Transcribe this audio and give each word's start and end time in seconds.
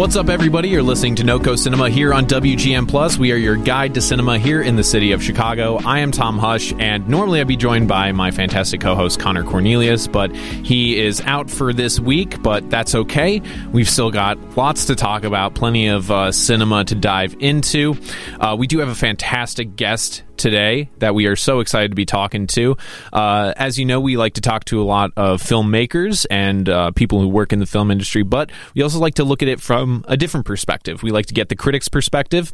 What's 0.00 0.16
up, 0.16 0.30
everybody? 0.30 0.70
You're 0.70 0.82
listening 0.82 1.16
to 1.16 1.22
NoCo 1.24 1.58
Cinema 1.58 1.90
here 1.90 2.14
on 2.14 2.24
WGN 2.24 2.88
Plus. 2.88 3.18
We 3.18 3.32
are 3.32 3.36
your 3.36 3.56
guide 3.56 3.92
to 3.92 4.00
cinema 4.00 4.38
here 4.38 4.62
in 4.62 4.76
the 4.76 4.82
city 4.82 5.12
of 5.12 5.22
Chicago. 5.22 5.76
I 5.84 5.98
am 5.98 6.10
Tom 6.10 6.38
Hush, 6.38 6.72
and 6.78 7.06
normally 7.06 7.38
I'd 7.38 7.46
be 7.46 7.54
joined 7.54 7.86
by 7.86 8.10
my 8.12 8.30
fantastic 8.30 8.80
co-host 8.80 9.20
Connor 9.20 9.44
Cornelius, 9.44 10.06
but 10.06 10.34
he 10.34 10.98
is 10.98 11.20
out 11.26 11.50
for 11.50 11.74
this 11.74 12.00
week. 12.00 12.42
But 12.42 12.70
that's 12.70 12.94
okay. 12.94 13.42
We've 13.72 13.90
still 13.90 14.10
got 14.10 14.38
lots 14.56 14.86
to 14.86 14.94
talk 14.94 15.24
about, 15.24 15.54
plenty 15.54 15.88
of 15.88 16.10
uh, 16.10 16.32
cinema 16.32 16.82
to 16.86 16.94
dive 16.94 17.36
into. 17.38 17.94
Uh, 18.40 18.56
we 18.58 18.66
do 18.66 18.78
have 18.78 18.88
a 18.88 18.94
fantastic 18.94 19.76
guest 19.76 20.22
today 20.40 20.90
that 20.98 21.14
we 21.14 21.26
are 21.26 21.36
so 21.36 21.60
excited 21.60 21.90
to 21.90 21.94
be 21.94 22.06
talking 22.06 22.46
to. 22.48 22.76
Uh, 23.12 23.52
as 23.56 23.78
you 23.78 23.84
know, 23.84 24.00
we 24.00 24.16
like 24.16 24.34
to 24.34 24.40
talk 24.40 24.64
to 24.66 24.80
a 24.80 24.84
lot 24.84 25.12
of 25.16 25.42
filmmakers 25.42 26.26
and 26.30 26.68
uh, 26.68 26.90
people 26.92 27.20
who 27.20 27.28
work 27.28 27.52
in 27.52 27.58
the 27.58 27.66
film 27.66 27.90
industry, 27.90 28.22
but 28.22 28.50
we 28.74 28.82
also 28.82 28.98
like 28.98 29.14
to 29.14 29.24
look 29.24 29.42
at 29.42 29.48
it 29.48 29.60
from 29.60 30.04
a 30.08 30.16
different 30.16 30.46
perspective. 30.46 31.02
We 31.02 31.10
like 31.10 31.26
to 31.26 31.34
get 31.34 31.48
the 31.48 31.56
critic's 31.56 31.88
perspective 31.88 32.52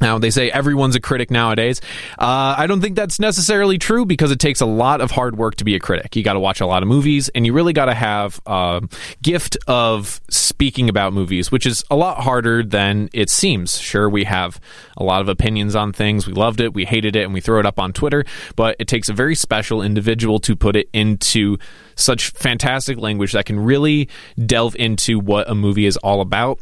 now, 0.00 0.18
they 0.18 0.30
say 0.30 0.50
everyone's 0.50 0.94
a 0.94 1.00
critic 1.00 1.30
nowadays. 1.30 1.80
Uh, 2.18 2.54
I 2.58 2.66
don't 2.66 2.80
think 2.80 2.96
that's 2.96 3.18
necessarily 3.18 3.78
true 3.78 4.04
because 4.04 4.30
it 4.30 4.38
takes 4.38 4.60
a 4.60 4.66
lot 4.66 5.00
of 5.00 5.10
hard 5.10 5.36
work 5.36 5.56
to 5.56 5.64
be 5.64 5.74
a 5.74 5.80
critic. 5.80 6.14
You 6.16 6.22
got 6.22 6.34
to 6.34 6.40
watch 6.40 6.60
a 6.60 6.66
lot 6.66 6.82
of 6.82 6.88
movies 6.88 7.30
and 7.30 7.46
you 7.46 7.52
really 7.52 7.72
got 7.72 7.86
to 7.86 7.94
have 7.94 8.40
a 8.46 8.82
gift 9.22 9.56
of 9.66 10.20
speaking 10.28 10.88
about 10.88 11.14
movies, 11.14 11.50
which 11.50 11.64
is 11.66 11.82
a 11.90 11.96
lot 11.96 12.22
harder 12.22 12.62
than 12.62 13.08
it 13.14 13.30
seems. 13.30 13.78
Sure, 13.78 14.08
we 14.08 14.24
have 14.24 14.60
a 14.98 15.04
lot 15.04 15.22
of 15.22 15.28
opinions 15.28 15.74
on 15.74 15.92
things. 15.92 16.26
We 16.26 16.34
loved 16.34 16.60
it, 16.60 16.74
we 16.74 16.84
hated 16.84 17.16
it, 17.16 17.22
and 17.22 17.32
we 17.32 17.40
throw 17.40 17.58
it 17.58 17.66
up 17.66 17.78
on 17.78 17.92
Twitter, 17.92 18.24
but 18.54 18.76
it 18.78 18.88
takes 18.88 19.08
a 19.08 19.14
very 19.14 19.34
special 19.34 19.80
individual 19.80 20.38
to 20.40 20.54
put 20.54 20.76
it 20.76 20.90
into 20.92 21.56
such 21.94 22.30
fantastic 22.30 22.98
language 22.98 23.32
that 23.32 23.46
can 23.46 23.58
really 23.58 24.08
delve 24.44 24.76
into 24.76 25.18
what 25.18 25.48
a 25.48 25.54
movie 25.54 25.86
is 25.86 25.96
all 25.98 26.20
about 26.20 26.58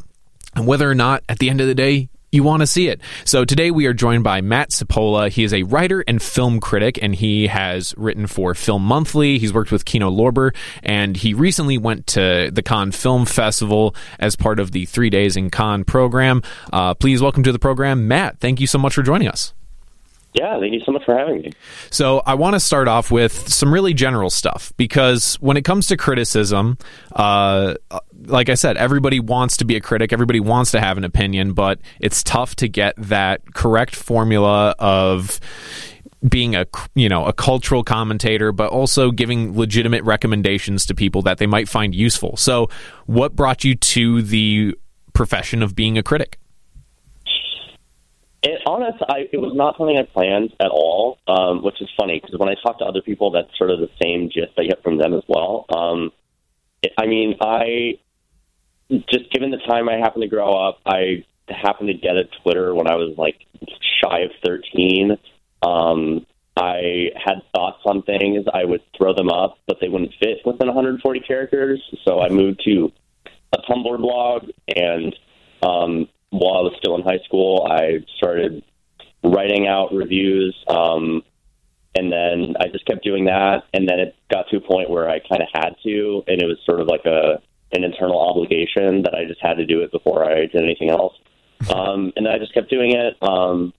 and 0.55 0.67
whether 0.67 0.89
or 0.89 0.95
not 0.95 1.25
at 1.28 1.41
the 1.41 1.51
end 1.51 1.61
of 1.61 1.67
the 1.67 1.75
day 1.75 2.08
you 2.34 2.42
want 2.42 2.60
to 2.60 2.66
see 2.66 2.88
it. 2.88 3.00
So 3.24 3.44
today 3.44 3.70
we 3.70 3.86
are 3.86 3.94
joined 3.94 4.24
by 4.24 4.40
Matt 4.40 4.70
Cipolla. 4.70 5.30
He 5.30 5.44
is 5.44 5.54
a 5.54 5.62
writer 5.62 6.04
and 6.06 6.20
film 6.20 6.60
critic, 6.60 6.98
and 7.00 7.14
he 7.14 7.46
has 7.46 7.94
written 7.96 8.27
for 8.27 8.54
Film 8.54 8.82
Monthly. 8.84 9.38
He's 9.38 9.52
worked 9.52 9.70
with 9.70 9.84
Kino 9.84 10.10
Lorber, 10.10 10.55
and 10.82 11.16
he 11.16 11.32
recently 11.32 11.78
went 11.78 12.06
to 12.08 12.50
the 12.52 12.62
Cannes 12.62 12.92
Film 12.92 13.24
Festival 13.24 13.94
as 14.18 14.36
part 14.36 14.58
of 14.58 14.72
the 14.72 14.84
Three 14.86 15.10
Days 15.10 15.36
in 15.36 15.50
Cannes 15.50 15.84
program. 15.84 16.42
Uh, 16.72 16.94
please 16.94 17.22
welcome 17.22 17.42
to 17.44 17.52
the 17.52 17.58
program, 17.58 18.08
Matt. 18.08 18.40
Thank 18.40 18.60
you 18.60 18.66
so 18.66 18.78
much 18.78 18.94
for 18.94 19.02
joining 19.02 19.28
us. 19.28 19.55
Yeah, 20.34 20.58
thank 20.58 20.72
you 20.72 20.80
so 20.84 20.90
much 20.90 21.04
for 21.04 21.16
having 21.16 21.42
me. 21.42 21.52
So, 21.90 22.20
I 22.27 22.34
want 22.34 22.54
to 22.54 22.60
start 22.60 22.88
off 22.88 23.12
with 23.12 23.48
some 23.48 23.72
really 23.72 23.94
general 23.94 24.30
stuff 24.30 24.72
because 24.77 25.36
when 25.36 25.56
it 25.56 25.62
comes 25.62 25.86
to 25.86 25.96
criticism, 25.96 26.77
uh, 27.12 27.74
like 28.27 28.48
I 28.48 28.55
said, 28.55 28.77
everybody 28.77 29.20
wants 29.20 29.58
to 29.58 29.64
be 29.64 29.77
a 29.77 29.80
critic, 29.80 30.12
everybody 30.12 30.40
wants 30.40 30.72
to 30.72 30.80
have 30.80 30.98
an 30.98 31.05
opinion, 31.05 31.52
but 31.52 31.78
it's 32.00 32.24
tough 32.24 32.56
to 32.56 32.68
get 32.68 32.94
that 32.98 33.55
correct 33.55 33.94
formula 33.94 34.74
of 34.80 35.38
being 36.28 36.56
a 36.56 36.66
you 36.94 37.08
know 37.08 37.27
a 37.27 37.34
cultural 37.34 37.84
commentator 37.84 38.50
but 38.50 38.70
also 38.70 39.10
giving 39.10 39.55
legitimate 39.56 40.02
recommendations 40.05 40.86
to 40.86 40.94
people 40.94 41.20
that 41.20 41.36
they 41.36 41.46
might 41.46 41.68
find 41.68 41.94
useful 41.94 42.34
so 42.38 42.66
what 43.05 43.36
brought 43.36 43.62
you 43.62 43.74
to 43.74 44.22
the 44.22 44.74
profession 45.12 45.62
of 45.62 45.77
being 45.77 45.98
a 45.98 46.02
critic 46.02 46.38
it, 48.45 48.61
honest, 48.67 49.03
I, 49.09 49.28
it 49.33 49.39
was 49.39 49.53
not 49.55 49.77
something 49.78 49.97
I 49.97 50.03
planned 50.03 50.53
at 50.61 50.69
all, 50.70 51.19
um, 51.27 51.62
which 51.62 51.80
is 51.80 51.89
funny 51.96 52.20
because 52.23 52.39
when 52.39 52.48
I 52.48 52.55
talk 52.63 52.79
to 52.79 52.85
other 52.85 53.01
people, 53.01 53.30
that's 53.30 53.57
sort 53.57 53.70
of 53.70 53.80
the 53.80 53.89
same 54.02 54.29
gist 54.29 54.52
I 54.58 54.64
get 54.64 54.83
from 54.83 54.98
them 54.98 55.14
as 55.14 55.23
well. 55.27 55.64
Um, 55.74 56.13
it, 56.83 56.92
I 56.98 57.07
mean, 57.07 57.36
I 57.41 57.98
just 58.91 59.33
given 59.33 59.51
the 59.51 59.58
time 59.67 59.89
I 59.89 59.96
happened 59.96 60.23
to 60.23 60.29
grow 60.29 60.52
up, 60.52 60.80
I 60.85 61.24
happened 61.48 61.89
to 61.89 61.95
get 61.95 62.17
a 62.17 62.24
Twitter 62.42 62.74
when 62.74 62.86
I 62.86 62.96
was 62.96 63.17
like 63.17 63.41
shy 64.02 64.20
of 64.20 64.30
13. 64.45 65.17
Um, 65.63 66.27
I 66.57 67.11
had 67.17 67.42
thoughts 67.55 67.80
on 67.86 68.02
things. 68.02 68.47
I 68.52 68.64
would 68.64 68.83
throw 68.97 69.14
them 69.14 69.30
up, 69.30 69.58
but 69.67 69.79
they 69.80 69.89
wouldn't 69.89 70.13
fit 70.20 70.39
within 70.45 70.68
140 70.68 71.20
characters. 71.20 71.83
So 72.05 72.20
I 72.20 72.29
moved 72.29 72.63
to 72.67 72.92
a 73.52 73.58
Tumblr 73.70 73.98
blog 73.98 74.51
and 74.68 75.17
um, 75.63 76.08
while 76.34 76.58
I 76.58 76.62
was 76.62 76.74
still 76.78 76.96
in 76.96 77.02
high 77.02 77.20
school, 77.24 77.67
I 77.70 78.05
started 78.17 78.62
writing 79.22 79.67
out 79.67 79.95
reviews. 79.95 80.55
Um, 80.68 81.22
and 81.96 82.12
then 82.12 82.56
I 82.58 82.67
just 82.68 82.86
kept 82.86 83.05
doing 83.05 83.27
that. 83.27 83.62
And 83.72 83.89
then 83.89 84.00
it 84.00 84.17
got 84.30 84.48
to 84.50 84.56
a 84.56 84.61
point 84.61 84.90
where 84.90 85.08
I 85.08 85.20
kind 85.20 85.42
of 85.42 85.48
had 85.52 85.77
to, 85.84 86.24
and 86.27 86.42
it 86.42 86.46
was 86.46 86.58
sort 86.67 86.80
of 86.80 86.89
like 86.89 87.05
a 87.05 87.40
an 87.73 87.83
internal 87.83 88.20
obligation 88.20 89.02
that 89.02 89.14
I 89.14 89.24
just 89.24 89.40
had 89.40 89.55
to 89.55 89.67
do 89.67 89.80
it 89.80 89.90
before 89.90 90.24
I 90.24 90.46
did 90.46 90.62
anything 90.62 90.90
else. 90.90 91.14
Um, 91.74 92.12
and 92.14 92.28
I 92.28 92.39
just 92.39 92.55
kept 92.55 92.70
doing 92.70 92.92
it. 92.92 93.17
Um, 93.20 93.73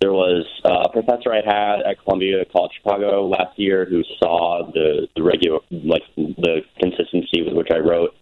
there 0.00 0.12
was 0.12 0.46
a 0.64 0.88
professor 0.90 1.32
I 1.32 1.42
had 1.44 1.80
at 1.82 2.02
Columbia 2.02 2.44
College 2.50 2.72
Chicago 2.76 3.26
last 3.26 3.58
year 3.58 3.84
who 3.84 4.02
saw 4.18 4.70
the, 4.72 5.08
the 5.14 5.22
regular, 5.22 5.58
like 5.70 6.02
the 6.16 6.62
consistency 6.78 7.42
with 7.42 7.54
which 7.54 7.68
I 7.70 7.78
wrote, 7.78 8.14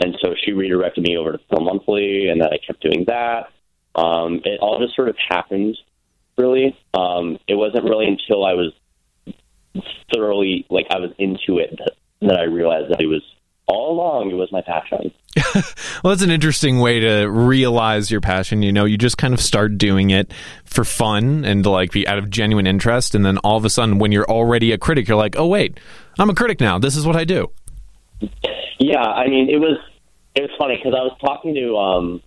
and 0.00 0.16
so 0.22 0.34
she 0.44 0.52
redirected 0.52 1.04
me 1.04 1.16
over 1.16 1.32
to 1.32 1.38
Film 1.50 1.64
Monthly, 1.64 2.28
and 2.28 2.40
then 2.40 2.48
I 2.48 2.58
kept 2.64 2.82
doing 2.82 3.04
that. 3.06 3.48
Um, 3.94 4.40
it 4.44 4.60
all 4.60 4.78
just 4.78 4.94
sort 4.94 5.08
of 5.08 5.16
happened, 5.28 5.76
really. 6.36 6.76
Um, 6.92 7.38
it 7.48 7.54
wasn't 7.54 7.84
really 7.84 8.06
until 8.06 8.44
I 8.44 8.52
was 8.52 8.72
thoroughly, 10.14 10.66
like, 10.68 10.86
I 10.90 10.98
was 10.98 11.10
into 11.18 11.58
it 11.58 11.78
that, 11.78 11.92
that 12.22 12.38
I 12.38 12.44
realized 12.44 12.90
that 12.92 13.00
it 13.00 13.06
was 13.06 13.22
all 13.66 13.92
along, 13.92 14.30
it 14.30 14.34
was 14.34 14.52
my 14.52 14.60
passion. 14.62 15.12
well, 15.54 16.12
that's 16.12 16.22
an 16.22 16.30
interesting 16.30 16.78
way 16.78 17.00
to 17.00 17.24
realize 17.24 18.10
your 18.10 18.20
passion. 18.20 18.62
You 18.62 18.72
know, 18.72 18.84
you 18.84 18.96
just 18.96 19.18
kind 19.18 19.34
of 19.34 19.40
start 19.40 19.76
doing 19.76 20.10
it 20.10 20.32
for 20.64 20.84
fun 20.84 21.44
and 21.44 21.64
to 21.64 21.70
like 21.70 21.90
be 21.90 22.06
out 22.06 22.18
of 22.18 22.30
genuine 22.30 22.66
interest. 22.66 23.14
And 23.14 23.26
then 23.26 23.38
all 23.38 23.56
of 23.56 23.64
a 23.64 23.70
sudden, 23.70 23.98
when 23.98 24.12
you're 24.12 24.28
already 24.30 24.72
a 24.72 24.78
critic, 24.78 25.08
you're 25.08 25.16
like, 25.16 25.36
oh, 25.36 25.46
wait, 25.46 25.80
I'm 26.18 26.30
a 26.30 26.34
critic 26.34 26.60
now. 26.60 26.78
This 26.78 26.96
is 26.96 27.06
what 27.06 27.16
I 27.16 27.24
do. 27.24 27.50
Yeah, 28.78 29.02
I 29.02 29.28
mean, 29.28 29.48
it 29.48 29.58
was 29.58 29.78
it 30.34 30.42
was 30.42 30.50
funny 30.58 30.76
because 30.76 30.94
I 30.94 31.02
was 31.02 31.16
talking 31.20 31.54
to 31.54 31.76
um, 31.76 32.22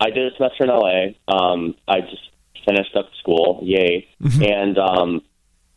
I 0.00 0.10
did 0.10 0.32
a 0.32 0.36
semester 0.36 0.64
in 0.64 0.70
LA. 0.70 1.14
Um, 1.28 1.74
I 1.88 2.00
just 2.00 2.30
finished 2.66 2.94
up 2.96 3.06
school, 3.20 3.60
yay! 3.62 4.08
Mm-hmm. 4.22 4.42
And 4.42 4.78
um, 4.78 5.22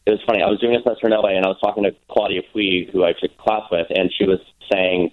it 0.06 0.12
was 0.12 0.22
funny. 0.26 0.42
I 0.42 0.48
was 0.48 0.60
doing 0.60 0.76
a 0.76 0.82
semester 0.82 1.08
in 1.08 1.14
LA, 1.14 1.36
and 1.36 1.46
I 1.46 1.50
was 1.50 1.60
talking 1.60 1.84
to 1.84 1.96
Claudia 2.10 2.42
Puig, 2.54 2.92
who 2.92 3.04
I 3.04 3.14
took 3.14 3.38
class 3.38 3.64
with, 3.72 3.88
and 3.90 4.12
she 4.12 4.26
was 4.26 4.40
saying, 4.72 5.12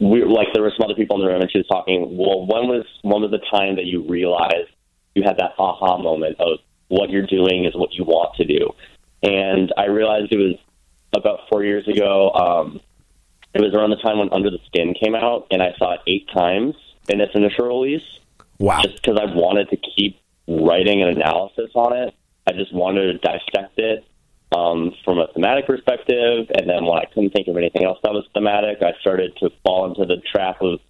we 0.00 0.24
like 0.24 0.48
there 0.52 0.62
were 0.62 0.72
some 0.76 0.84
other 0.84 0.94
people 0.94 1.16
in 1.16 1.22
the 1.22 1.28
room, 1.28 1.40
and 1.40 1.50
she 1.50 1.58
was 1.58 1.66
talking. 1.66 2.16
Well, 2.16 2.46
when 2.46 2.68
was 2.68 2.84
when 3.02 3.22
was 3.22 3.30
the 3.30 3.44
time 3.50 3.76
that 3.76 3.86
you 3.86 4.02
realized 4.08 4.70
you 5.14 5.22
had 5.22 5.36
that 5.38 5.52
aha 5.58 5.98
moment 5.98 6.40
of 6.40 6.58
what 6.88 7.10
you're 7.10 7.26
doing 7.26 7.64
is 7.64 7.74
what 7.74 7.94
you 7.94 8.04
want 8.04 8.34
to 8.36 8.44
do? 8.44 8.70
And 9.22 9.72
I 9.76 9.86
realized 9.86 10.32
it 10.32 10.38
was 10.38 10.56
about 11.16 11.48
four 11.50 11.64
years 11.64 11.86
ago. 11.88 12.30
Um, 12.32 12.80
it 13.54 13.60
was 13.60 13.72
around 13.74 13.90
the 13.90 13.96
time 13.96 14.18
when 14.18 14.32
Under 14.32 14.50
the 14.50 14.58
Skin 14.66 14.94
came 14.94 15.14
out, 15.14 15.46
and 15.50 15.62
I 15.62 15.74
saw 15.78 15.94
it 15.94 16.00
eight 16.06 16.28
times 16.32 16.74
in 17.08 17.20
its 17.20 17.34
initial 17.34 17.66
release. 17.66 18.02
Wow! 18.58 18.82
Just 18.82 18.96
because 18.96 19.18
I 19.18 19.32
wanted 19.32 19.70
to 19.70 19.76
keep 19.76 20.20
writing 20.48 21.02
an 21.02 21.08
analysis 21.08 21.70
on 21.74 21.96
it, 21.96 22.14
I 22.46 22.52
just 22.52 22.74
wanted 22.74 23.12
to 23.12 23.18
dissect 23.18 23.78
it 23.78 24.04
um, 24.54 24.92
from 25.04 25.18
a 25.18 25.28
thematic 25.32 25.66
perspective. 25.66 26.50
And 26.54 26.68
then 26.68 26.84
when 26.84 26.98
I 26.98 27.06
couldn't 27.06 27.30
think 27.30 27.48
of 27.48 27.56
anything 27.56 27.84
else 27.84 27.98
that 28.02 28.12
was 28.12 28.26
thematic, 28.34 28.82
I 28.82 28.92
started 29.00 29.36
to 29.38 29.50
fall 29.62 29.86
into 29.86 30.04
the 30.04 30.20
trap 30.32 30.60
of 30.60 30.80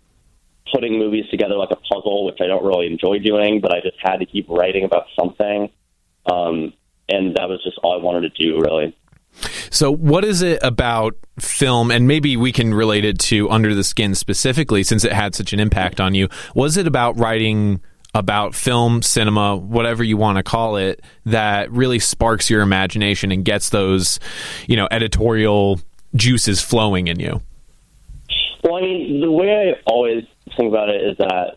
putting 0.72 0.98
movies 0.98 1.26
together 1.30 1.56
like 1.56 1.70
a 1.70 1.76
puzzle, 1.76 2.24
which 2.24 2.38
I 2.40 2.46
don't 2.46 2.64
really 2.64 2.86
enjoy 2.86 3.18
doing, 3.18 3.60
but 3.60 3.72
I 3.72 3.80
just 3.80 3.96
had 4.00 4.18
to 4.18 4.26
keep 4.26 4.48
writing 4.48 4.84
about 4.84 5.06
something. 5.18 5.70
Um, 6.26 6.72
and 7.08 7.36
that 7.36 7.48
was 7.48 7.62
just 7.62 7.78
all 7.82 7.98
I 7.98 8.02
wanted 8.02 8.34
to 8.34 8.42
do, 8.42 8.60
really. 8.60 8.96
So, 9.70 9.90
what 9.90 10.24
is 10.24 10.42
it 10.42 10.60
about 10.62 11.16
film, 11.38 11.90
and 11.90 12.06
maybe 12.06 12.36
we 12.36 12.52
can 12.52 12.72
relate 12.72 13.04
it 13.04 13.18
to 13.20 13.50
Under 13.50 13.74
the 13.74 13.84
Skin 13.84 14.14
specifically, 14.14 14.82
since 14.82 15.04
it 15.04 15.12
had 15.12 15.34
such 15.34 15.52
an 15.52 15.60
impact 15.60 16.00
on 16.00 16.14
you? 16.14 16.28
Was 16.54 16.76
it 16.76 16.86
about 16.86 17.18
writing 17.18 17.80
about 18.14 18.54
film, 18.54 19.02
cinema, 19.02 19.56
whatever 19.56 20.04
you 20.04 20.16
want 20.16 20.36
to 20.36 20.42
call 20.42 20.76
it, 20.76 21.02
that 21.26 21.70
really 21.72 21.98
sparks 21.98 22.48
your 22.48 22.62
imagination 22.62 23.32
and 23.32 23.44
gets 23.44 23.70
those, 23.70 24.20
you 24.68 24.76
know, 24.76 24.86
editorial 24.90 25.80
juices 26.14 26.60
flowing 26.60 27.08
in 27.08 27.18
you? 27.18 27.40
Well, 28.62 28.76
I 28.76 28.80
mean, 28.82 29.20
the 29.20 29.30
way 29.30 29.74
I 29.74 29.82
always 29.86 30.24
think 30.56 30.68
about 30.68 30.88
it 30.88 31.02
is 31.02 31.16
that 31.18 31.56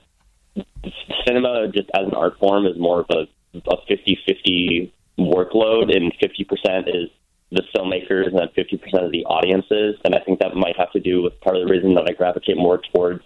cinema, 1.25 1.68
just 1.71 1.89
as 1.94 2.07
an 2.07 2.13
art 2.13 2.39
form, 2.39 2.65
is 2.65 2.77
more 2.77 3.01
of 3.01 3.06
a, 3.12 3.27
a 3.69 3.77
50 3.88 4.18
50 4.25 4.94
workload, 5.19 5.95
and 5.95 6.12
50% 6.21 6.88
is 6.88 7.09
the 7.51 7.63
filmmakers 7.75 8.27
and 8.27 8.38
then 8.38 8.49
50% 8.57 9.05
of 9.05 9.11
the 9.11 9.25
audiences. 9.25 9.95
And 10.03 10.13
I 10.13 10.19
think 10.19 10.39
that 10.39 10.55
might 10.55 10.77
have 10.77 10.91
to 10.91 10.99
do 10.99 11.21
with 11.23 11.39
part 11.41 11.55
of 11.55 11.65
the 11.65 11.71
reason 11.71 11.95
that 11.95 12.05
I 12.09 12.13
gravitate 12.13 12.57
more 12.57 12.81
towards 12.94 13.23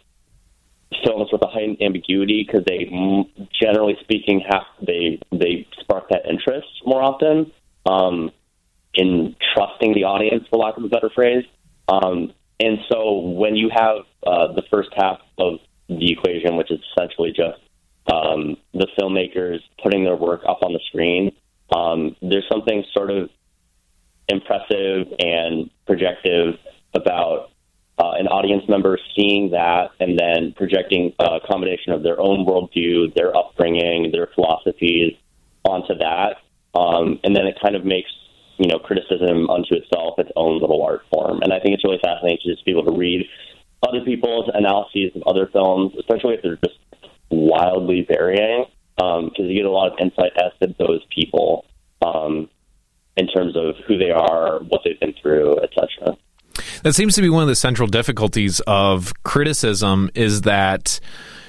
films 1.06 1.30
with 1.32 1.42
a 1.42 1.48
high 1.48 1.76
ambiguity 1.82 2.44
because 2.46 2.66
they, 2.66 2.92
generally 3.60 3.96
speaking, 4.02 4.44
have 4.48 4.64
they 4.86 5.20
they 5.32 5.68
spark 5.80 6.10
that 6.10 6.26
interest 6.30 6.68
more 6.86 7.02
often 7.02 7.52
um, 7.86 8.32
in 8.94 9.36
trusting 9.56 9.94
the 9.94 10.04
audience, 10.04 10.44
for 10.50 10.58
lack 10.58 10.78
of 10.78 10.84
a 10.84 10.90
better 10.90 11.10
phrase. 11.10 11.46
Um, 11.88 12.34
and 12.60 12.78
so 12.92 13.20
when 13.20 13.56
you 13.56 13.70
have 13.74 14.00
uh, 14.26 14.54
the 14.54 14.64
first 14.70 14.90
half 14.96 15.20
of 15.38 15.60
the 15.88 16.12
equation, 16.12 16.58
which 16.58 16.72
is 16.72 16.80
essentially 16.92 17.32
just 17.32 17.60
um, 18.12 18.58
the 18.74 18.88
filmmakers 19.00 19.60
putting 19.84 20.04
their 20.04 20.16
work 20.16 20.42
up 20.48 20.60
on 20.64 20.74
the 20.74 20.80
screen. 20.88 21.32
Um, 21.76 22.16
there's 22.22 22.46
something 22.52 22.84
sort 22.94 23.12
of 23.12 23.30
impressive 24.32 25.08
and 25.20 25.70
projective 25.86 26.56
about 26.94 27.52
uh, 27.98 28.14
an 28.18 28.28
audience 28.28 28.64
member 28.68 28.98
seeing 29.16 29.52
that 29.52 29.92
and 30.00 30.18
then 30.18 30.54
projecting 30.56 31.14
a 31.20 31.40
combination 31.50 31.94
of 31.94 32.04
their 32.04 32.20
own 32.20 32.46
worldview, 32.46 33.14
their 33.14 33.36
upbringing, 33.36 34.12
their 34.12 34.28
philosophies 34.34 35.14
onto 35.64 35.96
that. 35.96 36.38
Um, 36.74 37.20
and 37.24 37.36
then 37.36 37.46
it 37.46 37.58
kind 37.62 37.76
of 37.76 37.86
makes 37.86 38.10
you 38.58 38.68
know 38.68 38.80
criticism 38.80 39.50
unto 39.50 39.76
itself 39.76 40.20
its 40.20 40.32
own 40.36 40.60
little 40.60 40.82
art 40.84 41.02
form. 41.12 41.42
And 41.42 41.54
I 41.54 41.60
think 41.60 41.76
it's 41.76 41.84
really 41.84 42.00
fascinating 42.04 42.40
to 42.44 42.54
just 42.54 42.66
be 42.66 42.72
able 42.72 42.86
to 42.86 42.98
read 42.98 43.28
other 43.84 44.02
people's 44.02 44.50
analyses 44.54 45.12
of 45.16 45.24
other 45.26 45.48
films, 45.52 45.94
especially 46.00 46.36
if 46.36 46.42
they're 46.44 46.60
just 46.64 46.78
wildly 47.30 48.06
varying, 48.08 48.66
because 48.96 49.40
um, 49.40 49.46
you 49.46 49.56
get 49.56 49.66
a 49.66 49.72
lot 49.72 49.92
of 49.92 50.00
insight 50.00 50.32
as 50.38 50.52
to 50.62 50.76
those 50.78 51.02
people 51.14 51.66
um, 52.02 52.50
in 53.18 53.28
terms 53.28 53.56
of 53.56 53.76
who 53.88 53.98
they 53.98 54.12
are, 54.12 54.60
what 54.60 54.82
they've 54.84 55.00
been 55.00 55.14
through, 55.22 55.60
etc. 55.60 56.18
That 56.84 56.94
seems 56.94 57.16
to 57.16 57.22
be 57.22 57.30
one 57.30 57.44
of 57.44 57.50
the 57.50 57.56
central 57.56 57.88
difficulties 57.88 58.60
of 58.62 59.14
criticism 59.24 60.10
is 60.16 60.42
that 60.42 61.00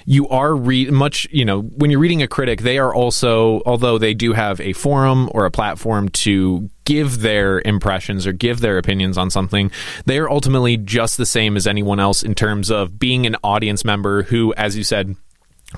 you 0.05 0.29
are 0.29 0.55
read 0.55 0.91
much 0.91 1.29
you 1.31 1.45
know 1.45 1.61
when 1.63 1.91
you're 1.91 2.01
reading 2.01 2.23
a 2.23 2.27
critic 2.27 2.63
they 2.63 2.79
are 2.79 2.93
also 2.93 3.63
although 3.67 3.99
they 3.99 4.15
do 4.15 4.33
have 4.33 4.61
a 4.61 4.73
forum 4.73 5.29
or 5.33 5.45
a 5.45 5.51
platform 5.51 6.09
to 6.09 6.69
give 6.85 7.21
their 7.21 7.63
impressions 7.65 8.27
or 8.27 8.33
give 8.33 8.61
their 8.61 8.79
opinions 8.79 9.17
on 9.17 9.31
something 9.31 9.71
they 10.07 10.19
are 10.19 10.29
ultimately 10.29 10.77
just 10.77 11.17
the 11.17 11.27
same 11.27 11.57
as 11.57 11.67
anyone 11.67 12.01
else 12.01 12.23
in 12.23 12.35
terms 12.35 12.71
of 12.71 12.99
being 12.99 13.27
an 13.27 13.37
audience 13.45 13.85
member 13.85 14.25
who 14.25 14.53
as 14.55 14.77
you 14.77 14.83
said 14.83 15.15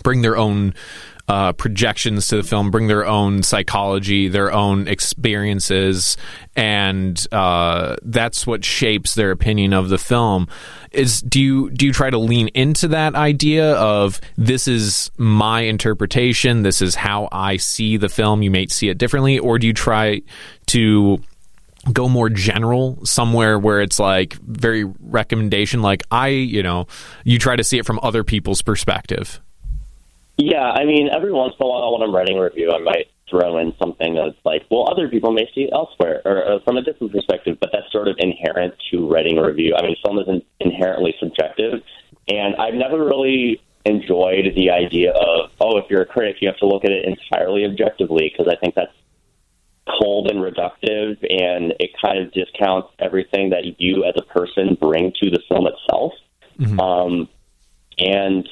bring 0.02 0.22
their 0.22 0.36
own 0.36 0.74
uh, 1.28 1.52
projections 1.52 2.28
to 2.28 2.36
the 2.36 2.42
film, 2.42 2.70
bring 2.70 2.86
their 2.86 3.06
own 3.06 3.42
psychology, 3.42 4.28
their 4.28 4.52
own 4.52 4.86
experiences, 4.88 6.16
and 6.54 7.26
uh, 7.32 7.96
that's 8.02 8.46
what 8.46 8.64
shapes 8.64 9.14
their 9.14 9.30
opinion 9.30 9.72
of 9.72 9.88
the 9.88 9.98
film. 9.98 10.48
Is 10.92 11.20
do 11.22 11.40
you 11.40 11.70
do 11.70 11.86
you 11.86 11.92
try 11.92 12.10
to 12.10 12.18
lean 12.18 12.48
into 12.48 12.88
that 12.88 13.14
idea 13.14 13.74
of 13.74 14.20
this 14.36 14.68
is 14.68 15.10
my 15.16 15.62
interpretation, 15.62 16.62
this 16.62 16.82
is 16.82 16.94
how 16.94 17.28
I 17.32 17.56
see 17.56 17.96
the 17.96 18.08
film? 18.08 18.42
You 18.42 18.50
may 18.50 18.66
see 18.66 18.90
it 18.90 18.98
differently, 18.98 19.38
or 19.38 19.58
do 19.58 19.66
you 19.66 19.72
try 19.72 20.22
to 20.66 21.18
go 21.92 22.08
more 22.08 22.30
general 22.30 23.04
somewhere 23.04 23.58
where 23.58 23.80
it's 23.80 23.98
like 23.98 24.34
very 24.34 24.84
recommendation 25.00 25.82
like 25.82 26.02
i 26.10 26.28
you 26.28 26.62
know 26.62 26.86
you 27.24 27.38
try 27.38 27.56
to 27.56 27.62
see 27.62 27.76
it 27.76 27.84
from 27.84 28.00
other 28.02 28.24
people's 28.24 28.62
perspective 28.62 29.38
yeah, 30.36 30.70
I 30.70 30.84
mean, 30.84 31.08
every 31.14 31.32
once 31.32 31.54
in 31.58 31.64
a 31.64 31.68
while 31.68 31.92
when 31.92 32.02
I'm 32.02 32.14
writing 32.14 32.38
a 32.38 32.42
review, 32.42 32.72
I 32.72 32.78
might 32.78 33.08
throw 33.30 33.58
in 33.58 33.72
something 33.78 34.14
that's 34.14 34.36
like, 34.44 34.62
well, 34.70 34.90
other 34.90 35.08
people 35.08 35.32
may 35.32 35.48
see 35.54 35.62
it 35.62 35.70
elsewhere 35.72 36.20
or, 36.24 36.44
or 36.44 36.60
from 36.60 36.76
a 36.76 36.82
different 36.82 37.12
perspective, 37.12 37.56
but 37.60 37.70
that's 37.72 37.90
sort 37.90 38.08
of 38.08 38.16
inherent 38.18 38.74
to 38.90 39.08
writing 39.08 39.38
a 39.38 39.46
review. 39.46 39.74
I 39.76 39.82
mean, 39.82 39.96
film 40.04 40.18
is 40.18 40.42
inherently 40.60 41.14
subjective, 41.18 41.82
and 42.28 42.56
I've 42.56 42.74
never 42.74 43.04
really 43.04 43.60
enjoyed 43.86 44.54
the 44.56 44.70
idea 44.70 45.12
of, 45.12 45.50
oh, 45.60 45.78
if 45.78 45.90
you're 45.90 46.02
a 46.02 46.06
critic, 46.06 46.36
you 46.40 46.48
have 46.48 46.56
to 46.58 46.66
look 46.66 46.84
at 46.84 46.90
it 46.90 47.04
entirely 47.04 47.64
objectively, 47.64 48.30
because 48.30 48.52
I 48.52 48.56
think 48.58 48.74
that's 48.74 48.92
cold 50.00 50.30
and 50.30 50.40
reductive, 50.40 51.18
and 51.30 51.74
it 51.78 51.90
kind 52.02 52.18
of 52.18 52.32
discounts 52.32 52.88
everything 52.98 53.50
that 53.50 53.78
you 53.78 54.04
as 54.04 54.14
a 54.16 54.22
person 54.22 54.76
bring 54.80 55.12
to 55.22 55.30
the 55.30 55.40
film 55.48 55.66
itself. 55.66 56.12
Mm-hmm. 56.58 56.80
Um, 56.80 57.28
and 57.98 58.48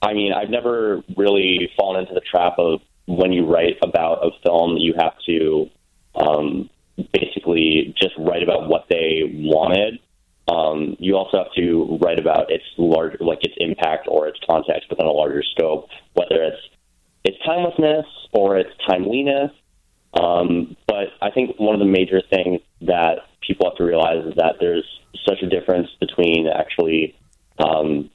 I 0.00 0.12
mean, 0.14 0.32
I've 0.32 0.50
never 0.50 1.02
really 1.16 1.70
fallen 1.76 2.02
into 2.02 2.14
the 2.14 2.20
trap 2.20 2.54
of 2.58 2.80
when 3.06 3.32
you 3.32 3.46
write 3.46 3.76
about 3.82 4.24
a 4.24 4.30
film, 4.44 4.76
you 4.76 4.94
have 4.98 5.14
to 5.26 5.70
um, 6.14 6.70
basically 7.12 7.94
just 8.00 8.14
write 8.18 8.42
about 8.42 8.68
what 8.68 8.86
they 8.88 9.22
wanted. 9.34 9.98
Um, 10.46 10.96
you 10.98 11.16
also 11.16 11.38
have 11.38 11.52
to 11.56 11.98
write 12.00 12.18
about 12.18 12.50
its 12.50 12.64
large, 12.76 13.20
like 13.20 13.40
its 13.42 13.54
impact 13.58 14.08
or 14.10 14.28
its 14.28 14.38
context 14.48 14.88
within 14.88 15.06
a 15.06 15.10
larger 15.10 15.42
scope, 15.42 15.88
whether 16.14 16.42
it's 16.42 16.62
its 17.24 17.36
timelessness 17.44 18.06
or 18.32 18.56
its 18.56 18.70
timeliness. 18.88 19.50
Um, 20.14 20.76
but 20.86 21.08
I 21.20 21.30
think 21.30 21.58
one 21.58 21.74
of 21.74 21.80
the 21.80 21.86
major 21.86 22.22
things 22.30 22.60
that 22.82 23.20
people 23.46 23.68
have 23.68 23.76
to 23.76 23.84
realize 23.84 24.24
is 24.26 24.34
that 24.36 24.56
there's 24.60 24.86
such 25.26 25.42
a 25.42 25.48
difference 25.48 25.88
between 26.00 26.46
actually 26.48 27.14
um, 27.58 28.10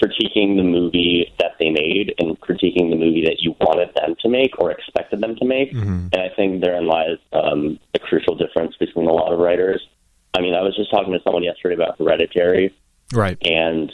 critiquing 0.00 0.56
the 0.56 0.62
movie 0.62 1.32
that 1.38 1.52
they 1.58 1.70
made 1.70 2.14
and 2.18 2.38
critiquing 2.40 2.90
the 2.90 2.96
movie 2.96 3.24
that 3.24 3.40
you 3.40 3.54
wanted 3.60 3.94
them 3.94 4.14
to 4.20 4.28
make 4.28 4.58
or 4.58 4.70
expected 4.70 5.20
them 5.20 5.36
to 5.36 5.44
make. 5.44 5.72
Mm-hmm. 5.72 6.08
And 6.12 6.16
I 6.16 6.28
think 6.34 6.62
therein 6.62 6.86
lies 6.86 7.18
um, 7.32 7.78
a 7.94 7.98
crucial 7.98 8.34
difference 8.34 8.76
between 8.76 9.08
a 9.08 9.12
lot 9.12 9.32
of 9.32 9.38
writers. 9.38 9.86
I 10.34 10.40
mean, 10.40 10.54
I 10.54 10.62
was 10.62 10.76
just 10.76 10.90
talking 10.90 11.12
to 11.12 11.20
someone 11.22 11.42
yesterday 11.42 11.74
about 11.74 11.98
Hereditary, 11.98 12.74
right? 13.12 13.36
And 13.42 13.92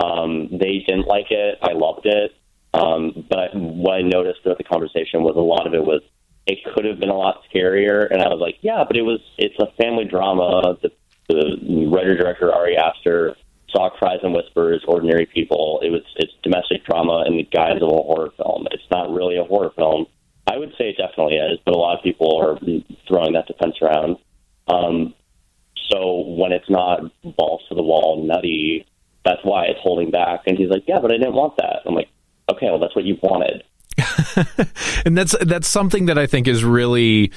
um, 0.00 0.48
they 0.50 0.84
didn't 0.86 1.06
like 1.06 1.30
it. 1.30 1.58
I 1.62 1.72
loved 1.72 2.06
it. 2.06 2.34
Um, 2.74 3.26
but 3.28 3.54
what 3.54 3.94
I 3.94 4.02
noticed 4.02 4.42
throughout 4.42 4.58
the 4.58 4.64
conversation 4.64 5.22
was 5.22 5.36
a 5.36 5.40
lot 5.40 5.66
of 5.66 5.74
it 5.74 5.82
was 5.82 6.02
it 6.46 6.58
could 6.74 6.84
have 6.84 7.00
been 7.00 7.08
a 7.08 7.16
lot 7.16 7.42
scarier. 7.52 8.06
And 8.10 8.22
I 8.22 8.28
was 8.28 8.38
like, 8.40 8.56
yeah, 8.60 8.84
but 8.86 8.96
it 8.96 9.02
was. 9.02 9.20
It's 9.36 9.58
a 9.58 9.72
family 9.82 10.04
drama. 10.04 10.76
The, 10.82 10.90
the 11.28 11.86
writer 11.92 12.16
director 12.16 12.52
Ari 12.52 12.76
Aster 12.76 13.36
saw 13.70 13.90
cries 13.90 14.20
and 14.22 14.34
whispers, 14.34 14.82
ordinary 14.86 15.26
people. 15.26 15.80
It 15.82 15.90
was 15.90 16.02
it's 16.16 16.32
domestic 16.42 16.84
drama 16.84 17.24
in 17.26 17.36
the 17.36 17.44
guise 17.44 17.76
of 17.82 17.88
a 17.88 18.02
horror 18.02 18.32
film. 18.36 18.66
It's 18.70 18.90
not 18.90 19.12
really 19.12 19.36
a 19.36 19.44
horror 19.44 19.72
film. 19.76 20.06
I 20.46 20.56
would 20.56 20.70
say 20.78 20.90
it 20.90 20.96
definitely 20.96 21.36
is, 21.36 21.58
but 21.64 21.74
a 21.74 21.78
lot 21.78 21.98
of 21.98 22.02
people 22.02 22.38
are 22.40 22.58
throwing 23.06 23.34
that 23.34 23.46
defense 23.46 23.76
around. 23.82 24.16
Um, 24.66 25.14
so 25.90 26.24
when 26.26 26.52
it's 26.52 26.68
not 26.70 27.00
balls 27.36 27.62
to 27.68 27.74
the 27.74 27.82
wall, 27.82 28.24
nutty, 28.26 28.86
that's 29.24 29.40
why 29.42 29.66
it's 29.66 29.80
holding 29.82 30.10
back. 30.10 30.42
And 30.46 30.56
he's 30.56 30.70
like, 30.70 30.84
"Yeah, 30.86 31.00
but 31.00 31.10
I 31.10 31.18
didn't 31.18 31.34
want 31.34 31.56
that." 31.58 31.82
I'm 31.84 31.94
like, 31.94 32.08
"Okay, 32.50 32.66
well, 32.66 32.78
that's 32.78 32.96
what 32.96 33.04
you 33.04 33.18
wanted." 33.22 33.62
and 35.04 35.16
that's 35.16 35.36
that's 35.42 35.68
something 35.68 36.06
that 36.06 36.18
I 36.18 36.26
think 36.26 36.48
is 36.48 36.64
really 36.64 37.32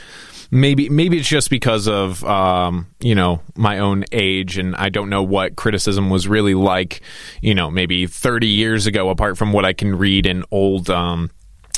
maybe 0.51 0.89
maybe 0.89 1.17
it's 1.17 1.27
just 1.27 1.49
because 1.49 1.87
of 1.87 2.23
um, 2.25 2.87
you 2.99 3.15
know 3.15 3.41
my 3.55 3.79
own 3.79 4.03
age 4.11 4.57
and 4.57 4.75
I 4.75 4.89
don't 4.89 5.09
know 5.09 5.23
what 5.23 5.55
criticism 5.55 6.09
was 6.09 6.27
really 6.27 6.53
like 6.53 7.01
you 7.41 7.55
know 7.55 7.71
maybe 7.71 8.05
30 8.05 8.47
years 8.47 8.85
ago 8.85 9.09
apart 9.09 9.37
from 9.37 9.53
what 9.53 9.65
I 9.65 9.73
can 9.73 9.97
read 9.97 10.25
in 10.25 10.43
old 10.51 10.89
um, 10.89 11.31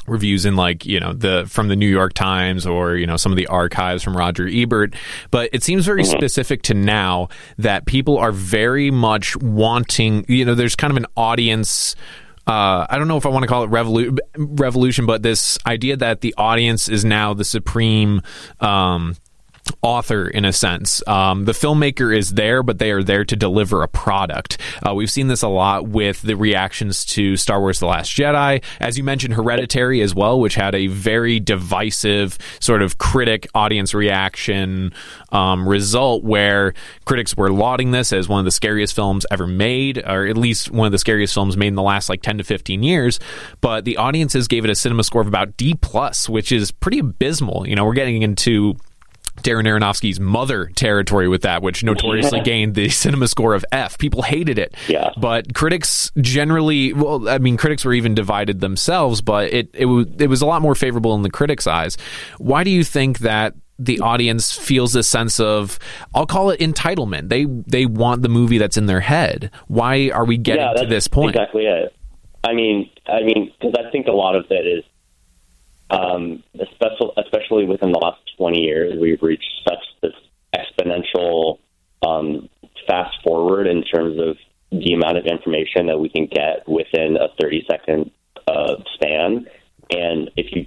reviews 0.08 0.46
in 0.46 0.56
like 0.56 0.86
you 0.86 1.00
know 1.00 1.14
the 1.14 1.46
from 1.48 1.68
the 1.68 1.76
New 1.76 1.88
York 1.88 2.14
Times 2.14 2.66
or 2.66 2.96
you 2.96 3.06
know 3.06 3.16
some 3.16 3.32
of 3.32 3.38
the 3.38 3.48
archives 3.48 4.04
from 4.04 4.18
Roger 4.18 4.50
Ebert 4.52 4.96
but 5.30 5.50
it 5.54 5.64
seems 5.64 5.86
very 5.86 6.04
mm-hmm. 6.04 6.18
specific 6.18 6.64
to 6.64 6.74
now 6.74 7.30
that 7.60 7.86
people 7.86 8.18
are 8.18 8.32
very 8.32 8.90
much 8.90 9.38
wanting 9.38 10.26
you 10.28 10.44
know 10.44 10.56
there's 10.56 10.76
kind 10.76 10.92
of 10.92 10.98
an 10.98 11.06
audience 11.16 11.96
uh, 12.46 12.86
I 12.90 12.98
don't 12.98 13.08
know 13.08 13.18
if 13.18 13.26
I 13.26 13.30
want 13.30 13.44
to 13.44 13.48
call 13.48 13.64
it 13.64 13.70
revolu- 13.70 14.18
revolution, 14.36 15.06
but 15.06 15.24
this 15.24 15.58
idea 15.66 15.98
that 15.98 16.22
the 16.22 16.34
audience 16.38 16.90
is 16.90 17.06
now 17.06 17.34
the 17.34 17.46
supreme 17.46 18.22
um, 18.60 19.16
author 19.82 20.28
in 20.28 20.46
a 20.46 20.54
sense. 20.54 21.06
Um, 21.08 21.46
the 21.46 21.52
filmmaker 21.52 22.16
is 22.16 22.32
there, 22.32 22.64
but 22.64 22.80
they 22.80 22.92
are 22.92 23.04
there 23.04 23.26
to 23.26 23.36
deliver 23.36 23.84
a 23.84 23.88
product. 23.88 24.60
Uh, 24.86 24.94
we've 24.94 25.12
seen 25.12 25.28
this 25.28 25.42
a 25.42 25.48
lot 25.48 25.88
with 25.88 26.22
the 26.22 26.36
reactions 26.36 27.06
to 27.06 27.38
Star 27.38 27.60
Wars 27.60 27.80
The 27.80 27.88
Last 27.88 28.12
Jedi. 28.12 28.64
As 28.80 28.98
you 28.98 29.04
mentioned, 29.04 29.34
Hereditary 29.34 30.02
as 30.02 30.16
well, 30.16 30.40
which 30.40 30.56
had 30.56 30.76
a 30.76 30.88
very 30.88 31.40
divisive 31.40 32.38
sort 32.60 32.82
of 32.82 32.98
critic 32.98 33.48
audience 33.54 33.94
reaction 33.94 34.94
um, 35.32 35.68
result 35.68 36.24
where 36.24 36.74
critics 37.06 37.36
were 37.36 37.52
lauding 37.52 37.92
this 37.92 38.14
as 38.14 38.30
one 38.30 38.40
of 38.40 38.46
the 38.46 38.52
scariest 38.52 38.96
films 38.96 39.26
ever 39.32 39.48
made, 39.48 39.98
or 39.98 40.28
at 40.28 40.38
least 40.38 40.72
one 40.72 40.86
of 40.86 40.92
the 40.92 40.98
scariest 40.98 41.34
films 41.34 41.58
made 41.58 41.68
in 41.68 41.76
the 41.76 41.82
last 41.82 42.10
like 42.10 42.22
10 42.22 42.38
to 42.38 42.44
15 42.44 42.84
years. 42.84 43.20
But 43.62 43.86
the 43.86 43.98
audiences 43.98 44.48
gave 44.48 44.64
it 44.64 44.72
a 44.72 44.76
cinema 44.76 45.04
score 45.04 45.22
of 45.22 45.28
about 45.28 45.58
D, 45.58 45.76
plus, 45.76 46.30
which 46.30 46.52
is 46.52 46.72
pretty 46.72 47.00
abysmal. 47.00 47.68
You 47.68 47.76
know, 47.76 47.86
we're 47.86 47.94
getting 47.94 48.22
into 48.22 48.78
Darren 49.44 49.66
Aronofsky's 49.66 50.20
Mother 50.20 50.68
territory 50.76 51.28
with 51.28 51.44
that, 51.44 51.62
which 51.62 51.84
notoriously 51.84 52.42
gained 52.42 52.76
the 52.76 52.90
cinema 52.90 53.28
score 53.28 53.54
of 53.54 53.66
F. 53.72 53.98
People 53.98 54.22
hated 54.22 54.58
it. 54.58 54.76
Yeah. 54.88 55.12
But 55.18 55.54
critics 55.54 56.12
generally, 56.20 56.94
well, 56.94 57.28
I 57.28 57.38
mean, 57.38 57.58
critics 57.58 57.86
were 57.86 57.94
even 57.94 58.16
divided 58.16 58.60
themselves, 58.60 59.22
but 59.22 59.54
it, 59.54 59.70
it, 59.74 59.86
was, 59.86 60.08
it 60.20 60.28
was 60.28 60.42
a 60.42 60.46
lot 60.46 60.62
more 60.62 60.76
favorable 60.76 61.16
in 61.16 61.22
the 61.22 61.30
critics' 61.30 61.68
eyes. 61.68 61.98
Why 62.38 62.64
do 62.64 62.72
you 62.72 62.84
think 62.84 63.20
that 63.20 63.54
the 63.80 64.00
audience 64.02 64.56
feels 64.56 64.94
this 64.94 65.08
sense 65.08 65.40
of 65.40 65.80
I'll 66.14 66.28
call 66.28 66.52
it 66.52 66.60
entitlement. 66.60 67.30
They 67.30 67.46
they 67.46 67.88
want 67.88 68.22
the 68.22 68.30
movie 68.30 68.60
that's 68.60 68.78
in 68.78 68.86
their 68.86 69.00
head. 69.00 69.50
Why 69.68 70.12
are 70.12 70.26
we 70.26 70.38
getting 70.38 70.62
yeah, 70.62 70.84
to 70.84 70.86
this 70.86 71.08
point? 71.08 71.36
Exactly 71.36 71.66
it. 71.66 71.94
I 72.44 72.54
mean, 72.54 72.90
I 73.08 73.24
mean, 73.24 73.52
because 73.60 73.74
I 73.78 73.90
think 73.90 74.08
a 74.08 74.12
lot 74.12 74.36
of 74.36 74.48
that 74.50 74.68
is 74.68 74.84
um, 75.94 76.44
especially, 76.60 77.12
especially 77.18 77.66
within 77.66 77.92
the 77.92 78.00
last 78.00 78.20
20 78.38 78.60
years, 78.60 79.00
we've 79.00 79.22
reached 79.22 79.50
such 79.68 79.80
this 80.02 80.14
exponential 80.56 81.60
um, 82.06 82.50
fast 82.88 83.16
forward 83.24 83.68
in 83.68 83.84
terms 83.84 84.20
of 84.20 84.38
the 84.72 84.94
amount 84.94 85.18
of 85.18 85.26
information 85.26 85.88
that 85.88 86.00
we 86.00 86.10
can 86.10 86.26
get 86.26 86.68
within 86.68 87.18
a 87.18 87.28
30 87.40 87.66
second 87.70 88.12
uh, 88.48 88.76
span. 88.96 89.48
And 89.92 90.32
if 90.36 90.52
you, 90.52 90.66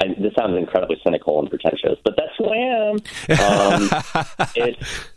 I, 0.00 0.08
this 0.20 0.34
sounds 0.36 0.58
incredibly 0.58 1.00
cynical 1.04 1.38
and 1.38 1.48
pretentious, 1.48 1.98
but 2.04 2.14
that's 2.16 2.32
who 2.36 2.46
I 2.46 2.56
am. 2.56 2.94
Um, 3.38 4.02
it's 4.56 5.10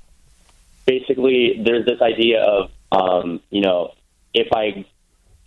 basically 0.86 1.62
there's 1.65 1.86
this 1.86 2.01
idea 2.01 2.44
of 2.44 2.70
um, 2.91 3.41
you 3.50 3.62
know 3.62 3.94
if 4.34 4.48
I 4.53 4.86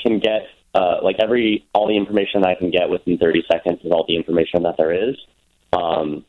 can 0.01 0.19
get 0.19 0.49
uh, 0.75 0.97
like 1.03 1.17
every 1.23 1.67
all 1.73 1.89
the 1.89 1.97
information 1.97 2.45
I 2.45 2.55
can 2.55 2.71
get 2.71 2.89
within 2.89 3.19
30 3.19 3.45
seconds 3.51 3.81
is 3.85 3.91
all 3.91 4.05
the 4.07 4.17
information 4.17 4.63
that 4.65 4.77
there 4.77 4.93
is, 4.93 5.17
um, 5.73 6.25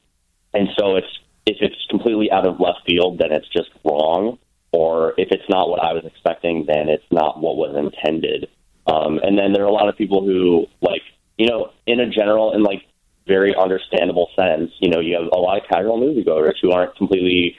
and 0.54 0.70
so 0.78 0.96
it's 0.96 1.20
if 1.46 1.58
it's 1.62 1.76
completely 1.90 2.32
out 2.32 2.48
of 2.48 2.60
left 2.60 2.80
field, 2.86 3.20
then 3.20 3.32
it's 3.32 3.48
just 3.50 3.70
wrong, 3.84 4.38
or 4.72 5.14
if 5.18 5.30
it's 5.32 5.50
not 5.50 5.70
what 5.70 5.84
I 5.84 5.94
was 5.94 6.04
expecting, 6.06 6.66
then 6.68 6.90
it's 6.90 7.10
not 7.12 7.42
what 7.42 7.56
was 7.56 7.76
intended. 7.76 8.50
Um, 8.88 9.20
and 9.22 9.38
then 9.38 9.54
there 9.54 9.64
are 9.64 9.68
a 9.68 9.74
lot 9.74 9.90
of 9.90 9.98
people 9.98 10.24
who 10.24 10.68
like 10.82 11.02
you 11.38 11.48
know 11.48 11.72
in 11.86 12.00
a 12.00 12.10
general 12.10 12.54
and 12.54 12.64
like 12.64 12.84
very 13.30 13.56
understandable 13.56 14.28
sense, 14.36 14.72
you 14.80 14.90
know, 14.90 15.00
you 15.00 15.14
have 15.14 15.30
a 15.32 15.38
lot 15.38 15.62
of 15.62 15.70
casual 15.70 16.00
moviegoers 16.00 16.56
who 16.62 16.72
aren't 16.72 16.96
completely 16.98 17.56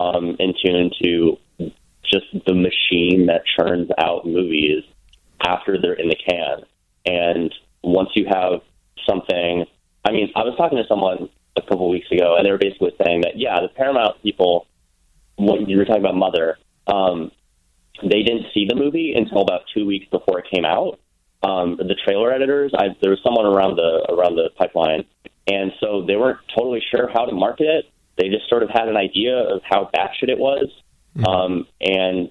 um, 0.00 0.34
in 0.40 0.54
tune 0.64 0.90
to 1.02 1.36
just 2.02 2.24
the 2.46 2.54
machine 2.54 3.26
that 3.26 3.42
churns 3.56 3.90
out 3.98 4.26
movies 4.26 4.82
after 5.42 5.80
they're 5.80 5.94
in 5.94 6.08
the 6.08 6.16
can. 6.16 6.64
And 7.06 7.54
once 7.82 8.10
you 8.14 8.26
have 8.26 8.60
something, 9.08 9.64
I 10.04 10.12
mean, 10.12 10.30
I 10.36 10.40
was 10.40 10.54
talking 10.56 10.78
to 10.78 10.84
someone 10.88 11.28
a 11.56 11.62
couple 11.62 11.86
of 11.86 11.90
weeks 11.90 12.10
ago, 12.10 12.36
and 12.36 12.46
they 12.46 12.50
were 12.50 12.58
basically 12.58 12.92
saying 13.04 13.22
that, 13.22 13.36
yeah, 13.36 13.60
the 13.60 13.68
Paramount 13.68 14.22
people, 14.22 14.66
when 15.36 15.68
you 15.68 15.78
were 15.78 15.84
talking 15.84 16.02
about 16.02 16.16
Mother, 16.16 16.58
um, 16.86 17.30
they 18.02 18.22
didn't 18.22 18.46
see 18.54 18.66
the 18.68 18.74
movie 18.74 19.14
until 19.14 19.42
about 19.42 19.62
two 19.74 19.86
weeks 19.86 20.06
before 20.10 20.38
it 20.38 20.46
came 20.52 20.64
out. 20.64 20.98
Um, 21.42 21.76
the 21.76 21.96
trailer 22.04 22.32
editors, 22.32 22.72
I, 22.76 22.96
there 23.00 23.10
was 23.10 23.20
someone 23.24 23.46
around 23.46 23.76
the 23.76 24.06
around 24.12 24.36
the 24.36 24.50
pipeline, 24.56 25.04
and 25.46 25.72
so 25.80 26.04
they 26.06 26.16
weren't 26.16 26.38
totally 26.54 26.82
sure 26.94 27.08
how 27.12 27.24
to 27.24 27.32
market 27.32 27.66
it. 27.66 27.84
They 28.18 28.28
just 28.28 28.48
sort 28.48 28.62
of 28.62 28.68
had 28.68 28.88
an 28.88 28.96
idea 28.96 29.36
of 29.36 29.62
how 29.64 29.90
batshit 29.94 30.28
it 30.28 30.38
was, 30.38 30.68
mm-hmm. 31.16 31.24
um, 31.24 31.66
and 31.80 32.30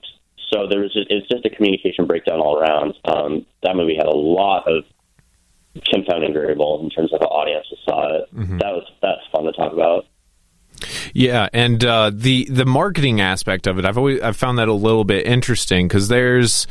so 0.52 0.68
there 0.70 0.80
was 0.80 0.94
just, 0.94 1.08
it's 1.10 1.28
just 1.28 1.46
a 1.46 1.50
communication 1.50 2.06
breakdown 2.06 2.40
all 2.40 2.58
around. 2.58 2.94
Um, 3.06 3.46
that 3.64 3.76
movie 3.76 3.96
had 3.96 4.08
a 4.08 4.16
lot 4.16 4.68
of 4.68 4.84
confounding 5.86 6.34
variables 6.34 6.84
in 6.84 6.90
terms 6.90 7.14
of 7.14 7.20
how 7.22 7.28
audiences 7.28 7.78
saw 7.88 8.16
it. 8.16 8.36
Mm-hmm. 8.36 8.58
That 8.58 8.74
was 8.74 8.84
that's 9.02 9.22
fun 9.32 9.44
to 9.46 9.52
talk 9.52 9.74
about. 9.74 10.06
Yeah, 11.14 11.50
and 11.54 11.84
uh, 11.84 12.12
the 12.14 12.46
the 12.46 12.66
marketing 12.66 13.22
aspect 13.22 13.68
of 13.68 13.80
it, 13.80 13.86
I've 13.86 13.98
always 13.98 14.22
I've 14.22 14.38
found 14.38 14.60
that 14.60 14.68
a 14.68 14.74
little 14.74 15.04
bit 15.04 15.26
interesting 15.26 15.88
because 15.88 16.08
there's 16.08 16.68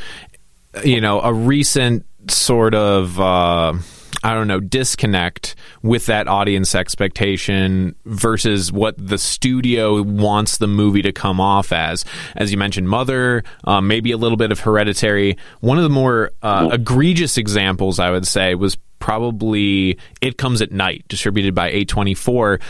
you 0.85 1.01
know 1.01 1.21
a 1.21 1.33
recent 1.33 2.07
sort 2.29 2.75
of. 2.75 3.19
Uh, 3.21 3.75
I 4.23 4.35
don't 4.35 4.49
know, 4.49 4.61
disconnect 4.61 5.55
with 5.83 6.07
that 6.07 6.27
audience 6.27 6.75
expectation 6.75 7.95
versus 8.05 8.73
what 8.73 8.95
the 8.99 9.19
studio 9.19 10.03
wants 10.03 10.59
the 10.59 10.67
movie 10.67 11.03
to 11.03 11.13
come 11.13 11.41
off 11.41 11.73
as. 11.73 12.05
As 12.35 12.51
you 12.51 12.59
mentioned, 12.59 12.89
Mother, 12.89 13.45
um, 13.65 13.87
maybe 13.87 14.11
a 14.11 14.17
little 14.17 14.37
bit 14.37 14.51
of 14.51 14.61
Hereditary. 14.61 15.37
One 15.61 15.79
of 15.79 15.85
the 15.85 15.91
more 15.91 16.33
uh, 16.43 16.71
egregious 16.73 17.39
examples, 17.39 18.01
I 18.01 18.11
would 18.11 18.27
say, 18.27 18.57
was 18.57 18.77
probably 18.99 19.99
It 20.21 20.37
Comes 20.37 20.63
at 20.63 20.73
Night, 20.73 21.05
distributed 21.09 21.55
by 21.55 21.73
A24. 21.73 22.61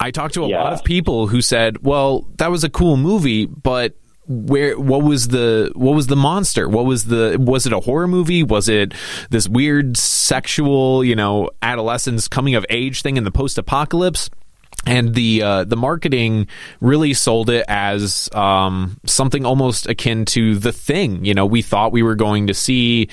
I 0.00 0.10
talked 0.10 0.34
to 0.34 0.44
a 0.44 0.48
yeah. 0.48 0.62
lot 0.62 0.72
of 0.72 0.84
people 0.84 1.28
who 1.28 1.40
said, 1.40 1.82
well, 1.82 2.26
that 2.36 2.50
was 2.50 2.64
a 2.64 2.68
cool 2.68 2.96
movie, 2.96 3.46
but 3.46 3.96
where 4.28 4.78
what 4.78 5.02
was 5.02 5.28
the 5.28 5.70
what 5.74 5.94
was 5.94 6.08
the 6.08 6.16
monster? 6.16 6.68
What 6.68 6.84
was 6.84 7.04
the 7.04 7.36
was 7.38 7.66
it 7.66 7.72
a 7.72 7.80
horror 7.80 8.08
movie? 8.08 8.42
Was 8.42 8.68
it 8.68 8.94
this 9.30 9.48
weird 9.48 9.96
sexual 9.96 11.04
you 11.04 11.16
know 11.16 11.50
adolescence 11.62 12.28
coming 12.28 12.54
of 12.54 12.66
age 12.68 13.02
thing 13.02 13.16
in 13.16 13.24
the 13.24 13.30
post 13.30 13.58
apocalypse 13.58 14.30
and 14.86 15.14
the 15.14 15.42
uh, 15.42 15.64
the 15.64 15.76
marketing 15.76 16.46
really 16.80 17.12
sold 17.12 17.50
it 17.50 17.64
as 17.68 18.28
um, 18.32 18.98
something 19.04 19.44
almost 19.44 19.88
akin 19.88 20.24
to 20.26 20.56
the 20.56 20.72
thing. 20.72 21.24
You 21.24 21.34
know, 21.34 21.44
we 21.44 21.62
thought 21.62 21.92
we 21.92 22.02
were 22.02 22.14
going 22.14 22.46
to 22.46 22.54
see, 22.54 23.08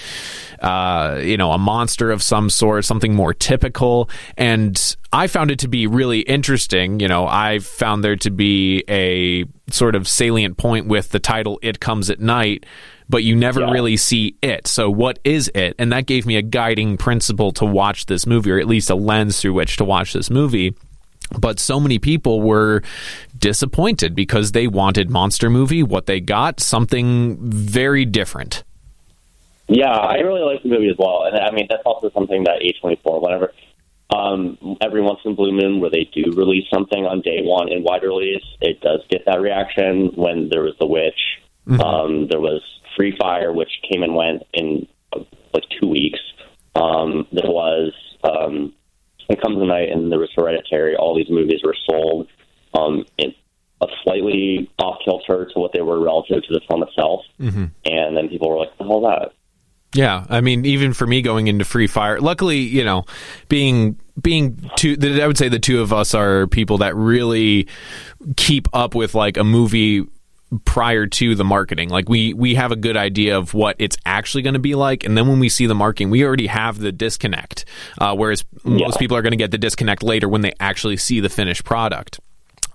uh, 0.59 1.19
you 1.21 1.35
know, 1.35 1.51
a 1.51 1.57
monster 1.57 2.11
of 2.11 2.21
some 2.21 2.49
sort, 2.49 2.85
something 2.85 3.15
more 3.15 3.33
typical, 3.33 4.09
and 4.37 4.95
I 5.11 5.27
found 5.27 5.49
it 5.51 5.59
to 5.59 5.67
be 5.67 5.87
really 5.87 6.19
interesting. 6.19 6.99
You 6.99 7.07
know, 7.07 7.27
I 7.27 7.59
found 7.59 8.03
there 8.03 8.17
to 8.17 8.29
be 8.29 8.83
a 8.87 9.45
sort 9.71 9.95
of 9.95 10.07
salient 10.07 10.57
point 10.57 10.87
with 10.87 11.09
the 11.09 11.19
title 11.19 11.59
"It 11.63 11.79
Comes 11.79 12.09
at 12.09 12.19
Night." 12.19 12.65
But 13.09 13.25
you 13.25 13.35
never 13.35 13.59
yeah. 13.59 13.71
really 13.71 13.97
see 13.97 14.37
it. 14.41 14.65
So, 14.65 14.89
what 14.89 15.19
is 15.25 15.51
it? 15.53 15.75
And 15.77 15.91
that 15.91 16.05
gave 16.05 16.25
me 16.25 16.37
a 16.37 16.41
guiding 16.41 16.95
principle 16.95 17.51
to 17.53 17.65
watch 17.65 18.05
this 18.05 18.25
movie, 18.25 18.49
or 18.49 18.59
at 18.59 18.65
least 18.65 18.89
a 18.89 18.95
lens 18.95 19.41
through 19.41 19.53
which 19.53 19.75
to 19.77 19.83
watch 19.83 20.13
this 20.13 20.29
movie 20.29 20.73
but 21.39 21.59
so 21.59 21.79
many 21.79 21.99
people 21.99 22.41
were 22.41 22.81
disappointed 23.37 24.15
because 24.15 24.51
they 24.51 24.67
wanted 24.67 25.09
monster 25.09 25.49
movie. 25.49 25.83
What 25.83 26.05
they 26.05 26.19
got 26.19 26.59
something 26.59 27.37
very 27.39 28.05
different. 28.05 28.63
Yeah 29.67 29.95
i 29.95 30.15
really 30.15 30.41
like 30.41 30.61
the 30.61 30.69
movie 30.69 30.89
as 30.89 30.97
well. 30.97 31.23
And 31.25 31.37
i 31.39 31.51
mean 31.51 31.67
that's 31.69 31.83
also 31.85 32.09
something 32.11 32.43
that 32.43 32.61
a24 32.61 33.21
whenever 33.21 33.53
um, 34.13 34.77
every 34.81 35.01
once 35.01 35.19
in 35.25 35.31
a 35.31 35.35
blue 35.35 35.53
moon 35.53 35.79
where 35.79 35.89
they 35.89 36.07
do 36.13 36.33
release 36.35 36.65
something 36.71 37.05
on 37.05 37.21
day 37.21 37.39
one 37.41 37.71
in 37.71 37.83
wide 37.83 38.03
release 38.03 38.43
it 38.61 38.79
does 38.81 38.99
get 39.09 39.25
that 39.25 39.39
reaction 39.41 40.11
when 40.15 40.49
there 40.49 40.61
was 40.61 40.75
the 40.79 40.85
witch 40.85 41.39
mm-hmm. 41.65 41.79
um, 41.81 42.27
there 42.29 42.41
was 42.41 42.61
free 42.95 43.15
fire 43.17 43.51
which 43.51 43.71
came 43.89 44.03
and 44.03 44.13
went 44.13 44.43
in 44.53 44.85
like 45.53 45.63
two 45.79 45.87
weeks. 45.87 46.19
Um, 46.75 47.27
there 47.31 47.49
was 47.49 47.93
um, 48.23 48.73
it 49.29 49.41
comes 49.41 49.61
a 49.61 49.65
night 49.65 49.89
and 49.89 50.11
there 50.11 50.19
was 50.19 50.29
Hereditary. 50.35 50.95
All 50.95 51.15
these 51.15 51.29
movies 51.29 51.61
were 51.63 51.75
sold 51.89 52.27
um, 52.73 53.05
in 53.17 53.33
a 53.81 53.87
slightly 54.03 54.69
off 54.79 54.97
kilter 55.03 55.45
to 55.53 55.59
what 55.59 55.73
they 55.73 55.81
were 55.81 55.99
relative 55.99 56.43
to 56.43 56.53
the 56.53 56.61
film 56.67 56.83
itself, 56.83 57.21
mm-hmm. 57.39 57.65
and 57.85 58.17
then 58.17 58.29
people 58.29 58.49
were 58.49 58.57
like, 58.57 58.77
"The 58.77 58.85
hell 58.85 59.01
that." 59.01 59.33
Yeah, 59.95 60.25
I 60.27 60.41
mean, 60.41 60.65
even 60.65 60.93
for 60.93 61.05
me 61.05 61.21
going 61.21 61.47
into 61.47 61.65
Free 61.65 61.87
Fire, 61.87 62.19
luckily, 62.19 62.57
you 62.57 62.83
know, 62.83 63.05
being 63.47 63.99
being 64.21 64.69
two, 64.75 64.97
I 65.21 65.27
would 65.27 65.37
say 65.37 65.49
the 65.49 65.59
two 65.59 65.81
of 65.81 65.93
us 65.93 66.13
are 66.13 66.47
people 66.47 66.79
that 66.79 66.95
really 66.95 67.67
keep 68.37 68.67
up 68.73 68.95
with 68.95 69.13
like 69.13 69.37
a 69.37 69.43
movie 69.43 70.05
prior 70.65 71.07
to 71.07 71.35
the 71.35 71.43
marketing. 71.43 71.89
Like 71.89 72.09
we 72.09 72.33
we 72.33 72.55
have 72.55 72.71
a 72.71 72.75
good 72.75 72.97
idea 72.97 73.37
of 73.37 73.53
what 73.53 73.75
it's 73.79 73.97
actually 74.05 74.43
going 74.43 74.53
to 74.53 74.59
be 74.59 74.75
like, 74.75 75.03
and 75.03 75.17
then 75.17 75.27
when 75.27 75.39
we 75.39 75.49
see 75.49 75.65
the 75.65 75.75
marketing, 75.75 76.09
we 76.09 76.23
already 76.23 76.47
have 76.47 76.79
the 76.79 76.91
disconnect. 76.91 77.65
Uh, 77.97 78.15
whereas 78.15 78.43
yeah. 78.63 78.77
most 78.85 78.99
people 78.99 79.17
are 79.17 79.21
going 79.21 79.31
to 79.31 79.37
get 79.37 79.51
the 79.51 79.57
disconnect 79.57 80.03
later 80.03 80.27
when 80.27 80.41
they 80.41 80.53
actually 80.59 80.97
see 80.97 81.19
the 81.19 81.29
finished 81.29 81.63
product. 81.63 82.19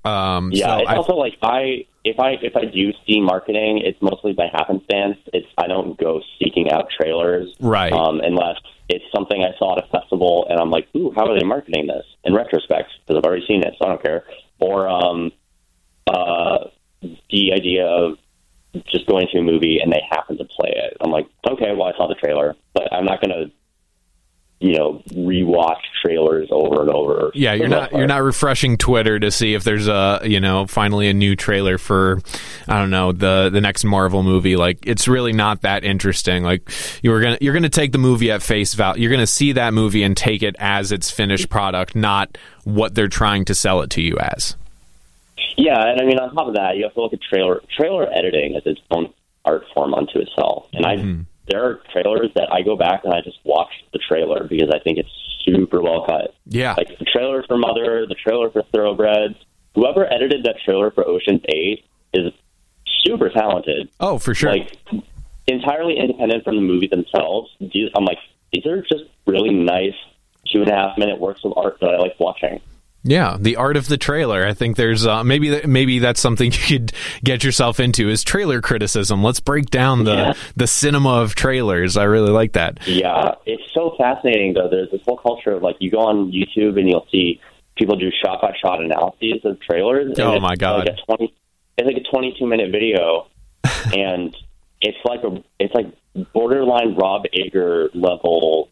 Um, 0.04 0.50
yeah, 0.52 0.66
so 0.66 0.78
it's 0.78 0.90
I, 0.90 0.96
also 0.96 1.14
like 1.14 1.34
I 1.42 1.86
if 2.04 2.18
I 2.18 2.32
if 2.42 2.56
I 2.56 2.64
do 2.64 2.92
see 3.06 3.20
marketing, 3.20 3.82
it's 3.84 4.00
mostly 4.00 4.32
by 4.32 4.46
happenstance. 4.52 5.18
It's 5.32 5.46
I 5.58 5.66
don't 5.66 5.98
go 5.98 6.20
seeking 6.38 6.70
out 6.70 6.88
trailers, 6.90 7.54
right? 7.60 7.92
Um, 7.92 8.20
unless 8.20 8.56
it's 8.88 9.04
something 9.14 9.42
I 9.42 9.56
saw 9.58 9.76
at 9.76 9.84
a 9.84 9.88
festival 9.88 10.46
and 10.48 10.58
I'm 10.58 10.70
like, 10.70 10.88
ooh, 10.96 11.12
how 11.14 11.26
are 11.26 11.38
they 11.38 11.44
marketing 11.44 11.88
this? 11.88 12.04
In 12.24 12.34
retrospect, 12.34 12.90
because 13.06 13.18
I've 13.18 13.24
already 13.24 13.44
seen 13.46 13.62
it, 13.62 13.74
so 13.78 13.86
I 13.86 13.88
don't 13.88 14.02
care. 14.02 14.24
Or 14.60 14.88
um, 14.88 15.32
uh, 16.06 16.58
the 17.00 17.52
idea 17.52 17.86
of 17.86 18.18
just 18.86 19.06
going 19.06 19.26
to 19.32 19.38
a 19.38 19.42
movie 19.42 19.78
and 19.82 19.92
they 19.92 20.02
happen 20.10 20.36
to 20.38 20.44
play 20.44 20.72
it. 20.74 20.96
I'm 21.00 21.10
like, 21.10 21.26
okay, 21.48 21.72
well, 21.76 21.88
I 21.88 21.96
saw 21.96 22.06
the 22.06 22.14
trailer, 22.14 22.54
but 22.74 22.92
I'm 22.92 23.04
not 23.04 23.20
going 23.20 23.30
to, 23.30 23.50
you 24.60 24.76
know, 24.76 25.02
rewatch 25.10 25.80
trailers 26.02 26.48
over 26.50 26.82
and 26.82 26.90
over. 26.90 27.30
Yeah, 27.32 27.52
you're 27.54 27.68
not 27.68 27.92
you're 27.92 28.08
not 28.08 28.22
refreshing 28.22 28.76
Twitter 28.76 29.16
to 29.18 29.30
see 29.30 29.54
if 29.54 29.62
there's 29.62 29.86
a 29.86 30.20
you 30.24 30.40
know 30.40 30.66
finally 30.66 31.08
a 31.08 31.14
new 31.14 31.36
trailer 31.36 31.78
for 31.78 32.20
I 32.66 32.80
don't 32.80 32.90
know 32.90 33.12
the 33.12 33.50
the 33.52 33.60
next 33.60 33.84
Marvel 33.84 34.24
movie. 34.24 34.56
Like 34.56 34.84
it's 34.84 35.06
really 35.06 35.32
not 35.32 35.62
that 35.62 35.84
interesting. 35.84 36.42
Like 36.42 36.68
you're 37.02 37.20
gonna 37.20 37.38
you're 37.40 37.54
gonna 37.54 37.68
take 37.68 37.92
the 37.92 37.98
movie 37.98 38.32
at 38.32 38.42
face 38.42 38.74
value. 38.74 39.02
You're 39.02 39.12
gonna 39.12 39.28
see 39.28 39.52
that 39.52 39.74
movie 39.74 40.02
and 40.02 40.16
take 40.16 40.42
it 40.42 40.56
as 40.58 40.90
its 40.90 41.08
finished 41.08 41.48
product, 41.50 41.94
not 41.94 42.36
what 42.64 42.96
they're 42.96 43.06
trying 43.06 43.44
to 43.44 43.54
sell 43.54 43.82
it 43.82 43.90
to 43.90 44.02
you 44.02 44.18
as. 44.18 44.56
Yeah, 45.56 45.80
and 45.80 46.00
I 46.00 46.04
mean, 46.04 46.18
on 46.18 46.34
top 46.34 46.48
of 46.48 46.54
that, 46.54 46.76
you 46.76 46.84
have 46.84 46.94
to 46.94 47.00
look 47.00 47.12
at 47.12 47.20
trailer 47.22 47.60
trailer 47.76 48.06
editing 48.12 48.56
as 48.56 48.62
its 48.66 48.80
own 48.90 49.12
art 49.44 49.64
form 49.74 49.94
unto 49.94 50.18
itself. 50.18 50.66
And 50.72 50.84
mm-hmm. 50.84 51.20
I 51.20 51.24
there 51.48 51.64
are 51.64 51.80
trailers 51.92 52.30
that 52.34 52.52
I 52.52 52.62
go 52.62 52.76
back 52.76 53.04
and 53.04 53.14
I 53.14 53.22
just 53.22 53.38
watch 53.44 53.72
the 53.92 53.98
trailer 53.98 54.46
because 54.46 54.68
I 54.72 54.78
think 54.80 54.98
it's 54.98 55.08
super 55.44 55.80
well 55.80 56.04
cut. 56.06 56.34
Yeah, 56.46 56.74
like 56.76 56.98
the 56.98 57.04
trailer 57.04 57.42
for 57.46 57.56
Mother, 57.56 58.06
the 58.06 58.14
trailer 58.14 58.50
for 58.50 58.62
Thoroughbreds. 58.72 59.36
Whoever 59.74 60.12
edited 60.12 60.44
that 60.44 60.56
trailer 60.64 60.90
for 60.90 61.06
Ocean's 61.06 61.42
Eight 61.48 61.84
is 62.12 62.32
super 63.04 63.30
talented. 63.30 63.90
Oh, 64.00 64.18
for 64.18 64.34
sure. 64.34 64.50
Like 64.50 64.76
entirely 65.46 65.98
independent 65.98 66.44
from 66.44 66.56
the 66.56 66.62
movie 66.62 66.88
themselves. 66.88 67.50
I'm 67.60 68.04
like, 68.04 68.18
these 68.52 68.66
are 68.66 68.82
just 68.82 69.04
really 69.26 69.50
nice 69.50 69.94
two 70.52 70.62
and 70.62 70.70
a 70.70 70.74
half 70.74 70.98
minute 70.98 71.18
works 71.18 71.40
of 71.44 71.54
art 71.56 71.78
that 71.80 71.90
I 71.90 71.98
like 71.98 72.18
watching. 72.18 72.60
Yeah, 73.08 73.38
the 73.40 73.56
art 73.56 73.78
of 73.78 73.88
the 73.88 73.96
trailer. 73.96 74.46
I 74.46 74.52
think 74.52 74.76
there's 74.76 75.06
uh, 75.06 75.24
maybe 75.24 75.66
maybe 75.66 75.98
that's 75.98 76.20
something 76.20 76.52
you 76.52 76.58
could 76.58 76.92
get 77.24 77.42
yourself 77.42 77.80
into 77.80 78.10
is 78.10 78.22
trailer 78.22 78.60
criticism. 78.60 79.24
Let's 79.24 79.40
break 79.40 79.70
down 79.70 80.04
the 80.04 80.14
yeah. 80.14 80.32
the 80.56 80.66
cinema 80.66 81.22
of 81.22 81.34
trailers. 81.34 81.96
I 81.96 82.04
really 82.04 82.30
like 82.30 82.52
that. 82.52 82.86
Yeah, 82.86 83.32
it's 83.46 83.62
so 83.72 83.94
fascinating 83.96 84.52
though. 84.54 84.68
There's 84.68 84.90
this 84.90 85.00
whole 85.06 85.16
culture 85.16 85.52
of 85.52 85.62
like 85.62 85.76
you 85.80 85.90
go 85.90 86.00
on 86.00 86.32
YouTube 86.32 86.78
and 86.78 86.86
you'll 86.86 87.06
see 87.10 87.40
people 87.76 87.96
do 87.96 88.10
shot 88.22 88.42
by 88.42 88.54
shot 88.60 88.82
analyses 88.82 89.40
of 89.44 89.58
trailers. 89.60 90.18
oh 90.18 90.38
my 90.38 90.54
god! 90.56 90.86
Like 90.86 90.98
a 90.98 91.16
20, 91.16 91.34
it's 91.78 91.86
like 91.86 91.96
a 91.96 92.10
22 92.10 92.46
minute 92.46 92.70
video, 92.70 93.28
and 93.96 94.36
it's 94.82 94.98
like 95.06 95.20
a 95.24 95.42
it's 95.58 95.74
like 95.74 95.86
borderline 96.34 96.94
Rob 96.94 97.24
Ager 97.32 97.88
level 97.94 98.68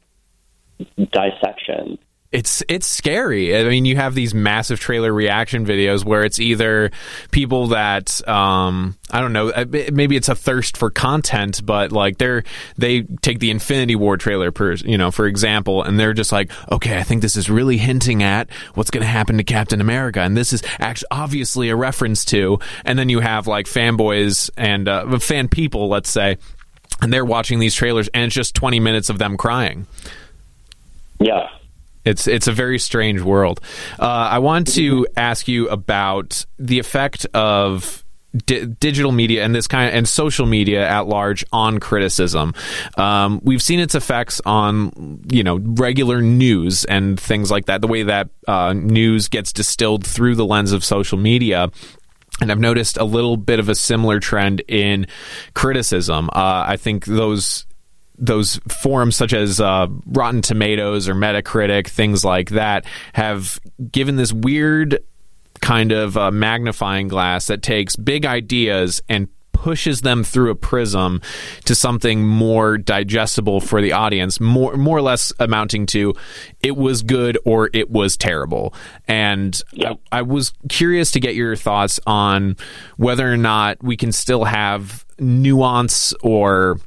dissection 0.99 1.99
it's 2.37 2.63
it's 2.69 2.87
scary. 2.87 3.57
I 3.57 3.65
mean, 3.65 3.87
you 3.87 3.97
have 3.97 4.15
these 4.15 4.35
massive 4.35 4.79
trailer 4.79 5.11
reaction 5.11 5.65
videos 5.65 6.05
where 6.05 6.23
it's 6.23 6.39
either 6.39 6.91
people 7.31 7.69
that 7.69 8.27
um, 8.29 8.95
I 9.11 9.23
don't 9.23 9.33
know, 9.33 9.49
uh, 9.49 9.65
maybe 9.91 10.17
it's 10.17 10.29
a 10.29 10.35
thirst 10.35 10.77
for 10.77 10.91
content, 10.91 11.65
but 11.65 11.93
like 11.93 12.19
they're 12.19 12.45
they 12.77 13.05
take 13.23 13.39
the 13.39 13.51
Infinity 13.51 13.97
War 13.97 14.19
trailer, 14.19 14.53
per 14.53 14.75
you 14.75 14.99
know, 14.99 15.11
for 15.11 15.27
example, 15.27 15.83
and 15.83 15.99
they're 15.99 16.13
just 16.13 16.31
like, 16.31 16.51
okay, 16.71 16.99
I 16.99 17.05
think 17.05 17.23
this 17.23 17.37
is 17.37 17.49
really 17.49 17.79
hinting 17.79 18.23
at 18.23 18.51
what's 18.75 18.91
going 18.91 19.03
to 19.03 19.09
happen 19.09 19.39
to 19.39 19.45
Captain 19.45 19.81
America, 19.81 20.21
and 20.21 20.37
this 20.37 20.53
is 20.53 20.63
actually 20.79 21.09
obviously 21.11 21.71
a 21.71 21.77
reference 21.77 22.27
to, 22.27 22.59
and 22.85 22.99
then 22.99 23.09
you 23.09 23.21
have 23.21 23.47
like 23.47 23.65
fanboys 23.65 24.51
and 24.59 24.89
uh, 24.89 25.19
fan 25.21 25.49
people, 25.49 25.89
let's 25.89 26.11
say, 26.11 26.37
and 27.01 27.11
they're 27.11 27.25
watching 27.25 27.61
these 27.61 27.75
trailers, 27.75 28.09
and 28.09 28.25
it's 28.25 28.35
just 28.35 28.55
twenty 28.55 28.79
minutes 28.79 29.09
of 29.09 29.17
them 29.17 29.39
crying. 29.39 29.87
Yeah, 31.19 31.49
it's 32.07 32.27
it's 32.27 32.47
a 32.47 32.53
very 32.53 32.79
strange 32.79 33.21
world. 33.21 33.61
Uh, 33.99 34.05
I 34.07 34.39
want 34.39 34.73
to 34.75 35.07
ask 35.17 35.49
you 35.49 35.69
about 35.69 36.47
the 36.59 36.79
effect 36.79 37.27
of 37.35 38.03
Di- 38.45 38.67
digital 38.67 39.13
media 39.13 39.45
and 39.45 39.55
this 39.55 39.67
kind 39.67 39.89
of, 39.89 39.95
and 39.95 40.07
social 40.07 40.45
media 40.45 40.87
at 40.87 41.07
large 41.07 41.43
on 41.53 41.81
criticism. 41.81 42.55
Um, 42.99 43.41
we've 43.43 43.63
seen 43.63 43.81
its 43.81 43.95
effects 43.95 44.43
on 44.45 45.23
you 45.31 45.43
know 45.43 45.57
regular 45.57 46.21
news 46.21 46.85
and 46.85 47.19
things 47.19 47.51
like 47.51 47.67
that. 47.67 47.81
The 47.81 47.87
way 47.87 48.03
that 48.03 48.29
uh, 48.47 48.75
news 48.75 49.29
gets 49.29 49.53
distilled 49.53 50.07
through 50.07 50.35
the 50.35 50.45
lens 50.45 50.73
of 50.73 50.85
social 50.85 51.19
media. 51.19 51.71
And 52.41 52.53
I've 52.53 52.61
noticed 52.61 52.99
a 52.99 53.05
little 53.05 53.39
bit 53.39 53.59
of 53.59 53.71
a 53.71 53.75
similar 53.75 54.21
trend 54.21 54.61
in 54.69 55.07
criticism. 55.55 56.29
Uh, 56.31 56.65
I 56.69 56.77
think 56.77 57.07
those 57.07 57.66
those 58.19 58.61
forums 58.69 59.17
such 59.17 59.33
as 59.33 59.61
uh, 59.61 59.87
Rotten 60.07 60.43
Tomatoes 60.43 61.09
or 61.09 61.15
Metacritic, 61.15 61.89
things 61.89 62.25
like 62.25 62.51
that, 62.51 62.85
have 63.13 63.61
given 63.91 64.17
this 64.17 64.33
weird 64.33 65.03
kind 65.61 65.93
of 65.93 66.17
uh, 66.17 66.31
magnifying 66.31 67.09
glass 67.09 67.47
that 67.47 67.63
takes 67.63 67.97
big 67.97 68.27
ideas 68.27 69.03
and 69.09 69.29
pushes 69.53 70.03
them 70.03 70.23
through 70.23 70.51
a 70.51 70.55
prism 70.55 71.21
to 71.65 71.75
something 71.75 72.23
more 72.23 72.77
digestible 72.77 73.59
for 73.61 73.81
the 73.81 73.91
audience, 73.91 74.39
more 74.39 74.77
more 74.77 74.99
or 74.99 75.03
less 75.03 75.33
amounting 75.41 75.87
to 75.87 76.15
it 76.63 76.77
was 76.77 77.03
good 77.03 77.39
or 77.45 77.71
it 77.73 77.91
was 77.91 78.17
terrible. 78.17 78.75
And 79.09 79.61
yeah. 79.73 79.95
I, 80.13 80.19
I 80.19 80.23
was 80.23 80.53
curious 80.69 81.11
to 81.13 81.21
get 81.21 81.35
your 81.35 81.57
thoughts 81.57 81.99
on 82.07 82.57
whether 82.97 83.31
or 83.31 83.39
not 83.39 83.83
we 83.83 83.97
can 83.97 84.13
still 84.13 84.45
have 84.45 85.07
nuance 85.19 86.13
or 86.23 86.79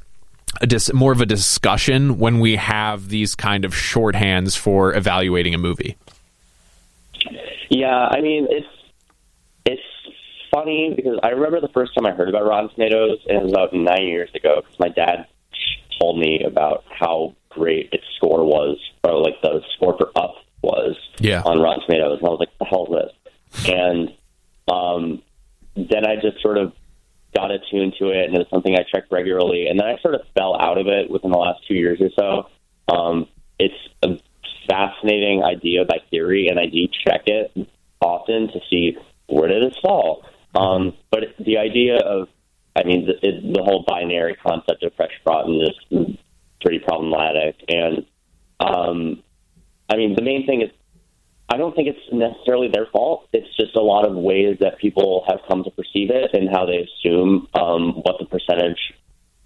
a 0.60 0.66
dis- 0.66 0.92
more 0.92 1.12
of 1.12 1.20
a 1.20 1.26
discussion 1.26 2.18
when 2.18 2.38
we 2.40 2.56
have 2.56 3.08
these 3.08 3.34
kind 3.34 3.64
of 3.64 3.72
shorthands 3.72 4.56
for 4.56 4.94
evaluating 4.94 5.54
a 5.54 5.58
movie. 5.58 5.96
Yeah, 7.68 8.08
I 8.10 8.20
mean 8.20 8.46
it's 8.50 8.66
it's 9.64 9.82
funny 10.50 10.92
because 10.94 11.18
I 11.22 11.28
remember 11.28 11.60
the 11.60 11.68
first 11.68 11.94
time 11.94 12.06
I 12.06 12.12
heard 12.12 12.28
about 12.28 12.46
Rotten 12.46 12.70
Tomatoes, 12.70 13.18
it 13.26 13.42
was 13.42 13.52
about 13.52 13.72
nine 13.72 14.06
years 14.06 14.30
ago 14.34 14.62
because 14.62 14.78
my 14.78 14.88
dad 14.88 15.26
told 16.00 16.18
me 16.18 16.42
about 16.44 16.84
how 16.90 17.34
great 17.50 17.90
its 17.92 18.04
score 18.16 18.44
was, 18.44 18.78
or 19.04 19.20
like 19.20 19.40
the 19.42 19.62
score 19.76 19.96
for 19.96 20.10
Up 20.16 20.34
was 20.62 20.96
yeah. 21.18 21.42
on 21.44 21.60
Rotten 21.60 21.84
Tomatoes, 21.86 22.18
and 22.18 22.26
I 22.26 22.30
was 22.30 22.40
like, 22.40 22.58
"The 22.58 22.64
hell 22.64 22.86
is 22.86 23.12
this?" 23.62 23.72
And 23.72 24.12
um, 24.68 25.22
then 25.76 26.06
I 26.06 26.16
just 26.16 26.40
sort 26.42 26.58
of 26.58 26.72
got 27.34 27.50
attuned 27.50 27.94
to 27.98 28.08
it, 28.08 28.26
and 28.26 28.34
it 28.34 28.38
was 28.38 28.48
something 28.50 28.74
I 28.74 28.84
checked 28.90 29.12
regularly. 29.12 29.66
And 29.68 29.78
then 29.78 29.86
I 29.86 29.98
sort 30.00 30.14
of 30.14 30.22
fell 30.36 30.60
out 30.60 30.78
of 30.78 30.86
it 30.86 31.10
within 31.10 31.30
the 31.30 31.38
last 31.38 31.66
two 31.66 31.74
years 31.74 32.00
or 32.00 32.10
so. 32.18 32.94
Um, 32.94 33.26
it's 33.58 33.74
a 34.02 34.18
fascinating 34.68 35.42
idea 35.42 35.84
by 35.84 35.98
theory, 36.10 36.48
and 36.48 36.58
I 36.58 36.66
do 36.66 36.88
check 37.06 37.22
it 37.26 37.52
often 38.00 38.48
to 38.48 38.60
see 38.68 38.96
where 39.26 39.48
did 39.48 39.62
it 39.62 39.76
fall. 39.82 40.24
Um, 40.54 40.94
but 41.10 41.20
the 41.38 41.58
idea 41.58 41.98
of, 41.98 42.28
I 42.74 42.84
mean, 42.84 43.06
the, 43.06 43.14
it, 43.26 43.52
the 43.54 43.62
whole 43.62 43.84
binary 43.86 44.36
concept 44.36 44.82
of 44.82 44.94
fresh 44.94 45.12
rotten 45.24 45.60
is 45.60 46.16
pretty 46.60 46.80
problematic. 46.80 47.56
And 47.68 48.06
um, 48.58 49.22
I 49.88 49.96
mean, 49.96 50.14
the 50.16 50.22
main 50.22 50.46
thing 50.46 50.62
is 50.62 50.70
I 51.52 51.56
don't 51.56 51.74
think 51.74 51.88
it's 51.88 52.12
necessarily 52.12 52.68
their 52.72 52.86
fault. 52.86 53.28
It's 53.32 53.54
just 53.56 53.74
a 53.74 53.82
lot 53.82 54.06
of 54.06 54.14
ways 54.14 54.58
that 54.60 54.78
people 54.78 55.24
have 55.28 55.40
come 55.48 55.64
to 55.64 55.70
perceive 55.70 56.10
it 56.10 56.30
and 56.32 56.48
how 56.48 56.64
they 56.64 56.86
assume 56.86 57.48
um, 57.54 57.94
what 58.02 58.16
the 58.20 58.26
percentage 58.26 58.78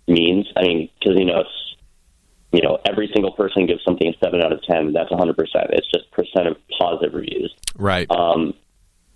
means. 0.06 0.46
I 0.54 0.62
mean, 0.62 0.90
because 0.98 1.18
you 1.18 1.24
know, 1.24 1.40
it's 1.40 1.76
you 2.52 2.62
know, 2.62 2.78
every 2.86 3.10
single 3.12 3.32
person 3.32 3.66
gives 3.66 3.82
something 3.84 4.06
a 4.06 4.12
seven 4.22 4.42
out 4.42 4.52
of 4.52 4.62
ten. 4.62 4.92
That's 4.92 5.10
a 5.10 5.16
hundred 5.16 5.36
percent. 5.36 5.68
It's 5.70 5.90
just 5.90 6.10
percent 6.10 6.46
of 6.46 6.56
positive 6.78 7.14
reviews, 7.14 7.54
right? 7.76 8.08
Um, 8.10 8.52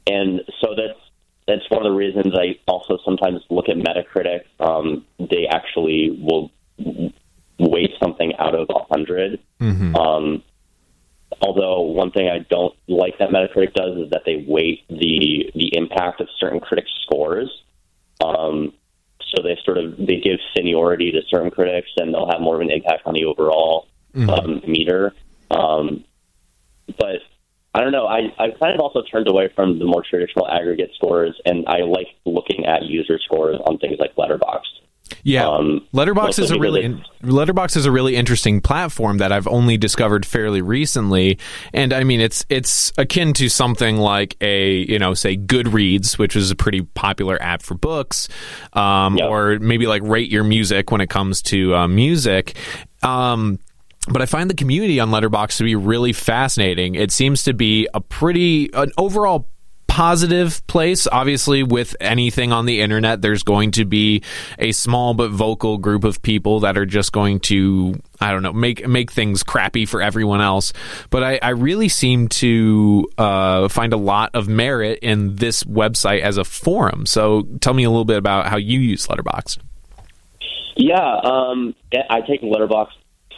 and 0.07 0.41
so 0.61 0.75
that's 0.75 0.99
that's 1.47 1.71
one 1.71 1.85
of 1.85 1.93
the 1.93 1.97
reasons 1.97 2.35
I 2.35 2.59
also 2.67 2.99
sometimes 3.05 3.43
look 3.51 3.69
at 3.69 3.77
Metacritic. 3.77 4.45
Um, 4.61 5.05
they 5.19 5.47
actually 5.47 6.19
will 6.21 6.51
weight 7.59 7.91
something 8.01 8.33
out 8.39 8.55
of 8.55 8.69
a 8.71 8.85
100 8.89 9.41
mm-hmm. 9.61 9.97
um, 9.97 10.43
Although 11.41 11.83
one 11.83 12.11
thing 12.11 12.29
I 12.29 12.41
don't 12.51 12.75
like 12.89 13.19
that 13.19 13.31
Metacritic 13.31 13.73
does 13.75 13.97
is 13.99 14.11
that 14.11 14.23
they 14.27 14.45
weight 14.47 14.85
the 14.89 15.51
the 15.55 15.77
impact 15.77 16.21
of 16.21 16.29
certain 16.39 16.61
critics' 16.61 16.91
scores. 17.03 17.49
Um, 18.25 18.73
so 19.35 19.43
they 19.43 19.57
sort 19.65 19.79
of 19.79 19.97
they 19.97 20.17
give 20.17 20.41
seniority 20.57 21.13
to 21.13 21.21
certain 21.29 21.51
critics, 21.51 21.89
and 21.97 22.13
they'll 22.13 22.31
have 22.31 22.41
more 22.41 22.57
of 22.57 22.61
an 22.61 22.71
impact 22.71 23.03
on 23.07 23.15
the 23.15 23.25
overall 23.25 23.87
mm-hmm. 24.15 24.31
um, 24.31 24.63
meter. 24.67 25.15
Um, 25.51 26.05
but 26.99 27.21
I 27.75 27.81
don't 27.81 27.93
know. 27.93 28.07
I 28.07 28.33
I've 28.39 28.59
kind 28.59 28.75
of 28.75 28.81
also 28.81 29.03
turned 29.03 29.29
away 29.29 29.51
from 29.55 29.79
the 29.79 29.85
more 29.85 30.03
traditional 30.03 30.49
aggregate 30.49 30.91
scores, 30.95 31.41
and 31.45 31.67
I 31.69 31.83
like 31.83 32.09
looking 32.25 32.67
at 32.67 32.85
user 32.85 33.19
scores 33.25 33.61
on 33.67 33.79
things 33.79 33.99
like 33.99 34.17
Letterboxd. 34.17 34.68
Yeah, 35.29 35.47
um, 35.47 35.87
Letterboxd 35.93 36.39
is 36.39 36.51
a 36.51 36.59
really 36.59 36.85
in, 36.85 37.05
Letterboxd 37.23 37.77
is 37.77 37.85
a 37.85 37.93
really 37.93 38.17
interesting 38.17 38.63
platform 38.63 39.19
that 39.19 39.31
I've 39.31 39.47
only 39.47 39.77
discovered 39.77 40.25
fairly 40.25 40.63
recently, 40.63 41.39
and 41.75 41.93
I 41.93 42.03
mean 42.05 42.23
it's 42.23 42.47
it's 42.49 42.93
akin 42.97 43.35
to 43.35 43.51
something 43.51 43.99
like 43.99 44.39
a 44.41 44.77
you 44.91 44.99
know 44.99 45.13
say 45.13 45.37
Goodreads, 45.37 46.17
which 46.17 46.35
is 46.35 46.51
a 46.51 46.57
pretty 46.57 46.81
popular 46.81 47.41
app 47.43 47.61
for 47.61 47.75
books, 47.75 48.29
um, 48.73 49.19
yeah. 49.19 49.27
or 49.27 49.59
maybe 49.59 49.87
like 49.87 50.01
Rate 50.03 50.31
Your 50.31 50.45
Music 50.45 50.91
when 50.91 51.03
it 51.03 51.11
comes 51.11 51.43
to 51.43 51.75
uh, 51.75 51.89
music. 51.89 52.57
Um, 53.03 53.59
but 54.11 54.23
I 54.23 54.27
find 54.27 54.49
the 54.49 54.55
community 54.55 54.99
on 54.99 55.11
Letterboxd 55.11 55.59
to 55.59 55.65
be 55.65 55.75
really 55.75 56.15
fascinating. 56.15 56.95
It 56.95 57.13
seems 57.13 57.43
to 57.43 57.53
be 57.53 57.87
a 57.93 58.01
pretty 58.01 58.71
an 58.73 58.93
overall 58.97 59.47
positive 59.89 60.65
place. 60.69 61.09
Obviously, 61.11 61.63
with 61.63 61.97
anything 62.01 62.53
on 62.53 62.67
the 62.67 62.81
internet, 62.81 63.21
there's 63.21 63.43
going 63.43 63.73
to 63.73 63.85
be 63.85 64.23
a 64.59 64.71
small 64.73 65.15
but 65.15 65.31
vocal 65.31 65.79
group 65.79 66.05
of 66.05 66.23
people 66.23 66.61
that 66.61 66.79
are 66.79 66.87
just 66.87 67.11
going 67.13 67.41
to, 67.41 68.01
I 68.21 68.31
don't 68.31 68.43
know, 68.43 68.53
make 68.53 68.87
make 68.87 69.11
things 69.11 69.43
crappy 69.43 69.87
for 69.87 70.01
everyone 70.01 70.41
else. 70.41 70.73
But 71.11 71.25
I, 71.25 71.39
I 71.43 71.51
really 71.51 71.89
seem 71.89 72.29
to 72.29 73.11
uh, 73.19 73.69
find 73.69 73.93
a 73.93 73.97
lot 73.97 74.31
of 74.35 74.49
merit 74.49 75.01
in 75.03 75.37
this 75.37 75.65
website 75.65 76.21
as 76.21 76.37
a 76.39 76.45
forum. 76.45 77.05
So, 77.07 77.43
tell 77.61 77.75
me 77.75 77.85
a 77.85 77.91
little 77.91 78.05
bit 78.05 78.19
about 78.19 78.47
how 78.47 78.59
you 78.59 78.79
use 78.79 79.07
Letterboxd. 79.09 79.59
Yeah, 80.77 81.21
um, 81.25 81.75
I 82.09 82.21
take 82.21 82.43
Letterboxd 82.43 82.93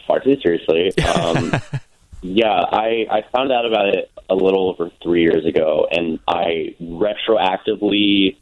far 0.07 0.21
too 0.21 0.39
seriously. 0.43 0.93
Um, 0.99 1.53
yeah, 2.23 2.53
I, 2.53 3.07
I 3.11 3.23
found 3.33 3.51
out 3.51 3.67
about 3.67 3.89
it 3.89 4.11
a 4.29 4.35
little 4.35 4.69
over 4.69 4.91
three 5.03 5.23
years 5.23 5.47
ago, 5.47 5.87
and 5.91 6.19
I 6.29 6.75
retroactively, 6.81 8.37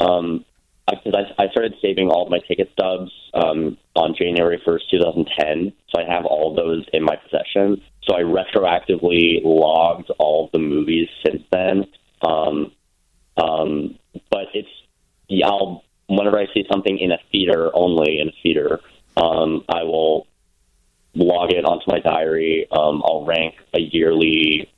um, 0.00 0.44
I, 0.88 0.94
I, 1.38 1.48
started 1.50 1.74
saving 1.80 2.08
all 2.08 2.24
of 2.24 2.30
my 2.30 2.40
ticket 2.40 2.70
stubs 2.72 3.12
um, 3.32 3.78
on 3.94 4.16
January 4.16 4.60
1st, 4.66 4.90
2010. 4.90 5.72
So 5.90 6.00
I 6.00 6.12
have 6.12 6.24
all 6.24 6.54
those 6.54 6.84
in 6.92 7.04
my 7.04 7.16
possession. 7.16 7.82
So 8.02 8.16
I 8.16 8.22
retroactively 8.22 9.40
logged 9.44 10.10
all 10.18 10.46
of 10.46 10.52
the 10.52 10.58
movies 10.58 11.08
since 11.24 11.42
then. 11.52 11.86
Um, 12.22 12.72
um, 13.36 13.98
but 14.30 14.46
it's, 14.54 14.68
yeah, 15.28 15.46
I'll, 15.46 15.84
whenever 16.08 16.38
I 16.38 16.46
see 16.52 16.64
something 16.70 16.98
in 16.98 17.12
a 17.12 17.18
theater 17.30 17.70
only, 17.72 18.18
in 18.18 18.28
a 18.28 18.32
theater, 18.42 18.80
um, 19.16 19.64
I 19.68 19.84
will 19.84 20.26
log 21.14 21.52
it 21.52 21.64
onto 21.64 21.84
my 21.88 22.00
diary. 22.00 22.66
Um, 22.70 23.02
I'll 23.04 23.24
rank 23.24 23.54
a 23.74 23.80
yearly 23.80 24.70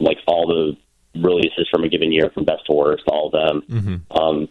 like 0.00 0.18
all 0.26 0.46
the 0.46 0.76
releases 1.20 1.68
from 1.70 1.84
a 1.84 1.88
given 1.88 2.12
year, 2.12 2.30
from 2.34 2.44
best 2.44 2.66
to 2.66 2.72
worst, 2.72 3.04
all 3.06 3.26
of 3.26 3.32
them. 3.32 3.62
Mm-hmm. 3.68 4.18
Um, 4.18 4.48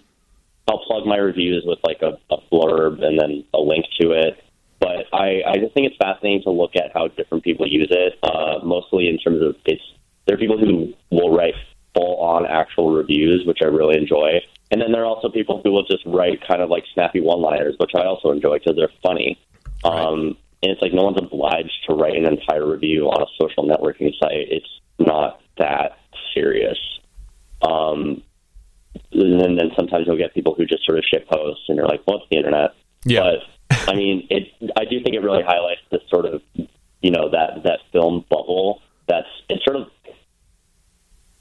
I'll 0.67 0.79
plug 0.85 1.05
my 1.05 1.17
reviews 1.17 1.63
with 1.65 1.79
like 1.83 2.01
a, 2.01 2.17
a 2.33 2.37
blurb 2.51 3.03
and 3.03 3.19
then 3.19 3.43
a 3.53 3.59
link 3.59 3.85
to 3.99 4.11
it. 4.11 4.41
But 4.79 5.05
I, 5.13 5.41
I 5.47 5.57
just 5.57 5.73
think 5.73 5.87
it's 5.87 5.97
fascinating 5.97 6.43
to 6.43 6.51
look 6.51 6.75
at 6.75 6.91
how 6.93 7.07
different 7.07 7.43
people 7.43 7.67
use 7.67 7.89
it. 7.89 8.19
Uh, 8.23 8.59
mostly 8.63 9.07
in 9.07 9.17
terms 9.17 9.41
of 9.41 9.55
it's 9.65 9.81
there 10.25 10.35
are 10.35 10.39
people 10.39 10.57
who 10.57 10.93
will 11.11 11.35
write 11.35 11.53
full 11.93 12.17
on 12.17 12.45
actual 12.45 12.93
reviews, 12.93 13.45
which 13.45 13.59
I 13.61 13.65
really 13.65 13.97
enjoy. 13.97 14.39
And 14.71 14.81
then 14.81 14.91
there 14.91 15.03
are 15.03 15.05
also 15.05 15.29
people 15.29 15.61
who 15.63 15.71
will 15.71 15.85
just 15.85 16.03
write 16.05 16.45
kind 16.47 16.61
of 16.61 16.69
like 16.69 16.83
snappy 16.93 17.21
one 17.21 17.41
liners, 17.41 17.75
which 17.77 17.91
I 17.95 18.03
also 18.05 18.31
enjoy 18.31 18.59
because 18.59 18.75
they're 18.75 18.89
funny. 19.03 19.39
Um, 19.83 20.37
and 20.63 20.71
it's 20.71 20.81
like 20.81 20.93
no 20.93 21.03
one's 21.03 21.17
obliged 21.17 21.83
to 21.87 21.93
write 21.93 22.15
an 22.15 22.25
entire 22.25 22.65
review 22.65 23.07
on 23.07 23.21
a 23.21 23.25
social 23.39 23.65
networking 23.65 24.17
site. 24.17 24.47
It's 24.49 24.79
not 24.97 25.41
that 25.57 25.97
serious. 26.33 26.77
Um, 27.61 28.23
and 29.11 29.59
then 29.59 29.71
sometimes 29.75 30.07
you'll 30.07 30.17
get 30.17 30.33
people 30.33 30.55
who 30.55 30.65
just 30.65 30.85
sort 30.85 30.97
of 30.97 31.03
shit 31.03 31.27
post, 31.27 31.61
and 31.67 31.75
you're 31.75 31.87
like, 31.87 32.01
"Well, 32.07 32.17
it's 32.17 32.27
the 32.31 32.37
internet." 32.37 32.71
Yeah. 33.03 33.35
But 33.69 33.89
I 33.89 33.95
mean, 33.95 34.25
it. 34.29 34.47
I 34.77 34.85
do 34.85 35.03
think 35.03 35.15
it 35.15 35.21
really 35.21 35.43
highlights 35.43 35.81
this 35.91 36.01
sort 36.09 36.25
of, 36.25 36.41
you 36.55 37.11
know, 37.11 37.29
that 37.29 37.63
that 37.63 37.79
film 37.91 38.25
bubble. 38.29 38.81
That's 39.07 39.27
it's 39.49 39.63
sort 39.65 39.75
of 39.77 39.87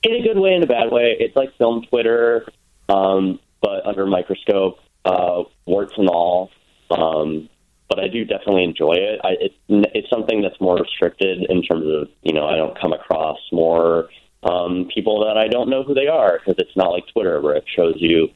in 0.02 0.14
a 0.16 0.22
good 0.22 0.38
way 0.38 0.54
and 0.54 0.64
a 0.64 0.66
bad 0.66 0.90
way. 0.90 1.16
It's 1.18 1.36
like 1.36 1.56
film 1.58 1.84
Twitter, 1.88 2.46
um, 2.88 3.38
but 3.60 3.86
under 3.86 4.02
a 4.02 4.06
microscope, 4.06 4.80
uh, 5.04 5.44
warts 5.64 5.94
and 5.96 6.08
all. 6.08 6.50
Um, 6.90 7.48
but 7.94 8.02
I 8.02 8.08
do 8.08 8.24
definitely 8.24 8.64
enjoy 8.64 8.94
it. 8.94 9.20
I, 9.22 9.30
it. 9.40 9.52
It's 9.68 10.08
something 10.08 10.40
that's 10.40 10.58
more 10.60 10.76
restricted 10.76 11.44
in 11.50 11.62
terms 11.62 11.84
of 11.86 12.08
you 12.22 12.32
know 12.32 12.46
I 12.46 12.56
don't 12.56 12.78
come 12.80 12.92
across 12.92 13.38
more 13.52 14.08
um, 14.42 14.88
people 14.92 15.24
that 15.26 15.36
I 15.36 15.48
don't 15.48 15.68
know 15.68 15.82
who 15.82 15.94
they 15.94 16.06
are 16.06 16.38
because 16.38 16.54
it's 16.58 16.76
not 16.76 16.90
like 16.90 17.04
Twitter 17.12 17.40
where 17.40 17.54
it 17.54 17.64
shows 17.74 17.94
you 17.98 18.28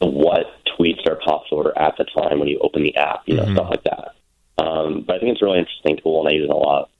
what 0.00 0.46
tweets 0.78 1.06
are 1.08 1.16
popular 1.24 1.76
at 1.78 1.96
the 1.96 2.04
time 2.04 2.38
when 2.38 2.48
you 2.48 2.58
open 2.60 2.82
the 2.82 2.94
app, 2.96 3.22
you 3.26 3.36
know, 3.36 3.44
Mhm. 3.44 3.54
stuff 3.54 3.70
like 3.70 3.84
that. 3.84 4.14
Um, 4.58 5.02
but 5.06 5.16
I 5.16 5.18
think 5.20 5.32
it's 5.32 5.42
a 5.42 5.44
really 5.44 5.58
interesting 5.60 5.96
tool 6.02 6.20
and 6.20 6.28
I 6.28 6.32
use 6.32 6.44
it 6.44 6.50
a 6.50 6.56
lot. 6.56 6.90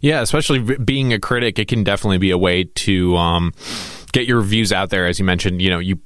Yeah, 0.00 0.20
especially 0.20 0.58
being 0.76 1.12
a 1.12 1.18
critic, 1.18 1.58
it 1.58 1.68
can 1.68 1.84
definitely 1.84 2.18
be 2.18 2.30
a 2.30 2.38
way 2.38 2.64
to 2.64 3.16
um, 3.16 3.52
get 4.12 4.26
your 4.26 4.42
views 4.42 4.72
out 4.72 4.90
there. 4.90 5.06
As 5.06 5.18
you 5.18 5.24
mentioned, 5.24 5.62
you 5.62 5.70
know, 5.70 5.78
you 5.78 5.98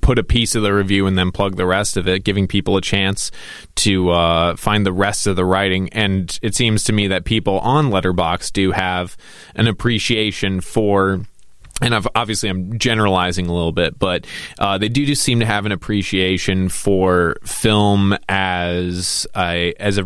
put 0.00 0.18
a 0.18 0.24
piece 0.24 0.54
of 0.54 0.62
the 0.62 0.72
review 0.72 1.06
and 1.06 1.18
then 1.18 1.30
plug 1.30 1.56
the 1.56 1.66
rest 1.66 1.96
of 1.96 2.08
it, 2.08 2.24
giving 2.24 2.46
people 2.46 2.76
a 2.76 2.80
chance 2.80 3.30
to 3.76 4.10
uh, 4.10 4.56
find 4.56 4.86
the 4.86 4.92
rest 4.92 5.26
of 5.26 5.36
the 5.36 5.44
writing. 5.44 5.88
And 5.92 6.38
it 6.42 6.54
seems 6.54 6.84
to 6.84 6.92
me 6.92 7.08
that 7.08 7.24
people 7.24 7.58
on 7.60 7.90
Letterboxd 7.90 8.52
do 8.52 8.72
have 8.72 9.16
an 9.54 9.66
appreciation 9.66 10.60
for. 10.60 11.20
And 11.82 11.92
I've, 11.94 12.06
obviously, 12.14 12.48
I'm 12.48 12.78
generalizing 12.78 13.46
a 13.48 13.52
little 13.52 13.72
bit, 13.72 13.98
but 13.98 14.26
uh, 14.60 14.78
they 14.78 14.88
do 14.88 15.04
just 15.04 15.22
seem 15.24 15.40
to 15.40 15.46
have 15.46 15.66
an 15.66 15.72
appreciation 15.72 16.68
for 16.68 17.36
film 17.44 18.16
as 18.28 19.26
a 19.36 19.74
as 19.80 19.98
a 19.98 20.04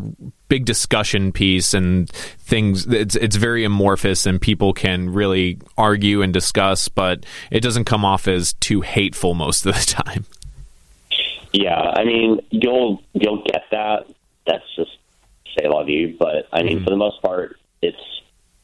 big 0.48 0.64
discussion 0.64 1.30
piece 1.30 1.74
and 1.74 2.08
things. 2.10 2.86
It's 2.86 3.16
it's 3.16 3.36
very 3.36 3.64
amorphous, 3.64 4.24
and 4.24 4.40
people 4.40 4.72
can 4.72 5.10
really 5.10 5.58
argue 5.76 6.22
and 6.22 6.32
discuss, 6.32 6.88
but 6.88 7.26
it 7.50 7.60
doesn't 7.60 7.84
come 7.84 8.02
off 8.02 8.26
as 8.28 8.54
too 8.54 8.80
hateful 8.80 9.34
most 9.34 9.66
of 9.66 9.74
the 9.74 9.80
time. 10.02 10.24
Yeah, 11.52 11.78
I 11.80 12.04
mean, 12.04 12.40
you'll 12.50 13.02
you'll 13.12 13.42
get 13.42 13.64
that. 13.72 14.06
That's 14.46 14.64
just 14.74 14.90
say 15.58 15.68
la 15.68 15.82
you, 15.82 16.16
But 16.18 16.48
I 16.52 16.62
mean, 16.62 16.80
Mhm. 16.80 16.84
for 16.84 16.90
the 16.90 16.96
most 16.96 17.20
part, 17.22 17.56
it's 17.82 17.96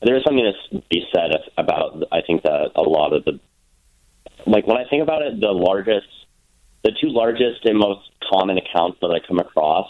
there's 0.04 0.24
something 0.24 0.52
to 0.70 0.82
be 0.90 1.04
said 1.14 1.30
about. 1.58 2.02
I 2.12 2.20
think 2.26 2.42
that 2.42 2.70
a 2.76 2.82
lot 2.82 3.12
of 3.12 3.24
the 3.24 3.40
like 4.46 4.66
when 4.66 4.76
I 4.76 4.84
think 4.88 5.02
about 5.02 5.22
it, 5.22 5.40
the 5.40 5.52
largest, 5.52 6.06
the 6.82 6.92
two 7.00 7.08
largest 7.08 7.64
and 7.64 7.78
most 7.78 8.10
common 8.30 8.58
accounts 8.58 8.98
that 9.00 9.08
I 9.08 9.26
come 9.26 9.38
across. 9.38 9.88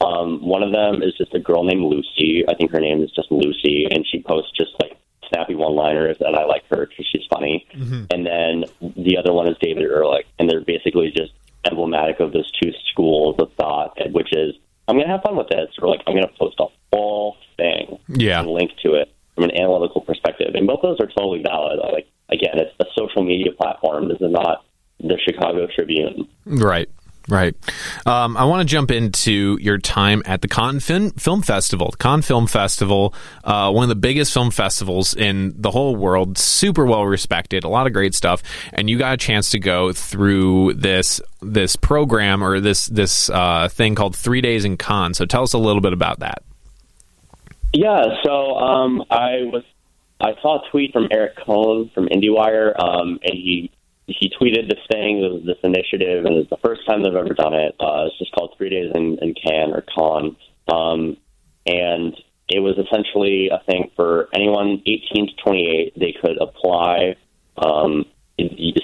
Um, 0.00 0.44
one 0.44 0.64
of 0.64 0.72
them 0.72 1.00
is 1.00 1.14
just 1.16 1.32
a 1.32 1.38
girl 1.38 1.62
named 1.62 1.82
Lucy. 1.84 2.42
I 2.48 2.54
think 2.56 2.72
her 2.72 2.80
name 2.80 3.02
is 3.04 3.12
just 3.12 3.30
Lucy, 3.30 3.86
and 3.88 4.04
she 4.10 4.20
posts 4.20 4.50
just 4.56 4.72
like 4.82 4.96
snappy 5.28 5.54
one-liners, 5.54 6.16
and 6.20 6.34
I 6.34 6.44
like 6.44 6.64
her 6.70 6.86
because 6.86 7.06
she's 7.06 7.22
funny. 7.30 7.64
And 8.10 8.26
then 8.26 8.64
the 8.80 9.16
other 9.16 9.32
one 9.32 9.46
is 9.46 9.56
David 9.60 9.84
Ehrlich, 9.84 10.26
and 10.40 10.50
they're 10.50 10.60
basically 10.60 11.12
just 11.16 11.32
emblematic 11.70 12.18
of 12.18 12.32
those 12.32 12.50
two 12.60 12.72
schools 12.90 13.36
of 13.38 13.52
thought, 13.52 13.96
which 14.12 14.32
is 14.32 14.56
I'm 14.88 14.96
going 14.96 15.06
to 15.06 15.12
have 15.12 15.22
fun 15.22 15.36
with 15.36 15.48
this, 15.48 15.68
or 15.80 15.88
like 15.88 16.00
I'm 16.08 16.14
going 16.14 16.26
to 16.26 16.34
post 16.36 16.56
a 16.58 16.66
whole 16.92 17.36
thing 17.56 18.00
Yeah. 18.08 18.40
and 18.40 18.48
link 18.50 18.72
to 18.84 18.94
it 18.94 19.08
from 19.34 19.44
an 19.44 19.56
analytical 19.56 20.00
perspective. 20.00 20.54
And 20.54 20.66
both 20.66 20.80
those 20.82 21.00
are 21.00 21.06
totally 21.06 21.42
valid. 21.42 21.78
Like 21.92 22.08
again, 22.28 22.58
it's 22.58 22.74
a 22.80 22.84
social 22.96 23.22
media 23.22 23.52
platform. 23.52 24.08
This 24.08 24.20
is 24.20 24.30
not 24.30 24.64
the 25.00 25.18
Chicago 25.24 25.66
Tribune. 25.74 26.28
Right. 26.44 26.88
Right. 27.28 27.54
Um, 28.04 28.36
I 28.36 28.44
want 28.44 28.66
to 28.66 28.70
jump 28.70 28.90
into 28.90 29.56
your 29.60 29.78
time 29.78 30.22
at 30.26 30.42
the 30.42 30.48
Cannes 30.48 30.80
Film, 30.80 31.10
Film 31.12 31.42
Festival. 31.42 31.90
The 31.92 31.96
Cannes 31.96 32.22
Film 32.22 32.48
Festival, 32.48 33.14
uh, 33.44 33.70
one 33.70 33.84
of 33.84 33.88
the 33.88 33.94
biggest 33.94 34.32
film 34.32 34.50
festivals 34.50 35.14
in 35.14 35.54
the 35.56 35.70
whole 35.70 35.94
world, 35.94 36.36
super 36.36 36.84
well 36.84 37.06
respected, 37.06 37.62
a 37.62 37.68
lot 37.68 37.86
of 37.86 37.92
great 37.92 38.14
stuff, 38.14 38.42
and 38.72 38.90
you 38.90 38.98
got 38.98 39.14
a 39.14 39.16
chance 39.16 39.50
to 39.50 39.60
go 39.60 39.92
through 39.92 40.74
this 40.74 41.20
this 41.40 41.76
program 41.76 42.42
or 42.42 42.58
this 42.58 42.86
this 42.86 43.30
uh, 43.30 43.68
thing 43.68 43.94
called 43.94 44.16
Three 44.16 44.40
Days 44.40 44.64
in 44.64 44.76
Cannes. 44.76 45.14
So 45.14 45.24
tell 45.24 45.44
us 45.44 45.52
a 45.52 45.58
little 45.58 45.80
bit 45.80 45.92
about 45.92 46.18
that. 46.20 46.42
Yeah, 47.72 48.02
so 48.24 48.56
um, 48.56 49.02
I 49.10 49.44
was 49.44 49.64
I 50.20 50.34
saw 50.40 50.60
a 50.60 50.70
tweet 50.70 50.92
from 50.92 51.08
Eric 51.10 51.36
Kohn 51.44 51.90
from 51.94 52.06
IndieWire, 52.08 52.78
um, 52.78 53.18
and 53.22 53.34
he 53.34 53.70
he 54.06 54.30
tweeted 54.40 54.68
this 54.68 54.78
thing, 54.90 55.42
this 55.46 55.56
initiative, 55.62 56.24
and 56.24 56.36
it's 56.36 56.50
the 56.50 56.58
first 56.58 56.82
time 56.86 57.02
they've 57.02 57.14
ever 57.14 57.34
done 57.34 57.54
it. 57.54 57.74
Uh, 57.80 58.06
it's 58.06 58.18
just 58.18 58.32
called 58.32 58.54
Three 58.56 58.68
Days 58.70 58.92
in, 58.94 59.18
in 59.22 59.34
Cannes 59.34 59.72
or 59.72 59.84
Con, 59.94 60.36
um, 60.70 61.16
and 61.66 62.14
it 62.48 62.60
was 62.60 62.76
essentially 62.78 63.48
a 63.48 63.62
thing 63.64 63.90
for 63.96 64.28
anyone 64.34 64.82
18 64.84 65.28
to 65.28 65.42
28. 65.42 65.98
They 65.98 66.14
could 66.20 66.40
apply. 66.40 67.16
Um, 67.56 68.04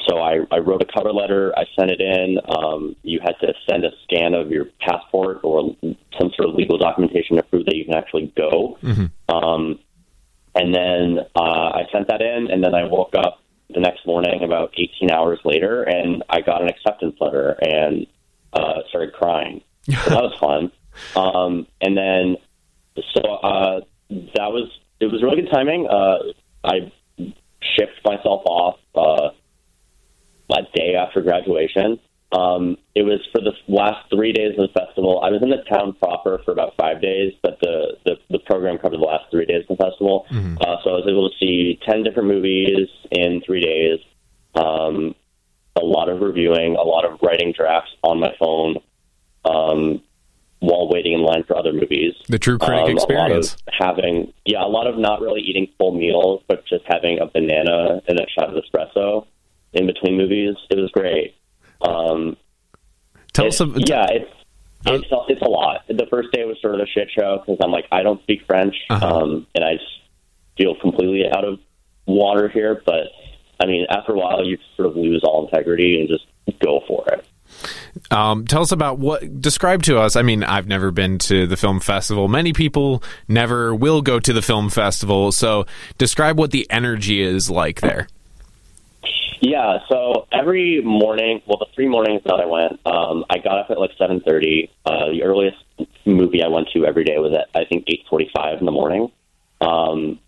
so 0.09 0.19
I, 0.19 0.41
I 0.51 0.59
wrote 0.59 0.83
a 0.83 0.87
cover 0.93 1.13
letter. 1.13 1.53
I 1.57 1.65
sent 1.79 1.91
it 1.91 2.01
in. 2.01 2.39
Um, 2.49 2.97
you 3.03 3.21
had 3.23 3.35
to 3.41 3.53
send 3.69 3.85
a 3.85 3.91
scan 4.05 4.35
of 4.35 4.51
your 4.51 4.67
passport 4.81 5.41
or 5.43 5.77
some 6.19 6.31
sort 6.37 6.49
of 6.49 6.55
legal 6.55 6.79
documentation 6.79 7.37
to 7.37 7.43
prove 7.45 7.67
that 7.67 7.77
you 7.77 7.85
can 7.85 7.95
actually 7.95 8.33
go. 8.37 8.79
Um, 9.29 9.79
and 10.55 10.75
then 10.75 11.19
uh, 11.37 11.41
I 11.41 11.83
sent 11.93 12.09
that 12.09 12.21
in, 12.21 12.51
and 12.51 12.65
then 12.65 12.75
I 12.75 12.85
woke 12.85 13.15
up 13.17 13.41
the 13.71 13.81
next 13.81 14.07
morning 14.07 14.43
about 14.43 14.73
18 14.77 15.11
hours 15.11 15.39
later, 15.45 15.83
and 15.83 16.25
I 16.29 16.41
got 16.41 16.63
an 16.63 16.69
acceptance 16.69 17.17
letter 17.21 17.57
and 17.61 18.07
uh, 18.53 18.81
started 18.89 19.13
crying. 19.13 19.63
So 20.05 20.11
that 20.11 20.23
was 20.23 20.39
fun. 20.39 20.73
Um, 21.17 21.67
and 21.81 21.97
then, 21.97 22.37
so 23.15 23.23
uh, 23.23 23.81
that 24.11 24.53
was 24.53 24.71
it 25.01 25.07
was 25.07 25.23
really 25.23 25.43
good 25.43 25.51
timing. 25.51 25.87
Uh, 25.87 26.19
I 26.65 26.93
shipped 27.63 28.05
myself 28.05 28.43
off 28.45 28.79
uh, 28.95 29.31
a 30.51 30.63
day 30.75 30.95
after 30.95 31.21
graduation. 31.21 31.99
Um, 32.31 32.77
it 32.95 33.03
was 33.05 33.21
for 33.33 33.41
the 33.41 33.53
last 33.69 34.11
three 34.11 34.33
days 34.33 34.53
of 34.59 34.69
the 34.69 34.79
festival. 34.79 35.21
I 35.23 35.31
was 35.31 35.43
in 35.43 35.49
the 35.49 35.63
town 35.71 35.95
proper 35.95 36.41
for 36.45 36.53
about 36.53 36.75
five 36.79 37.01
days, 37.01 37.33
but 37.43 37.59
the, 37.61 37.97
the, 38.05 38.17
the 38.29 38.39
program 38.41 38.77
covered 38.77 39.01
the 39.01 39.05
last 39.05 39.31
three 39.31 39.47
days 39.47 39.65
of 39.69 39.79
the 39.79 39.83
festival. 39.83 40.27
Uh, 40.61 40.77
so 40.85 40.91
I 40.91 40.95
was 40.95 41.07
able 41.09 41.31
to 41.31 41.37
see 41.39 41.79
10 41.89 42.03
different 42.03 42.29
movies 42.29 42.89
in 43.11 43.41
three 43.47 43.63
days, 43.63 44.01
um, 44.55 45.15
a 45.77 45.85
lot 45.85 46.11
of 46.11 46.21
reviewing, 46.21 46.77
a 46.77 46.83
lot 46.83 47.07
of 47.07 47.19
writing 47.23 47.55
drafts 47.57 47.93
on 48.03 48.21
my 48.21 48.35
phone 48.39 48.77
um, 49.47 50.03
while 50.61 50.89
waiting 50.91 51.15
in 51.15 51.23
line 51.23 51.45
for 51.45 51.57
other 51.57 51.73
movies. 51.73 52.13
The 52.29 52.39
true 52.39 52.59
critic 52.59 52.85
Um, 52.85 52.91
experience. 52.91 53.55
A 53.55 53.81
lot 53.81 53.89
of 53.89 53.97
having, 53.97 54.33
yeah, 54.45 54.63
a 54.63 54.69
lot 54.69 54.87
of 54.87 54.99
not 54.99 55.23
really 55.23 55.41
eating 55.41 55.69
full 55.79 55.93
meals, 55.95 56.43
but 56.47 56.67
just 56.67 56.85
having 56.89 57.21
a 57.21 57.27
banana 57.27 58.03
and 58.07 58.21
a 58.21 58.27
shot 58.29 58.55
of 58.55 58.63
espresso 58.63 59.25
in 59.73 59.87
between 59.87 60.17
movies. 60.17 60.57
It 60.71 60.77
was 60.79 60.91
great. 60.93 61.35
Um, 61.81 62.37
Tell 63.33 63.47
us. 63.47 63.61
Yeah, 63.61 64.07
it's 64.11 64.33
it's 64.87 65.13
a, 65.13 65.17
it's 65.29 65.43
a 65.43 65.49
lot. 65.49 65.83
The 65.89 66.07
first 66.11 66.33
day 66.33 66.45
was 66.45 66.57
sort 66.61 66.75
of 66.75 66.81
a 66.81 66.87
shit 66.87 67.09
show 67.17 67.39
because 67.45 67.59
I'm 67.63 67.71
like 67.71 67.87
I 67.93 68.03
don't 68.03 68.21
speak 68.23 68.43
French, 68.47 68.75
Uh-huh. 68.91 69.07
um, 69.07 69.47
and 69.55 69.65
I 69.65 69.73
feel 70.57 70.75
completely 70.81 71.25
out 71.31 71.45
of 71.45 71.59
water 72.07 72.49
here. 72.49 72.83
But 72.85 73.09
I 73.61 73.67
mean, 73.67 73.87
after 73.91 74.13
a 74.13 74.17
while, 74.17 74.45
you 74.45 74.59
sort 74.77 74.89
of 74.89 74.97
lose 74.97 75.23
all 75.25 75.47
integrity 75.47 76.01
and 76.01 76.09
just 76.09 76.25
go 76.61 76.81
for 76.89 77.07
it. 77.09 77.25
Um, 78.11 78.47
tell 78.47 78.63
us 78.63 78.73
about 78.73 78.99
what 78.99 79.41
describe 79.41 79.83
to 79.85 79.99
us. 79.99 80.17
I 80.17 80.23
mean, 80.23 80.45
I've 80.45 80.67
never 80.67 80.91
been 80.91 81.19
to 81.21 81.47
the 81.47 81.57
film 81.57 81.81
festival. 81.81 82.29
Many 82.29 82.53
people 82.53 83.03
never 83.27 83.75
will 83.75 84.03
go 84.03 84.21
to 84.21 84.33
the 84.33 84.43
film 84.43 84.69
festival. 84.71 85.33
So, 85.33 85.67
describe 85.97 86.39
what 86.39 86.51
the 86.51 86.71
energy 86.71 87.21
is 87.23 87.51
like 87.51 87.81
there. 87.81 88.07
Yeah, 89.41 89.79
so 89.89 90.27
every 90.33 90.81
morning, 90.83 91.43
well, 91.47 91.59
the 91.59 91.67
three 91.75 91.89
mornings 91.89 92.23
that 92.25 92.41
I 92.41 92.47
went, 92.47 92.81
um, 92.85 93.25
I 93.31 93.39
got 93.39 93.59
up 93.59 93.71
at 93.71 93.79
like 93.79 93.91
seven 93.97 94.21
thirty. 94.21 94.71
Uh, 94.85 95.11
the 95.13 95.23
earliest 95.23 95.59
movie 96.05 96.43
I 96.43 96.49
went 96.49 96.69
to 96.75 96.85
every 96.85 97.05
day 97.05 97.19
was 97.19 97.33
at 97.33 97.49
I 97.55 97.65
think 97.65 97.85
eight 97.87 98.05
forty-five 98.11 98.59
in 98.59 98.67
the 98.67 98.73
morning. 98.73 99.13
Um, 99.61 100.19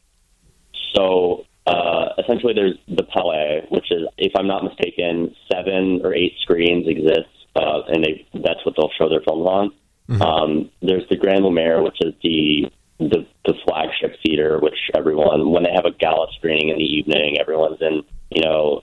so 0.94 1.44
uh, 1.66 2.10
essentially 2.18 2.54
there's 2.54 2.78
the 2.88 3.02
Palais, 3.02 3.66
which 3.70 3.90
is, 3.90 4.06
if 4.18 4.32
I'm 4.36 4.46
not 4.46 4.64
mistaken, 4.64 5.34
seven 5.52 6.00
or 6.04 6.14
eight 6.14 6.34
screens 6.42 6.86
exist, 6.86 7.28
uh, 7.56 7.82
and 7.88 8.04
they 8.04 8.26
that's 8.34 8.64
what 8.64 8.74
they'll 8.76 8.92
show 8.96 9.08
their 9.08 9.22
films 9.22 9.46
on. 9.46 9.72
Mm-hmm. 10.08 10.22
Um, 10.22 10.70
there's 10.82 11.08
the 11.08 11.16
Grand 11.16 11.44
Lumiere, 11.44 11.82
which 11.82 11.98
is 12.00 12.14
the, 12.22 12.70
the 12.98 13.26
the 13.44 13.54
flagship 13.64 14.16
theater, 14.24 14.58
which 14.60 14.78
everyone, 14.96 15.50
when 15.50 15.62
they 15.62 15.72
have 15.74 15.84
a 15.84 15.92
gala 15.98 16.26
screening 16.36 16.68
in 16.68 16.76
the 16.76 16.84
evening, 16.84 17.38
everyone's 17.40 17.80
in, 17.80 18.02
you 18.30 18.42
know, 18.42 18.82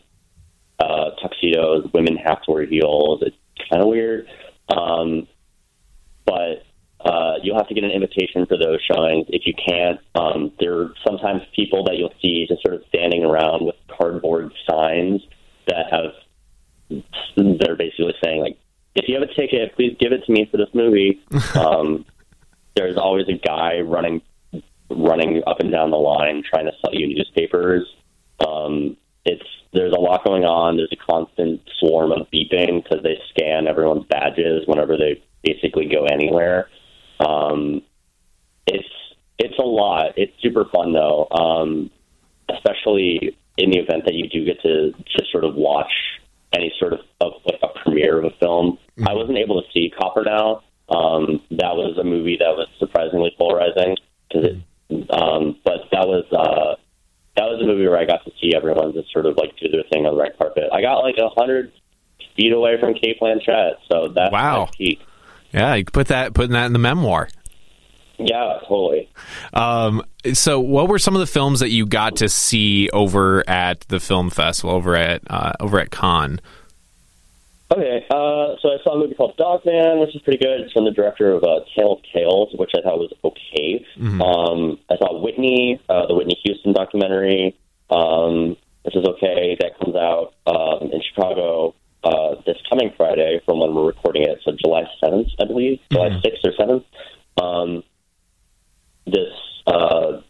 uh, 0.79 1.11
tuxedos. 1.21 1.91
Women 1.93 2.17
have 2.17 2.41
to 2.43 2.51
wear 2.51 2.65
heels. 2.65 3.23
It's 3.25 3.35
kind 3.69 3.81
of 3.81 3.87
weird, 3.89 4.27
um, 4.69 5.27
but 6.25 6.63
uh, 6.99 7.35
you'll 7.41 7.57
have 7.57 7.67
to 7.67 7.73
get 7.73 7.83
an 7.83 7.91
invitation 7.91 8.45
for 8.45 8.57
those 8.57 8.79
showings. 8.91 9.27
If 9.29 9.43
you 9.45 9.53
can't, 9.53 9.99
um, 10.15 10.51
there 10.59 10.77
are 10.79 10.93
sometimes 11.05 11.41
people 11.55 11.83
that 11.85 11.97
you'll 11.97 12.13
see 12.21 12.45
just 12.47 12.61
sort 12.63 12.75
of 12.75 12.83
standing 12.89 13.23
around 13.23 13.65
with 13.65 13.75
cardboard 13.97 14.51
signs 14.69 15.21
that 15.67 15.85
have 15.91 16.11
they're 17.35 17.75
basically 17.75 18.13
saying 18.23 18.41
like, 18.41 18.57
if 18.95 19.07
you 19.07 19.19
have 19.19 19.29
a 19.29 19.33
ticket, 19.33 19.75
please 19.75 19.95
give 19.99 20.11
it 20.11 20.25
to 20.25 20.31
me 20.31 20.47
for 20.49 20.57
this 20.57 20.69
movie. 20.73 21.21
um, 21.55 22.05
there's 22.75 22.97
always 22.97 23.27
a 23.27 23.37
guy 23.37 23.79
running 23.81 24.21
running 24.89 25.43
up 25.45 25.59
and 25.59 25.71
down 25.71 25.91
the 25.91 25.97
line 25.97 26.43
trying 26.49 26.65
to 26.65 26.71
sell 26.81 26.93
you 26.93 27.07
newspapers. 27.07 27.85
Um, 28.45 28.95
it's 29.27 29.45
there's 29.73 29.93
a 29.93 29.99
lot 29.99 30.23
going 30.23 30.43
on. 30.43 30.77
There's 30.77 30.91
a 30.91 31.11
constant 31.11 31.61
swarm 31.79 32.11
of 32.11 32.27
beeping 32.31 32.83
because 32.83 33.03
they 33.03 33.19
scan 33.29 33.67
everyone's 33.67 34.05
badges 34.05 34.63
whenever 34.65 34.97
they 34.97 35.21
basically 35.43 35.87
go 35.87 36.05
anywhere. 36.05 36.69
Um, 37.19 37.81
it's 38.65 38.87
it's 39.37 39.57
a 39.59 39.65
lot. 39.65 40.13
It's 40.17 40.33
super 40.41 40.65
fun 40.73 40.93
though, 40.93 41.27
um, 41.31 41.91
especially 42.49 43.37
in 43.57 43.71
the 43.71 43.79
event 43.79 44.05
that 44.05 44.13
you 44.13 44.29
do 44.29 44.45
get 44.45 44.61
to 44.61 44.91
to 44.91 45.25
sort 45.31 45.43
of 45.43 45.55
watch 45.55 45.91
any 46.53 46.73
sort 46.79 46.93
of, 46.93 46.99
of 47.19 47.33
like 47.45 47.59
a 47.61 47.79
premiere 47.83 48.19
of 48.19 48.25
a 48.25 48.35
film. 48.39 48.77
Mm-hmm. 48.97 49.07
I 49.09 49.13
wasn't 49.13 49.37
able 49.37 49.61
to 49.61 49.67
see 49.73 49.91
Capernaum. 49.99 50.61
Um, 50.89 51.41
that 51.51 51.75
was 51.75 51.97
a 51.99 52.03
movie 52.03 52.37
that 52.39 52.55
was 52.55 52.67
surprisingly 52.79 53.35
polarizing 53.37 53.97
because 54.29 54.51
it. 54.51 54.57
Um, 55.11 55.59
but 55.65 55.83
that 55.91 56.07
was 56.07 56.23
uh, 56.31 56.79
that 57.37 57.45
was 57.45 57.61
a 57.61 57.65
movie 57.65 57.87
where 57.87 57.99
I 57.99 58.05
got 58.05 58.25
to 58.25 58.31
see 58.41 58.53
everyone 58.55 58.93
just 58.93 59.11
sort 59.13 59.25
of 59.25 59.37
like 59.37 59.55
do 59.57 59.69
their 59.69 59.83
thing 59.91 60.05
on 60.05 60.15
the 60.15 60.21
red 60.21 60.37
carpet. 60.37 60.65
I 60.73 60.81
got 60.81 60.99
like 60.99 61.15
a 61.17 61.29
hundred 61.29 61.71
feet 62.35 62.51
away 62.51 62.79
from 62.79 62.95
Cate 62.95 63.19
Blanchett, 63.21 63.75
so 63.89 64.09
that's 64.13 64.31
wow. 64.31 64.69
peak. 64.75 64.99
Yeah, 65.53 65.75
you 65.75 65.85
put 65.85 66.07
that 66.07 66.33
putting 66.33 66.51
that 66.51 66.65
in 66.65 66.73
the 66.73 66.79
memoir. 66.79 67.29
Yeah, 68.19 68.59
totally. 68.67 69.09
Um, 69.53 70.03
so, 70.33 70.59
what 70.59 70.89
were 70.89 70.97
some 70.97 71.15
of 71.15 71.19
the 71.19 71.27
films 71.27 71.59
that 71.59 71.69
you 71.69 71.85
got 71.85 72.17
to 72.17 72.29
see 72.29 72.89
over 72.89 73.47
at 73.47 73.81
the 73.81 73.99
film 73.99 74.31
festival 74.31 74.71
over 74.71 74.95
at 74.95 75.21
uh, 75.29 75.53
over 75.59 75.79
at 75.79 75.91
Cannes? 75.91 76.41
Okay, 77.69 78.05
uh, 78.09 78.55
so 78.61 78.69
I 78.69 78.77
saw 78.83 78.95
a 78.95 78.97
movie 78.97 79.15
called 79.15 79.35
Dogman, 79.35 79.99
which 79.99 80.15
is 80.15 80.21
pretty 80.21 80.39
good. 80.39 80.61
It's 80.61 80.71
from 80.71 80.85
the 80.85 80.91
director 80.91 81.33
of 81.33 81.43
uh, 81.43 81.59
Tale 81.75 81.93
of 81.93 81.99
Tales, 82.13 82.55
which 82.57 82.71
I 82.77 82.81
thought 82.81 82.97
was 82.97 83.11
okay. 83.25 83.85
Mm-hmm. 83.99 84.21
Um, 84.21 84.79
I 84.89 84.95
saw 84.95 85.21
Whitney, 85.21 85.81
uh, 85.89 86.07
the 86.07 86.15
Whitney 86.15 86.39
Houston 86.45 86.71
documentary, 86.71 87.57
um, 87.89 88.55
which 88.83 88.95
is 88.95 89.05
okay. 89.05 89.57
That 89.59 89.77
comes 89.83 89.97
out 89.97 90.33
um, 90.47 90.91
in 90.93 91.01
Chicago 91.13 91.75
uh, 92.05 92.35
this 92.45 92.55
coming 92.69 92.93
Friday 92.95 93.41
from 93.45 93.59
when 93.59 93.75
we're 93.75 93.87
recording 93.87 94.23
it, 94.23 94.39
so 94.45 94.51
July 94.63 94.83
7th, 95.03 95.27
I 95.41 95.45
believe, 95.45 95.79
mm-hmm. 95.91 95.95
July 95.95 96.09
6th 96.23 96.45
or 96.45 96.53
7th. 96.53 97.43
Um, 97.43 97.83
this 99.05 99.33
uh, 99.67 100.21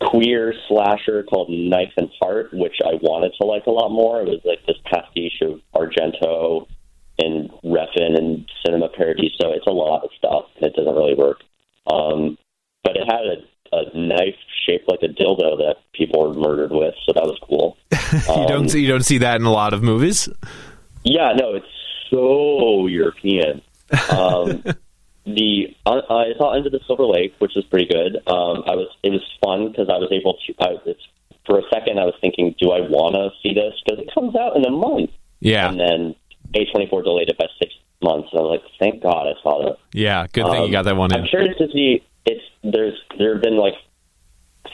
queer 0.00 0.54
slasher 0.68 1.22
called 1.22 1.50
Knife 1.50 1.92
and 1.96 2.10
Heart, 2.20 2.52
which 2.52 2.76
I 2.84 2.94
wanted 3.00 3.32
to 3.40 3.46
like 3.46 3.66
a 3.66 3.70
lot 3.70 3.90
more. 3.90 4.20
It 4.20 4.28
was 4.28 4.40
like 4.44 4.64
this 4.66 4.76
pastiche 4.84 5.42
of 5.42 5.60
Argento 5.74 6.66
and 7.18 7.50
Refn 7.64 8.18
and 8.18 8.50
Cinema 8.64 8.88
Paradiso. 8.88 9.52
It's 9.52 9.66
a 9.66 9.70
lot 9.70 10.04
of 10.04 10.10
stuff, 10.18 10.46
and 10.56 10.66
it 10.66 10.74
doesn't 10.74 10.94
really 10.94 11.14
work. 11.14 11.42
Um, 11.86 12.38
but 12.82 12.96
it 12.96 13.04
had 13.06 13.22
a, 13.24 13.76
a 13.76 13.96
knife 13.96 14.36
shaped 14.66 14.88
like 14.88 15.00
a 15.02 15.08
dildo 15.08 15.58
that 15.58 15.76
people 15.92 16.28
were 16.28 16.34
murdered 16.34 16.72
with, 16.72 16.94
so 17.06 17.12
that 17.12 17.24
was 17.24 17.38
cool. 17.42 17.76
you 18.12 18.42
um, 18.42 18.46
don't 18.46 18.68
see, 18.68 18.80
you 18.80 18.88
don't 18.88 19.04
see 19.04 19.18
that 19.18 19.40
in 19.40 19.46
a 19.46 19.52
lot 19.52 19.72
of 19.72 19.82
movies. 19.82 20.28
Yeah, 21.04 21.32
no, 21.38 21.54
it's 21.54 21.66
so 22.10 22.86
European. 22.86 23.62
Um, 24.10 24.64
the 25.26 25.74
uh, 25.86 26.00
I 26.10 26.32
saw 26.36 26.54
Into 26.54 26.70
the 26.70 26.80
Silver 26.86 27.04
Lake, 27.04 27.34
which 27.38 27.52
was 27.54 27.64
pretty 27.66 27.86
good. 27.86 28.16
Um, 28.26 28.64
I 28.66 28.74
was 28.74 28.88
it 29.02 29.10
was 29.10 29.22
because 29.74 29.90
I 29.90 29.98
was 29.98 30.10
able 30.12 30.38
to. 30.38 30.54
I, 30.62 30.78
it's, 30.86 31.02
for 31.46 31.58
a 31.58 31.62
second, 31.72 31.98
I 31.98 32.04
was 32.04 32.14
thinking, 32.20 32.54
do 32.60 32.70
I 32.70 32.80
want 32.80 33.18
to 33.18 33.28
see 33.42 33.52
this 33.54 33.74
because 33.84 34.00
it 34.00 34.14
comes 34.14 34.34
out 34.36 34.56
in 34.56 34.64
a 34.64 34.70
month? 34.70 35.10
Yeah, 35.40 35.68
and 35.68 35.78
then 35.78 36.14
A 36.54 36.64
twenty 36.70 36.86
four 36.88 37.02
delayed 37.02 37.28
it 37.28 37.36
by 37.36 37.46
six 37.58 37.74
months, 38.00 38.28
and 38.32 38.40
I 38.40 38.42
was 38.42 38.60
like, 38.60 38.70
thank 38.78 39.02
God 39.02 39.26
I 39.26 39.34
saw 39.42 39.64
that. 39.64 39.78
Yeah, 39.92 40.26
good 40.32 40.46
thing 40.46 40.60
um, 40.62 40.66
you 40.66 40.72
got 40.72 40.84
that 40.84 40.96
one. 40.96 41.12
I'm 41.12 41.26
curious 41.26 41.58
to 41.58 41.68
see. 41.72 42.04
It's 42.24 42.44
there's 42.62 42.94
there 43.18 43.34
have 43.34 43.42
been 43.42 43.58
like 43.58 43.74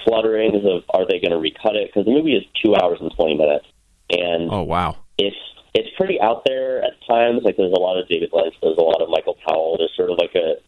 flutterings 0.06 0.64
of 0.64 0.84
are 0.90 1.06
they 1.06 1.18
going 1.18 1.32
to 1.32 1.38
recut 1.38 1.74
it 1.74 1.88
because 1.88 2.04
the 2.04 2.12
movie 2.12 2.36
is 2.36 2.44
two 2.62 2.76
hours 2.76 2.98
and 3.00 3.10
twenty 3.16 3.36
minutes, 3.36 3.66
and 4.10 4.50
oh 4.52 4.62
wow, 4.62 4.96
it's 5.18 5.36
it's 5.74 5.88
pretty 5.96 6.20
out 6.20 6.44
there 6.46 6.84
at 6.84 6.92
times. 7.08 7.42
Like 7.42 7.56
there's 7.56 7.72
a 7.72 7.80
lot 7.80 7.98
of 7.98 8.08
David 8.08 8.30
Lynch, 8.32 8.54
there's 8.62 8.78
a 8.78 8.82
lot 8.82 9.02
of 9.02 9.08
Michael 9.08 9.36
Powell. 9.46 9.76
There's 9.78 9.94
sort 9.96 10.10
of 10.10 10.18
like 10.18 10.34
a 10.34 10.62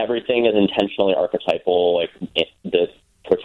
everything 0.00 0.44
is 0.46 0.54
intentionally 0.54 1.14
archetypal. 1.16 1.96
Like 1.96 2.10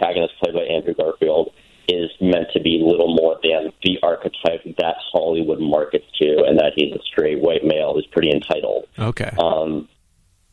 protagonist 0.02 0.34
played 0.42 0.54
by 0.54 0.62
Andrew 0.62 0.94
Garfield 0.94 1.52
is 1.88 2.10
meant 2.20 2.48
to 2.54 2.60
be 2.60 2.80
little 2.82 3.14
more 3.14 3.38
than 3.42 3.72
the 3.82 3.98
archetype 4.02 4.62
that 4.78 4.96
Hollywood 5.12 5.60
markets 5.60 6.06
to, 6.20 6.44
and 6.46 6.58
that 6.58 6.72
he's 6.76 6.94
a 6.94 7.02
straight 7.02 7.40
white 7.40 7.64
male 7.64 7.94
who's 7.94 8.06
pretty 8.06 8.30
entitled. 8.30 8.86
Okay. 8.98 9.30
Um, 9.38 9.88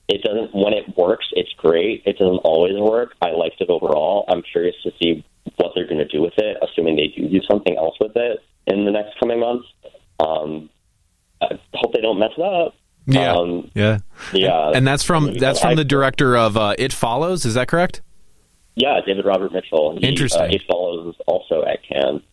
it 0.07 0.23
doesn't 0.23 0.55
when 0.55 0.73
it 0.73 0.97
works, 0.97 1.27
it's 1.33 1.53
great. 1.57 2.01
It 2.05 2.17
doesn't 2.17 2.39
always 2.39 2.75
work. 2.77 3.13
I 3.21 3.31
liked 3.31 3.61
it 3.61 3.69
overall. 3.69 4.25
I'm 4.27 4.41
curious 4.41 4.75
to 4.83 4.91
see 5.01 5.23
what 5.57 5.73
they're 5.75 5.87
going 5.87 5.99
to 5.99 6.07
do 6.07 6.21
with 6.21 6.33
it, 6.37 6.57
assuming 6.63 6.95
they 6.95 7.13
do 7.15 7.29
do 7.29 7.41
something 7.49 7.77
else 7.77 7.95
with 7.99 8.15
it 8.15 8.39
in 8.65 8.85
the 8.85 8.91
next 8.91 9.19
coming 9.19 9.39
months. 9.39 9.67
Um, 10.19 10.69
I 11.41 11.59
hope 11.75 11.93
they 11.93 12.01
don't 12.01 12.19
mess 12.19 12.31
it 12.37 12.43
up. 12.43 12.75
Yeah, 13.05 13.33
um, 13.33 13.71
yeah, 13.75 13.99
yeah. 14.33 14.71
And 14.73 14.85
that's 14.85 15.03
from 15.03 15.35
that's 15.35 15.61
from 15.61 15.75
the 15.75 15.85
director 15.85 16.35
of 16.35 16.57
uh, 16.57 16.75
It 16.77 16.91
Follows. 16.91 17.45
Is 17.45 17.53
that 17.53 17.67
correct? 17.67 18.01
Yeah, 18.79 19.01
David 19.05 19.25
Robert 19.25 19.51
Mitchell. 19.51 19.97
He, 19.97 20.07
Interesting. 20.07 20.41
Uh, 20.41 20.45
it 20.45 20.61
Follows 20.67 21.15
also 21.27 21.63
at 21.63 21.83
Cannes. 21.83 22.23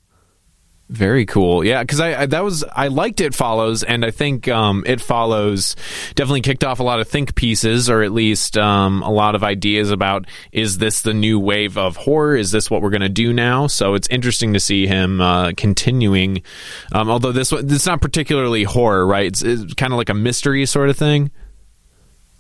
Very 0.89 1.27
cool. 1.27 1.65
Yeah, 1.65 1.83
because 1.83 1.99
I, 1.99 2.23
I, 2.23 2.27
that 2.27 2.45
was 2.45 2.63
I 2.63 2.87
liked 2.87 3.21
It 3.21 3.35
Follows, 3.35 3.83
and 3.83 4.05
I 4.05 4.13
think 4.13 4.47
um, 4.47 4.85
It 4.87 5.01
Follows 5.01 5.75
definitely 6.15 6.43
kicked 6.43 6.63
off 6.63 6.79
a 6.79 6.85
lot 6.85 7.01
of 7.01 7.09
think 7.09 7.35
pieces, 7.35 7.91
or 7.91 8.03
at 8.03 8.13
least 8.13 8.57
um, 8.57 9.03
a 9.03 9.11
lot 9.11 9.35
of 9.35 9.43
ideas 9.43 9.91
about 9.91 10.27
is 10.53 10.79
this 10.79 11.03
the 11.03 11.13
new 11.13 11.41
wave 11.41 11.77
of 11.77 11.97
horror? 11.97 12.37
Is 12.37 12.53
this 12.53 12.71
what 12.71 12.83
we're 12.83 12.91
going 12.91 13.01
to 13.01 13.09
do 13.09 13.33
now? 13.33 13.67
So 13.67 13.95
it's 13.95 14.07
interesting 14.07 14.53
to 14.53 14.61
see 14.61 14.87
him 14.87 15.21
uh, 15.21 15.55
continuing. 15.57 16.45
Um, 16.93 17.11
although 17.11 17.33
this 17.33 17.51
it's 17.51 17.87
not 17.87 18.01
particularly 18.01 18.63
horror, 18.63 19.05
right? 19.05 19.27
It's, 19.27 19.43
it's 19.43 19.75
kind 19.75 19.93
of 19.93 19.97
like 19.97 20.11
a 20.11 20.15
mystery 20.15 20.65
sort 20.67 20.89
of 20.89 20.97
thing. 20.97 21.33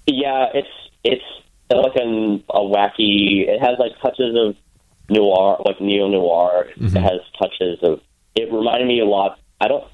Yeah, 0.06 0.46
it's 0.54 0.68
it's 1.02 1.24
like 1.70 1.96
an, 1.96 2.44
a 2.50 2.60
wacky. 2.60 3.48
It 3.48 3.60
has 3.60 3.78
like 3.78 3.92
touches 4.00 4.36
of 4.36 4.56
noir, 5.08 5.60
like 5.64 5.80
neo 5.80 6.08
noir. 6.08 6.66
Mm-hmm. 6.78 6.96
It 6.96 7.02
has 7.02 7.20
touches 7.40 7.78
of 7.82 8.00
it 8.34 8.52
reminded 8.52 8.86
me 8.86 9.00
a 9.00 9.04
lot. 9.04 9.38
I 9.60 9.68
don't, 9.68 9.84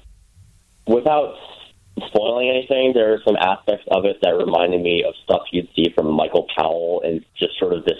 without 0.85 1.35
spoiling 2.07 2.49
anything, 2.49 2.91
there 2.93 3.13
are 3.13 3.19
some 3.25 3.37
aspects 3.37 3.85
of 3.89 4.05
it 4.05 4.17
that 4.21 4.31
reminded 4.31 4.81
me 4.81 5.03
of 5.07 5.13
stuff 5.23 5.43
you'd 5.51 5.69
see 5.75 5.91
from 5.95 6.11
Michael 6.11 6.47
Powell 6.55 7.01
and 7.05 7.23
just 7.37 7.57
sort 7.57 7.73
of 7.73 7.85
this 7.85 7.99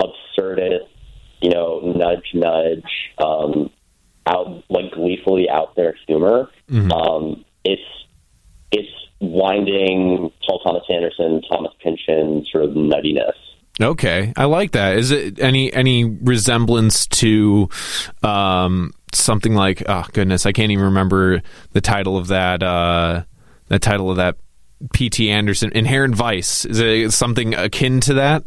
absurdist, 0.00 0.88
you 1.40 1.50
know, 1.50 1.80
nudge, 1.80 2.30
nudge, 2.34 3.10
um, 3.18 3.70
out 4.26 4.62
like 4.68 4.92
gleefully 4.92 5.48
out 5.48 5.74
there 5.74 5.96
humor. 6.06 6.50
Mm-hmm. 6.70 6.92
Um, 6.92 7.44
it's 7.64 7.82
it's 8.70 8.90
winding 9.22 10.30
Paul 10.46 10.60
Thomas 10.60 10.82
Anderson, 10.90 11.40
Thomas 11.50 11.72
Pynchon 11.82 12.44
sort 12.50 12.64
of 12.64 12.70
nuttiness. 12.70 13.32
Okay, 13.80 14.32
I 14.36 14.44
like 14.44 14.72
that. 14.72 14.98
Is 14.98 15.10
it 15.10 15.40
any 15.40 15.72
any 15.72 16.04
resemblance 16.04 17.06
to 17.06 17.70
um, 18.22 18.92
something 19.14 19.54
like 19.54 19.82
oh 19.86 20.04
goodness, 20.12 20.44
I 20.44 20.52
can't 20.52 20.72
even 20.72 20.84
remember 20.86 21.42
the 21.72 21.80
title 21.80 22.18
of 22.18 22.26
that 22.28 22.62
uh, 22.62 23.22
the 23.68 23.78
title 23.78 24.10
of 24.10 24.16
that 24.16 24.36
P.T. 24.92 25.30
Anderson 25.30 25.72
Inherent 25.74 26.14
Vice. 26.14 26.64
Is 26.66 26.80
it 26.80 27.12
something 27.12 27.54
akin 27.54 28.00
to 28.00 28.14
that? 28.14 28.44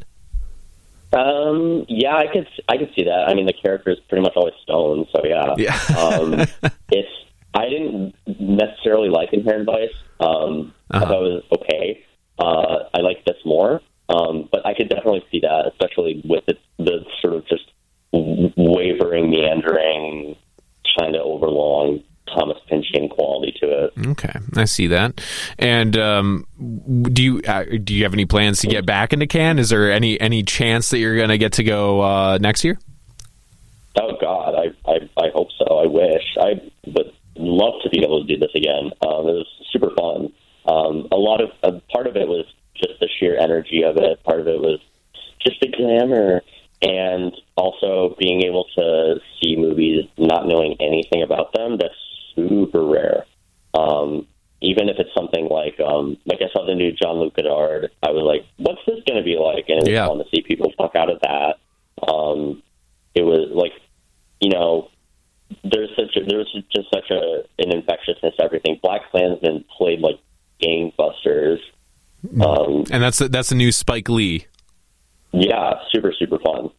Um, 1.14 1.86
yeah, 1.88 2.16
I 2.16 2.28
could 2.32 2.48
I 2.68 2.78
could 2.78 2.92
see 2.96 3.06
that. 3.06 3.26
I 3.28 3.34
mean, 3.34 3.46
the 3.46 3.54
character 3.54 3.92
is 3.92 4.00
pretty 4.10 4.22
much 4.22 4.34
always 4.36 4.54
stoned, 4.62 5.08
so 5.12 5.24
yeah. 5.26 5.56
Yeah. 5.58 5.98
um, 5.98 6.46
it's 6.92 7.10
I 7.54 7.70
didn't 7.70 8.16
necessarily 8.28 9.10
like 9.10 9.30
Inherent 9.32 9.66
Vice. 9.66 9.96
Um, 10.20 10.74
uh-huh. 10.90 11.06
I 11.06 11.08
thought 11.08 11.26
it 11.26 11.34
was 11.34 11.44
okay. 11.60 12.06
Uh, 12.38 12.90
I 12.94 13.00
like 13.00 13.24
this 13.26 13.38
more, 13.46 13.82
um, 14.10 14.50
but 14.52 14.66
I 14.66 14.74
could 14.74 14.90
definitely 14.90 15.26
see 15.32 15.40
that, 15.42 15.68
especially 15.68 16.22
with 16.26 16.46
the, 16.46 16.56
the 16.78 17.06
sort 17.22 17.34
of 17.34 17.48
just 17.48 17.72
wavering, 18.12 19.30
meandering, 19.30 20.36
kind 20.98 21.16
of 21.16 21.22
overlong 21.22 22.04
Thomas 22.28 22.58
Pynchon 22.68 23.10
quality 23.10 23.54
to 23.62 23.86
it. 23.86 23.94
Okay, 24.08 24.34
I 24.56 24.66
see 24.66 24.88
that. 24.88 25.22
And 25.60 25.98
um, 25.98 26.46
do 27.04 27.24
you 27.24 27.42
uh, 27.48 27.66
do 27.84 27.94
you 27.94 28.04
have 28.04 28.14
any 28.14 28.26
plans 28.26 28.60
to 28.62 28.68
get 28.68 28.86
back 28.86 29.14
into 29.14 29.28
Cannes? 29.28 29.60
Is 29.60 29.70
there 29.70 29.92
any 29.92 30.20
any 30.20 30.44
chance 30.44 30.90
that 30.90 31.00
you're 31.00 31.16
going 31.16 31.30
to 31.30 31.38
get 31.38 31.54
to 31.54 31.64
go 31.64 32.02
uh, 32.02 32.38
next 32.40 32.64
year? 32.64 32.78
Oh 33.98 34.18
God, 34.20 34.56
I, 34.56 34.92
I, 34.92 35.26
I 35.26 35.30
hope 35.34 35.50
so. 35.58 35.78
I 35.78 35.86
wish 35.86 36.24
I 36.38 36.62
would 36.88 37.14
love 37.36 37.82
to 37.84 37.90
be 37.90 38.04
able 38.04 38.26
to 38.26 38.28
do 38.28 38.40
this 38.40 38.54
again. 38.56 38.92
Um, 39.02 39.28
it 39.28 39.36
was 39.40 39.48
super 39.72 39.92
fun. 39.98 40.32
Um, 40.68 41.08
a 41.12 41.18
lot 41.18 41.42
of 41.42 41.50
a 41.64 41.80
part 41.92 42.08
of 42.08 42.16
it 42.16 42.28
was 42.28 42.46
just 42.76 43.00
the 43.00 43.08
sheer 43.20 43.38
energy 43.38 43.84
of 43.84 43.98
it. 43.98 44.24
Part 44.24 44.40
of 44.40 44.48
it 44.48 44.60
was 44.60 44.80
just 45.40 45.60
the 45.62 45.68
glamour, 45.68 46.42
and 46.82 47.34
also 47.56 48.16
being 48.20 48.42
able 48.44 48.66
to 48.76 49.16
see 49.42 49.56
movies 49.56 50.06
not 50.18 50.48
knowing 50.48 50.76
anything 50.80 51.22
about 51.22 51.54
them. 51.54 51.78
That's 51.78 51.94
super 52.36 52.84
rare. 52.84 53.26
Um, 53.74 54.28
even 54.62 54.90
if 54.90 54.98
it's 54.98 55.14
something 55.14 55.48
like 55.48 55.80
um, 55.80 56.18
like 56.26 56.40
I 56.42 56.50
saw 56.52 56.66
the 56.66 56.74
new 56.76 56.92
Jean-Luc 56.92 57.36
Godard, 57.36 57.92
I 58.02 58.12
was 58.12 58.24
like, 58.24 58.46
"What's 58.58 58.82
this 58.88 59.04
going 59.08 59.18
to 59.18 59.24
be 59.24 59.38
like?" 59.38 59.66
And 59.70 59.80
it 59.80 59.84
was 59.84 59.90
Yeah. 59.90 60.08
fun 60.08 60.18
to 60.18 60.26
see 60.34 60.42
people 60.42 60.72
fuck 60.78 60.96
out 60.96 61.10
of 61.12 61.20
that. 61.22 61.58
Um, 62.08 62.64
it 63.14 63.24
was 63.24 63.50
like, 63.54 63.74
you 64.42 64.50
know, 64.50 64.90
there's 65.64 65.90
such 65.96 66.16
a, 66.18 66.26
there 66.26 66.40
was 66.40 66.52
just 66.74 66.90
such 66.92 67.12
a 67.12 67.44
an 67.60 67.72
infectiousness 67.72 68.36
to 68.38 68.44
everything. 68.44 68.80
Black 68.82 69.02
Klansman 69.12 69.64
played 69.78 70.00
like 70.00 70.20
gangbusters. 70.62 71.60
Um, 73.06 73.08
And 73.08 73.14
that's 73.14 73.32
that's 73.32 73.50
the 73.50 73.56
new 73.56 73.72
Spike 73.72 74.10
Lee. 74.10 74.48
yeah, 75.32 75.74
super 75.92 76.14
super 76.18 76.40
fun. 76.40 76.70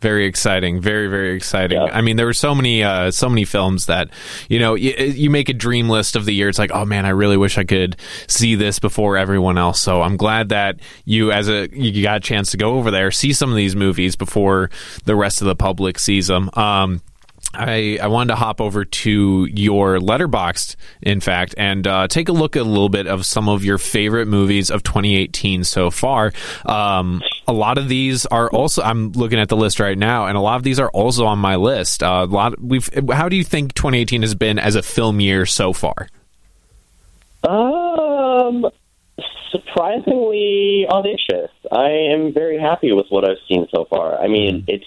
Very 0.00 0.24
exciting, 0.24 0.80
very 0.80 1.08
very 1.08 1.36
exciting. 1.36 1.78
Yeah. 1.78 1.92
I 1.92 2.00
mean, 2.00 2.16
there 2.16 2.24
were 2.24 2.32
so 2.32 2.54
many 2.54 2.82
uh, 2.82 3.10
so 3.10 3.28
many 3.28 3.44
films 3.44 3.84
that 3.86 4.08
you 4.48 4.58
know 4.58 4.74
you, 4.74 4.92
you 4.92 5.28
make 5.28 5.50
a 5.50 5.52
dream 5.52 5.90
list 5.90 6.16
of 6.16 6.24
the 6.24 6.32
year. 6.32 6.48
It's 6.48 6.58
like, 6.58 6.70
oh 6.72 6.86
man, 6.86 7.04
I 7.04 7.10
really 7.10 7.36
wish 7.36 7.58
I 7.58 7.64
could 7.64 7.96
see 8.26 8.54
this 8.54 8.78
before 8.78 9.18
everyone 9.18 9.58
else. 9.58 9.78
So 9.78 10.00
I'm 10.00 10.16
glad 10.16 10.48
that 10.48 10.80
you, 11.04 11.32
as 11.32 11.50
a 11.50 11.68
you 11.72 12.02
got 12.02 12.16
a 12.16 12.20
chance 12.20 12.50
to 12.52 12.56
go 12.56 12.76
over 12.76 12.90
there, 12.90 13.10
see 13.10 13.34
some 13.34 13.50
of 13.50 13.56
these 13.56 13.76
movies 13.76 14.16
before 14.16 14.70
the 15.04 15.14
rest 15.14 15.42
of 15.42 15.46
the 15.48 15.56
public 15.56 15.98
sees 15.98 16.28
them. 16.28 16.48
Um, 16.54 17.02
I, 17.60 17.98
I 18.00 18.06
wanted 18.06 18.28
to 18.28 18.36
hop 18.36 18.60
over 18.60 18.84
to 18.84 19.46
your 19.52 19.98
Letterboxd, 19.98 20.76
in 21.02 21.20
fact, 21.20 21.54
and 21.58 21.86
uh, 21.86 22.08
take 22.08 22.30
a 22.30 22.32
look 22.32 22.56
at 22.56 22.62
a 22.62 22.68
little 22.68 22.88
bit 22.88 23.06
of 23.06 23.26
some 23.26 23.48
of 23.48 23.64
your 23.64 23.76
favorite 23.76 24.26
movies 24.26 24.70
of 24.70 24.82
2018 24.82 25.64
so 25.64 25.90
far. 25.90 26.32
Um, 26.64 27.22
a 27.46 27.52
lot 27.52 27.76
of 27.76 27.88
these 27.88 28.24
are 28.26 28.48
also. 28.50 28.82
I'm 28.82 29.12
looking 29.12 29.38
at 29.38 29.48
the 29.48 29.56
list 29.56 29.78
right 29.78 29.98
now, 29.98 30.26
and 30.26 30.38
a 30.38 30.40
lot 30.40 30.56
of 30.56 30.62
these 30.62 30.80
are 30.80 30.90
also 30.90 31.26
on 31.26 31.38
my 31.38 31.56
list. 31.56 32.02
Uh, 32.02 32.26
a 32.28 32.32
lot. 32.32 32.60
We've. 32.60 32.88
How 33.12 33.28
do 33.28 33.36
you 33.36 33.44
think 33.44 33.74
2018 33.74 34.22
has 34.22 34.34
been 34.34 34.58
as 34.58 34.74
a 34.74 34.82
film 34.82 35.20
year 35.20 35.44
so 35.44 35.72
far? 35.74 36.08
Um, 37.42 38.66
surprisingly 39.50 40.86
audacious. 40.88 41.50
I 41.70 41.90
am 41.90 42.32
very 42.32 42.58
happy 42.58 42.92
with 42.92 43.06
what 43.10 43.28
I've 43.28 43.38
seen 43.48 43.66
so 43.74 43.84
far. 43.84 44.18
I 44.18 44.28
mean, 44.28 44.64
it's 44.66 44.86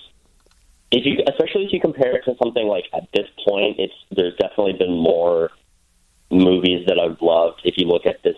if 0.93 1.05
you, 1.05 1.23
especially 1.27 1.65
if 1.65 1.73
you 1.73 1.79
compare 1.79 2.15
it 2.15 2.23
to 2.25 2.35
something 2.41 2.67
like 2.67 2.85
at 2.93 3.07
this 3.13 3.27
point, 3.47 3.77
it's 3.79 3.93
there's 4.11 4.35
definitely 4.35 4.73
been 4.73 4.95
more 4.95 5.49
movies 6.29 6.85
that 6.87 6.99
I've 6.99 7.21
loved. 7.21 7.61
If 7.63 7.75
you 7.77 7.87
look 7.87 8.05
at 8.05 8.21
this, 8.23 8.35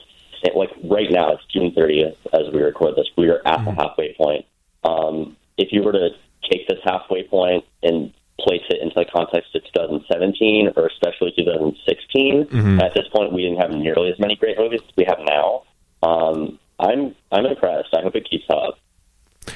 like 0.55 0.69
right 0.83 1.11
now, 1.11 1.33
it's 1.33 1.43
June 1.51 1.71
30th 1.71 2.15
as 2.33 2.53
we 2.53 2.61
record 2.61 2.95
this. 2.95 3.07
We 3.17 3.29
are 3.29 3.41
at 3.45 3.65
the 3.65 3.71
halfway 3.71 4.13
point. 4.13 4.45
Um, 4.83 5.35
if 5.57 5.69
you 5.71 5.83
were 5.83 5.91
to 5.91 6.09
take 6.49 6.67
this 6.67 6.79
halfway 6.83 7.23
point 7.23 7.65
and 7.83 8.13
place 8.39 8.63
it 8.69 8.81
into 8.81 8.93
the 8.95 9.05
context 9.05 9.55
of 9.55 9.63
2017 9.73 10.71
or 10.77 10.87
especially 10.87 11.33
2016, 11.35 12.47
at 12.79 12.93
this 12.93 13.07
point 13.13 13.33
we 13.33 13.41
didn't 13.43 13.59
have 13.59 13.71
nearly 13.71 14.11
as 14.11 14.19
many 14.19 14.35
great 14.35 14.57
movies 14.57 14.81
as 14.87 14.93
we 14.95 15.05
have 15.05 15.19
now. 15.25 15.63
Um, 16.03 16.59
I'm 16.79 17.15
I'm 17.31 17.45
impressed. 17.45 17.89
I 17.93 18.01
hope 18.01 18.15
it 18.15 18.29
keeps 18.29 18.45
up. 18.49 18.64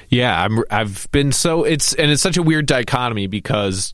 Yeah, 0.10 0.44
I'm. 0.44 0.64
I've 0.72 1.10
been 1.12 1.32
so 1.32 1.64
it's 1.64 1.94
and 1.94 2.12
it's 2.12 2.22
such 2.22 2.38
a 2.38 2.44
weird 2.44 2.66
dichotomy 2.66 3.28
because 3.28 3.94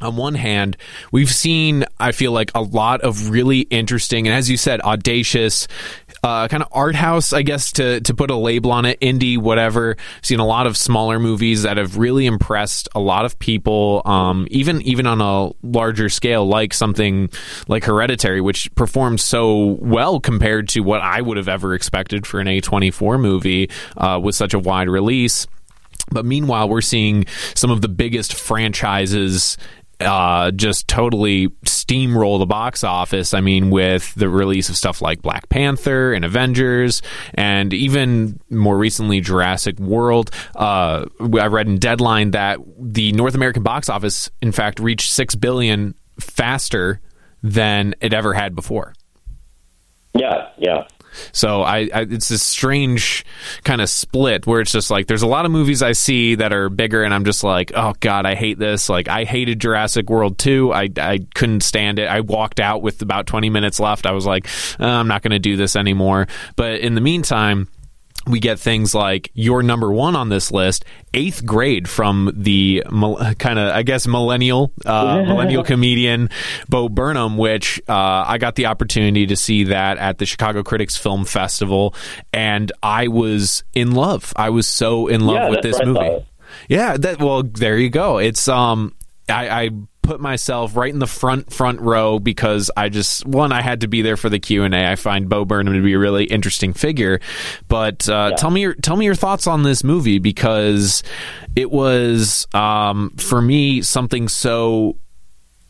on 0.00 0.16
one 0.16 0.34
hand, 0.34 0.76
we've 1.10 1.30
seen 1.30 1.84
I 1.98 2.12
feel 2.12 2.32
like 2.32 2.52
a 2.54 2.62
lot 2.62 3.00
of 3.00 3.30
really 3.30 3.60
interesting 3.60 4.26
and 4.26 4.34
as 4.36 4.48
you 4.48 4.56
said, 4.56 4.80
audacious. 4.82 5.66
Uh, 6.22 6.48
kind 6.48 6.62
of 6.62 6.68
art 6.72 6.94
house, 6.94 7.32
I 7.32 7.42
guess, 7.42 7.72
to 7.72 8.00
to 8.00 8.14
put 8.14 8.30
a 8.30 8.36
label 8.36 8.72
on 8.72 8.84
it, 8.84 9.00
indie, 9.00 9.38
whatever. 9.38 9.96
Seen 10.22 10.40
a 10.40 10.46
lot 10.46 10.66
of 10.66 10.76
smaller 10.76 11.18
movies 11.18 11.62
that 11.62 11.76
have 11.76 11.96
really 11.96 12.26
impressed 12.26 12.88
a 12.94 13.00
lot 13.00 13.24
of 13.24 13.38
people, 13.38 14.02
um, 14.04 14.48
even 14.50 14.82
even 14.82 15.06
on 15.06 15.20
a 15.20 15.52
larger 15.62 16.08
scale, 16.08 16.46
like 16.46 16.74
something 16.74 17.30
like 17.68 17.84
Hereditary, 17.84 18.40
which 18.40 18.74
performed 18.74 19.20
so 19.20 19.78
well 19.80 20.18
compared 20.18 20.68
to 20.70 20.80
what 20.80 21.00
I 21.00 21.20
would 21.20 21.36
have 21.36 21.48
ever 21.48 21.74
expected 21.74 22.26
for 22.26 22.40
an 22.40 22.46
A24 22.48 23.20
movie 23.20 23.70
uh, 23.96 24.18
with 24.22 24.34
such 24.34 24.54
a 24.54 24.58
wide 24.58 24.88
release. 24.88 25.46
But 26.10 26.24
meanwhile, 26.24 26.68
we're 26.68 26.80
seeing 26.80 27.26
some 27.54 27.70
of 27.70 27.82
the 27.82 27.88
biggest 27.88 28.34
franchises 28.34 29.56
uh, 30.00 30.50
just 30.52 30.88
totally 30.88 31.48
steamroll 31.64 32.38
the 32.38 32.46
box 32.46 32.84
office. 32.84 33.34
I 33.34 33.40
mean, 33.40 33.70
with 33.70 34.14
the 34.14 34.28
release 34.28 34.68
of 34.68 34.76
stuff 34.76 35.02
like 35.02 35.22
Black 35.22 35.48
Panther 35.48 36.12
and 36.12 36.24
Avengers, 36.24 37.02
and 37.34 37.72
even 37.72 38.40
more 38.50 38.76
recently 38.76 39.20
Jurassic 39.20 39.78
World. 39.78 40.30
Uh, 40.54 41.06
I 41.20 41.46
read 41.46 41.66
in 41.66 41.78
Deadline 41.78 42.32
that 42.32 42.58
the 42.78 43.12
North 43.12 43.34
American 43.34 43.62
box 43.62 43.88
office, 43.88 44.30
in 44.40 44.52
fact, 44.52 44.80
reached 44.80 45.10
six 45.10 45.34
billion 45.34 45.94
faster 46.20 47.00
than 47.42 47.94
it 48.00 48.12
ever 48.12 48.34
had 48.34 48.54
before. 48.54 48.94
Yeah, 50.14 50.48
yeah. 50.58 50.86
So 51.32 51.62
I, 51.62 51.88
I 51.94 52.00
it's 52.02 52.28
this 52.28 52.42
strange 52.42 53.24
kind 53.64 53.80
of 53.80 53.88
split 53.88 54.46
where 54.46 54.60
it's 54.60 54.72
just 54.72 54.90
like 54.90 55.06
there's 55.06 55.22
a 55.22 55.26
lot 55.26 55.44
of 55.44 55.50
movies 55.50 55.82
I 55.82 55.92
see 55.92 56.36
that 56.36 56.52
are 56.52 56.68
bigger 56.68 57.02
and 57.02 57.12
I'm 57.12 57.24
just 57.24 57.44
like, 57.44 57.72
oh 57.74 57.94
god, 58.00 58.26
I 58.26 58.34
hate 58.34 58.58
this. 58.58 58.88
Like 58.88 59.08
I 59.08 59.24
hated 59.24 59.60
Jurassic 59.60 60.10
World 60.10 60.38
2. 60.38 60.72
I 60.72 60.88
I 60.96 61.26
couldn't 61.34 61.60
stand 61.60 61.98
it. 61.98 62.08
I 62.08 62.20
walked 62.20 62.60
out 62.60 62.82
with 62.82 63.02
about 63.02 63.26
20 63.26 63.50
minutes 63.50 63.80
left. 63.80 64.06
I 64.06 64.12
was 64.12 64.26
like, 64.26 64.48
uh, 64.80 64.86
I'm 64.86 65.08
not 65.08 65.22
going 65.22 65.32
to 65.32 65.38
do 65.38 65.56
this 65.56 65.76
anymore. 65.76 66.26
But 66.56 66.80
in 66.80 66.94
the 66.94 67.00
meantime, 67.00 67.68
we 68.28 68.40
get 68.40 68.58
things 68.58 68.94
like 68.94 69.30
your 69.34 69.62
number 69.62 69.90
one 69.90 70.14
on 70.14 70.28
this 70.28 70.52
list, 70.52 70.84
eighth 71.14 71.44
grade 71.44 71.88
from 71.88 72.30
the 72.34 72.82
kind 73.38 73.58
of, 73.58 73.74
I 73.74 73.82
guess, 73.82 74.06
millennial, 74.06 74.72
uh, 74.84 75.22
millennial 75.26 75.64
comedian 75.64 76.30
Bo 76.68 76.88
Burnham, 76.88 77.36
which 77.38 77.80
uh, 77.88 78.24
I 78.26 78.38
got 78.38 78.54
the 78.54 78.66
opportunity 78.66 79.26
to 79.26 79.36
see 79.36 79.64
that 79.64 79.98
at 79.98 80.18
the 80.18 80.26
Chicago 80.26 80.62
Critics 80.62 80.96
Film 80.96 81.24
Festival, 81.24 81.94
and 82.32 82.70
I 82.82 83.08
was 83.08 83.64
in 83.74 83.92
love. 83.92 84.32
I 84.36 84.50
was 84.50 84.66
so 84.66 85.06
in 85.08 85.22
love 85.22 85.36
Yeah, 85.36 85.48
with 85.50 85.62
this 85.62 85.80
movie. 85.84 86.24
Yeah, 86.68 86.96
that 86.96 87.18
well, 87.20 87.42
there 87.42 87.78
you 87.78 87.90
go. 87.90 88.18
It's 88.18 88.48
um, 88.48 88.94
I, 89.28 89.64
I 89.64 89.70
put 90.02 90.20
myself 90.20 90.74
right 90.74 90.90
in 90.90 91.00
the 91.00 91.06
front 91.06 91.52
front 91.52 91.80
row 91.80 92.18
because 92.18 92.70
I 92.76 92.88
just 92.88 93.26
one 93.26 93.52
I 93.52 93.60
had 93.60 93.82
to 93.82 93.88
be 93.88 94.00
there 94.00 94.16
for 94.16 94.30
the 94.30 94.38
Q 94.38 94.64
and 94.64 94.74
A. 94.74 94.90
I 94.90 94.96
find 94.96 95.28
Bo 95.28 95.44
Burnham 95.44 95.74
to 95.74 95.82
be 95.82 95.92
a 95.92 95.98
really 95.98 96.24
interesting 96.24 96.72
figure. 96.72 97.20
But 97.68 98.08
uh, 98.08 98.28
Yeah. 98.30 98.36
tell 98.36 98.50
me 98.50 98.62
your 98.62 98.74
tell 98.74 98.96
me 98.96 99.04
your 99.04 99.14
thoughts 99.14 99.46
on 99.46 99.64
this 99.64 99.84
movie 99.84 100.18
because 100.18 101.02
it 101.54 101.70
was 101.70 102.46
um, 102.54 103.10
for 103.18 103.42
me 103.42 103.82
something 103.82 104.28
so 104.28 104.96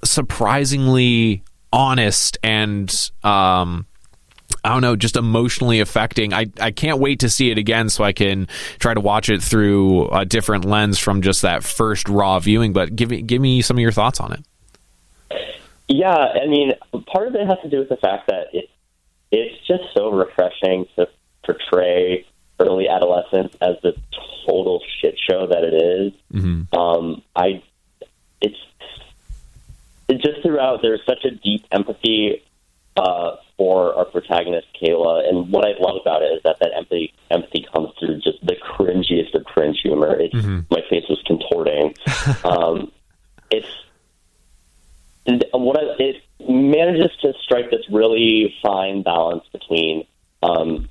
surprisingly 0.05 1.43
honest 1.73 2.39
and 2.43 3.11
um, 3.25 3.87
I 4.65 4.71
don't 4.71 4.83
know, 4.83 4.97
just 4.97 5.17
emotionally 5.17 5.81
affecting. 5.81 6.33
I, 6.33 6.47
I 6.61 6.71
can't 6.71 6.99
wait 6.99 7.21
to 7.21 7.31
see 7.31 7.51
it 7.51 7.59
again 7.59 7.89
so 7.89 8.05
I 8.05 8.13
can 8.13 8.49
try 8.79 8.95
to 8.95 9.01
watch 9.01 9.29
it 9.29 9.43
through 9.43 10.09
a 10.09 10.25
different 10.25 10.65
lens 10.65 10.99
from 10.99 11.23
just 11.23 11.43
that 11.43 11.63
first 11.63 12.09
raw 12.09 12.39
viewing. 12.39 12.73
But 12.73 12.97
give 12.97 13.11
me 13.11 13.23
give 13.23 13.41
me 13.41 13.63
some 13.63 13.77
of 13.77 13.81
your 13.81 13.93
thoughts 13.93 14.21
on 14.21 14.33
it. 14.33 14.45
Yeah, 15.89 16.15
I 16.15 16.47
mean, 16.47 16.73
part 17.07 17.29
of 17.29 17.35
it 17.35 17.47
has 17.47 17.59
to 17.63 17.71
do 17.71 17.79
with 17.79 17.89
the 17.89 17.97
fact 17.97 18.27
that 18.27 18.49
it 18.53 18.69
it's 19.31 19.67
just 19.67 19.85
so 19.95 20.11
refreshing 20.11 20.87
to 20.97 21.09
portray 21.45 22.27
early 22.61 22.89
adolescence 22.89 23.55
as 23.61 23.77
the 23.83 23.95
total 24.47 24.83
shit 25.01 25.19
show 25.19 25.47
that 25.47 25.65
it 25.65 25.75
is. 25.75 26.13
Um, 26.73 27.23
I 27.35 27.63
it's 28.41 28.57
it 30.09 30.21
just 30.23 30.43
throughout 30.43 30.83
there's 30.83 31.05
such 31.07 31.25
a 31.25 31.31
deep 31.31 31.67
empathy 31.71 32.43
uh, 32.97 33.37
for 33.59 33.93
our 33.97 34.05
protagonist 34.07 34.69
Kayla, 34.81 35.29
and 35.29 35.51
what 35.53 35.67
I 35.67 35.73
love 35.81 36.01
about 36.01 36.23
it 36.23 36.27
is 36.27 36.43
that 36.45 36.61
that 36.61 36.71
empathy 36.75 37.13
empathy 37.31 37.67
comes 37.71 37.91
through 37.99 38.21
just 38.21 38.39
the 38.47 38.55
cringiest 38.55 39.35
of 39.35 39.45
cringe 39.45 39.81
humor. 39.83 40.17
It's 40.19 40.35
my 40.71 40.81
face 40.89 41.05
was 41.11 41.23
contorting. 41.27 41.95
um, 42.45 42.93
it's 43.51 43.67
what 45.53 45.77
I, 45.77 45.83
it 45.99 46.23
manages 46.49 47.11
to 47.23 47.35
strike 47.43 47.71
this 47.71 47.83
really 47.91 48.55
fine 48.63 49.03
balance 49.03 49.45
between 49.53 50.07
um, 50.43 50.89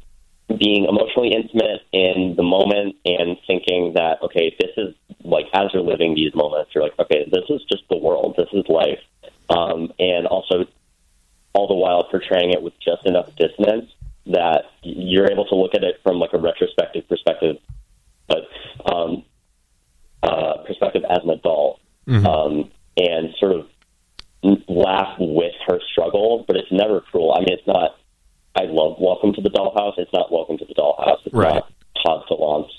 being 0.60 0.86
emotionally 0.86 1.34
intimate 1.34 1.82
in 1.92 2.36
the 2.36 2.44
moment 2.44 2.98
and 3.06 3.38
thinking 3.48 3.94
that 3.96 4.22
okay, 4.24 4.56
this 4.60 4.72
is 4.78 4.94
like 5.24 5.46
as 5.54 5.74
you're 5.74 5.84
living 5.84 6.16
these 6.16 6.36
moments, 6.36 6.72
you're 6.76 6.84
like, 6.84 7.00
okay, 7.00 7.28
this 7.32 7.44
is 7.50 7.62
just 7.72 7.84
the 7.90 7.98
world, 7.98 8.36
this 8.38 8.50
is 8.52 8.66
life, 8.68 9.00
um, 9.50 9.92
and 10.00 10.28
also 10.28 10.66
all 11.58 11.68
the 11.68 11.74
while 11.74 12.04
portraying 12.04 12.52
it 12.52 12.62
with 12.62 12.74
just 12.80 13.04
enough 13.06 13.36
dissonance 13.36 13.92
that 14.28 14.66
you're 14.84 15.30
able 15.32 15.46
to 15.46 15.56
look 15.56 15.74
at 15.74 15.84
it 15.84 15.96
from 16.04 16.20
like 16.20 16.34
a 16.34 16.38
retrospective 16.38 17.08
perspective, 17.10 17.58
but 18.28 18.48
um, 18.86 19.24
uh, 20.22 20.58
perspective 20.68 21.04
as 21.10 21.20
an 21.24 21.32
adult, 21.32 21.80
mm-hmm. 22.08 22.26
um, 22.28 22.72
and 22.98 23.34
sort 23.40 23.54
of 23.54 23.68
laugh 24.68 25.16
with 25.20 25.54
her 25.66 25.80
struggle. 25.92 26.46
But 26.46 26.58
it's 26.58 26.72
never 26.72 27.02
cruel. 27.02 27.34
I 27.34 27.40
mean, 27.40 27.54
it's 27.54 27.68
not. 27.68 27.98
I 28.56 28.66
love 28.66 28.98
Welcome 29.00 29.34
to 29.34 29.42
the 29.42 29.50
Dollhouse. 29.50 29.94
It's 29.98 30.14
not 30.14 30.32
Welcome 30.32 30.58
to 30.60 30.66
the 30.66 30.76
Dollhouse. 30.76 31.26
It's 31.26 31.34
right. 31.34 31.56
not 31.56 31.72
Todd 32.06 32.24
Solondz 32.30 32.70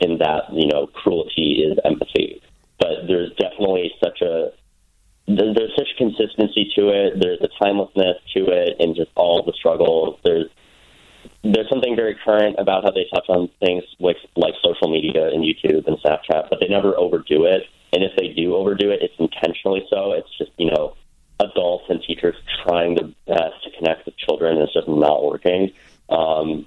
in 0.00 0.18
that 0.18 0.52
you 0.52 0.68
know 0.68 0.86
cruelty 0.86 1.66
is 1.70 1.78
empathy. 1.84 2.40
But 2.78 3.06
there's 3.08 3.30
definitely 3.36 3.92
such 4.02 4.22
a 4.22 4.52
there's 5.26 5.74
such 5.76 5.88
consistency 5.98 6.70
to 6.76 6.88
it. 6.88 7.20
There's 7.20 7.40
a 7.40 7.48
timelessness 7.62 8.16
to 8.34 8.46
it, 8.46 8.76
and 8.78 8.94
just 8.94 9.10
all 9.16 9.42
the 9.42 9.52
struggles. 9.52 10.18
There's 10.24 10.48
there's 11.42 11.68
something 11.68 11.96
very 11.96 12.16
current 12.24 12.56
about 12.58 12.84
how 12.84 12.90
they 12.90 13.06
touch 13.12 13.26
on 13.28 13.48
things 13.60 13.82
like 13.98 14.16
like 14.36 14.54
social 14.62 14.88
media 14.88 15.28
and 15.28 15.42
YouTube 15.42 15.86
and 15.86 15.98
Snapchat, 15.98 16.48
but 16.50 16.60
they 16.60 16.68
never 16.68 16.96
overdo 16.96 17.44
it. 17.44 17.62
And 17.92 18.02
if 18.04 18.12
they 18.16 18.28
do 18.28 18.54
overdo 18.54 18.90
it, 18.90 19.00
it's 19.02 19.14
intentionally 19.18 19.86
so. 19.90 20.12
It's 20.12 20.30
just 20.38 20.52
you 20.58 20.70
know 20.70 20.94
adults 21.40 21.84
and 21.88 22.00
teachers 22.02 22.36
trying 22.64 22.94
their 22.94 23.08
best 23.26 23.64
to 23.64 23.70
connect 23.78 24.06
with 24.06 24.16
children, 24.16 24.54
and 24.54 24.62
it's 24.62 24.74
just 24.74 24.88
not 24.88 25.24
working. 25.24 25.72
Um, 26.08 26.66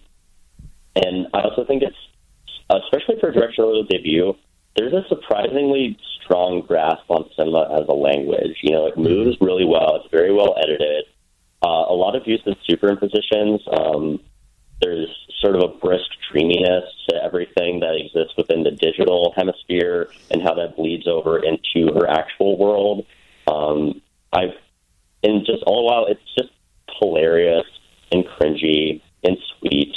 and 0.95 1.27
I 1.33 1.41
also 1.41 1.65
think 1.65 1.83
it's 1.83 1.95
especially 2.69 3.19
for 3.19 3.29
a 3.29 3.33
directorial 3.33 3.83
debut. 3.83 4.35
There's 4.75 4.93
a 4.93 5.03
surprisingly 5.09 5.97
strong 6.23 6.61
grasp 6.61 7.09
on 7.09 7.29
cinema 7.35 7.79
as 7.81 7.87
a 7.87 7.93
language. 7.93 8.57
You 8.61 8.71
know, 8.71 8.87
it 8.87 8.97
moves 8.97 9.37
really 9.41 9.65
well. 9.65 9.95
It's 9.95 10.11
very 10.11 10.33
well 10.33 10.55
edited. 10.61 11.05
Uh, 11.61 11.85
a 11.89 11.93
lot 11.93 12.15
of 12.15 12.25
use 12.25 12.41
of 12.45 12.55
superimpositions. 12.69 13.59
Um, 13.67 14.19
there's 14.81 15.09
sort 15.41 15.55
of 15.55 15.63
a 15.63 15.67
brisk 15.67 16.05
dreaminess 16.31 16.85
to 17.09 17.15
everything 17.21 17.81
that 17.81 17.95
exists 17.95 18.35
within 18.37 18.63
the 18.63 18.71
digital 18.71 19.33
hemisphere 19.35 20.09
and 20.31 20.41
how 20.41 20.53
that 20.53 20.77
bleeds 20.77 21.07
over 21.07 21.39
into 21.39 21.93
her 21.93 22.09
actual 22.09 22.57
world. 22.57 23.05
Um, 23.47 24.01
I've, 24.31 24.55
and 25.23 25.45
just 25.45 25.63
all 25.63 25.81
the 25.81 25.85
while, 25.85 26.05
it's 26.05 26.21
just 26.37 26.49
hilarious 26.99 27.65
and 28.11 28.23
cringy 28.25 29.01
and 29.23 29.37
sweet. 29.57 29.95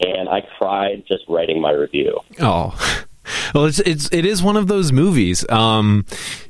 And 0.00 0.28
I 0.28 0.40
cried 0.58 1.04
just 1.06 1.24
writing 1.28 1.60
my 1.60 1.70
review. 1.70 2.18
Oh. 2.40 2.76
Well, 3.54 3.66
it's 3.66 3.78
it's 3.80 4.08
it 4.12 4.24
is 4.26 4.42
one 4.42 4.56
of 4.56 4.66
those 4.66 4.92
movies. 4.92 5.48
Um, 5.48 6.04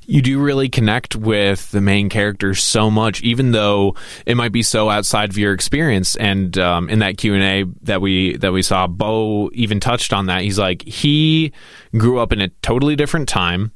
you 0.06 0.22
do 0.22 0.38
really 0.38 0.68
connect 0.68 1.16
with 1.16 1.70
the 1.70 1.80
main 1.80 2.08
character 2.08 2.54
so 2.54 2.90
much, 2.90 3.22
even 3.22 3.52
though 3.52 3.96
it 4.26 4.36
might 4.36 4.52
be 4.52 4.62
so 4.62 4.90
outside 4.90 5.30
of 5.30 5.38
your 5.38 5.52
experience. 5.52 6.16
And 6.16 6.56
um, 6.58 6.88
in 6.90 6.98
that 7.00 7.16
Q 7.18 7.34
and 7.34 7.42
A 7.42 7.64
that 7.82 8.00
we 8.00 8.36
that 8.38 8.52
we 8.52 8.62
saw, 8.62 8.86
Bo 8.86 9.50
even 9.52 9.80
touched 9.80 10.12
on 10.12 10.26
that. 10.26 10.42
He's 10.42 10.58
like 10.58 10.82
he 10.82 11.52
grew 11.96 12.18
up 12.18 12.32
in 12.32 12.40
a 12.40 12.48
totally 12.62 12.96
different 12.96 13.28
time. 13.28 13.72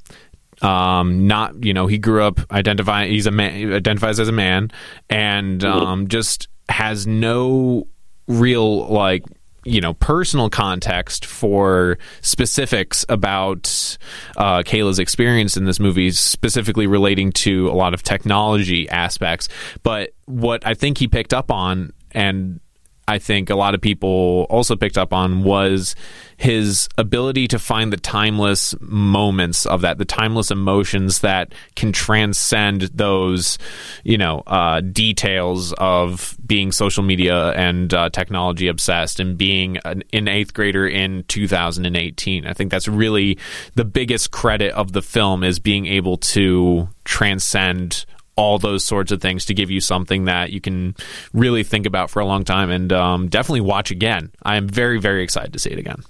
Um, 0.61 1.28
not 1.28 1.64
you 1.64 1.72
know 1.72 1.86
he 1.86 1.99
grew 1.99 2.24
up 2.24 2.40
identifying 2.51 3.12
he's 3.12 3.26
a 3.26 3.30
man 3.30 3.72
identifies 3.72 4.18
as 4.18 4.26
a 4.26 4.32
man 4.32 4.72
and 5.09 5.64
um, 5.64 6.09
just 6.09 6.49
has 6.68 7.07
no 7.07 7.86
real 8.26 8.88
like 8.88 9.24
you 9.68 9.80
know 9.80 9.94
personal 9.94 10.50
context 10.50 11.26
for 11.26 11.98
specifics 12.20 13.04
about 13.08 13.98
uh, 14.36 14.62
Kayla's 14.62 14.98
experience 14.98 15.56
in 15.56 15.64
this 15.64 15.78
movie, 15.78 16.10
specifically 16.10 16.86
relating 16.86 17.32
to 17.32 17.68
a 17.68 17.72
lot 17.72 17.94
of 17.94 18.02
technology 18.02 18.88
aspects. 18.88 19.48
But 19.82 20.14
what 20.24 20.66
I 20.66 20.74
think 20.74 20.98
he 20.98 21.08
picked 21.08 21.34
up 21.34 21.50
on, 21.50 21.92
and 22.12 22.60
I 23.09 23.18
think 23.18 23.48
a 23.48 23.56
lot 23.56 23.74
of 23.74 23.80
people 23.80 24.46
also 24.50 24.76
picked 24.76 24.98
up 24.98 25.14
on 25.14 25.42
was 25.42 25.96
his 26.36 26.90
ability 26.98 27.48
to 27.48 27.59
find 27.59 27.90
the 27.90 27.96
timeless 27.96 28.74
moments 28.80 29.64
of 29.64 29.80
that, 29.80 29.96
the 29.96 30.04
timeless 30.04 30.50
emotions 30.50 31.20
that 31.20 31.54
can 31.74 31.90
transcend 31.90 32.82
those, 32.82 33.56
you 34.04 34.18
know, 34.18 34.42
uh, 34.46 34.82
details 34.82 35.72
of 35.78 36.36
being 36.46 36.70
social 36.70 37.02
media 37.02 37.52
and 37.52 37.94
uh, 37.94 38.11
technology 38.11 38.68
obsessed 38.68 39.20
and 39.20 39.38
being 39.38 39.78
an, 39.86 40.04
an 40.12 40.28
eighth 40.28 40.52
grader 40.52 40.86
in 40.86 41.24
2018. 41.28 42.46
I 42.46 42.52
think 42.52 42.70
that's 42.70 42.88
really 42.88 43.38
the 43.74 43.86
biggest 43.86 44.32
credit 44.32 44.72
of 44.74 44.92
the 44.92 45.02
film 45.02 45.42
is 45.42 45.59
being 45.59 45.86
able 45.86 46.18
to 46.18 46.90
transcend 47.04 48.04
all 48.39 48.57
those 48.57 48.84
sorts 48.84 49.11
of 49.11 49.20
things 49.20 49.47
to 49.47 49.55
give 49.55 49.68
you 49.68 49.80
something 49.80 50.26
that 50.26 50.53
you 50.53 50.61
can 50.61 50.95
really 51.34 51.64
think 51.64 51.86
about 51.86 52.09
for 52.09 52.20
a 52.20 52.24
long 52.24 52.45
time 52.45 52.70
and 52.70 52.93
um, 52.93 53.28
definitely 53.28 53.61
watch 53.61 53.91
again. 53.91 54.30
I 54.45 54.57
am 54.57 54.68
very, 54.68 55.01
very 55.01 55.24
excited 55.24 55.53
to 55.55 55.59
see 55.59 55.70
it 55.70 55.78
again. 55.78 56.05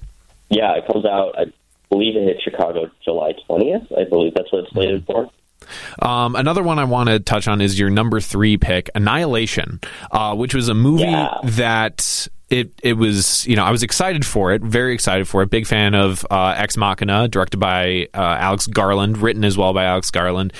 Yeah, 0.50 0.76
it 0.76 0.86
comes 0.86 1.06
out, 1.06 1.38
I 1.38 1.46
believe 1.88 2.16
it 2.16 2.24
hit 2.24 2.42
Chicago 2.42 2.90
July 3.02 3.32
20th. 3.48 3.98
I 3.98 4.04
believe 4.04 4.34
that's 4.34 4.52
what 4.52 4.64
it's 4.64 4.72
slated 4.72 5.06
for. 5.06 5.30
Um, 6.00 6.36
another 6.36 6.62
one 6.62 6.78
I 6.78 6.84
want 6.84 7.08
to 7.08 7.20
touch 7.20 7.48
on 7.48 7.60
is 7.60 7.78
your 7.78 7.90
number 7.90 8.20
three 8.20 8.56
pick, 8.56 8.90
Annihilation, 8.94 9.80
uh, 10.10 10.34
which 10.34 10.54
was 10.54 10.68
a 10.68 10.74
movie 10.74 11.04
yeah. 11.04 11.38
that 11.44 12.28
it 12.50 12.72
it 12.82 12.94
was 12.94 13.46
you 13.46 13.56
know 13.56 13.64
I 13.64 13.70
was 13.70 13.82
excited 13.82 14.24
for 14.24 14.52
it, 14.52 14.62
very 14.62 14.94
excited 14.94 15.28
for 15.28 15.42
it. 15.42 15.50
Big 15.50 15.66
fan 15.66 15.94
of 15.94 16.26
uh, 16.30 16.54
Ex 16.56 16.76
Machina, 16.76 17.28
directed 17.28 17.58
by 17.58 18.08
uh, 18.14 18.36
Alex 18.40 18.66
Garland, 18.66 19.18
written 19.18 19.44
as 19.44 19.58
well 19.58 19.72
by 19.72 19.84
Alex 19.84 20.10
Garland, 20.10 20.52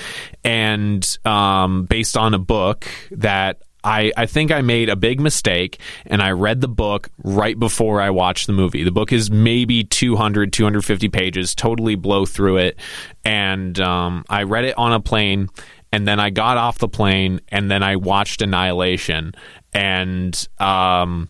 and 0.43 1.17
um, 1.25 1.85
based 1.85 2.15
on 2.15 2.33
a 2.33 2.39
book 2.39 2.85
that 3.11 3.61
I, 3.83 4.11
I 4.17 4.25
think 4.25 4.51
I 4.51 4.61
made 4.61 4.89
a 4.89 4.95
big 4.95 5.19
mistake 5.19 5.79
and 6.05 6.21
I 6.21 6.31
read 6.31 6.61
the 6.61 6.67
book 6.67 7.09
right 7.23 7.57
before 7.57 8.01
I 8.01 8.09
watched 8.09 8.47
the 8.47 8.53
movie. 8.53 8.83
The 8.83 8.91
book 8.91 9.13
is 9.13 9.31
maybe 9.31 9.83
200, 9.83 10.51
250 10.51 11.09
pages, 11.09 11.55
totally 11.55 11.95
blow 11.95 12.25
through 12.25 12.57
it. 12.57 12.79
And 13.23 13.79
um, 13.79 14.25
I 14.29 14.43
read 14.43 14.65
it 14.65 14.77
on 14.77 14.93
a 14.93 14.99
plane 14.99 15.49
and 15.91 16.07
then 16.07 16.19
I 16.19 16.29
got 16.29 16.57
off 16.57 16.77
the 16.77 16.89
plane 16.89 17.39
and 17.49 17.71
then 17.71 17.83
I 17.83 17.95
watched 17.95 18.41
Annihilation. 18.41 19.33
And 19.73 20.47
um, 20.59 21.29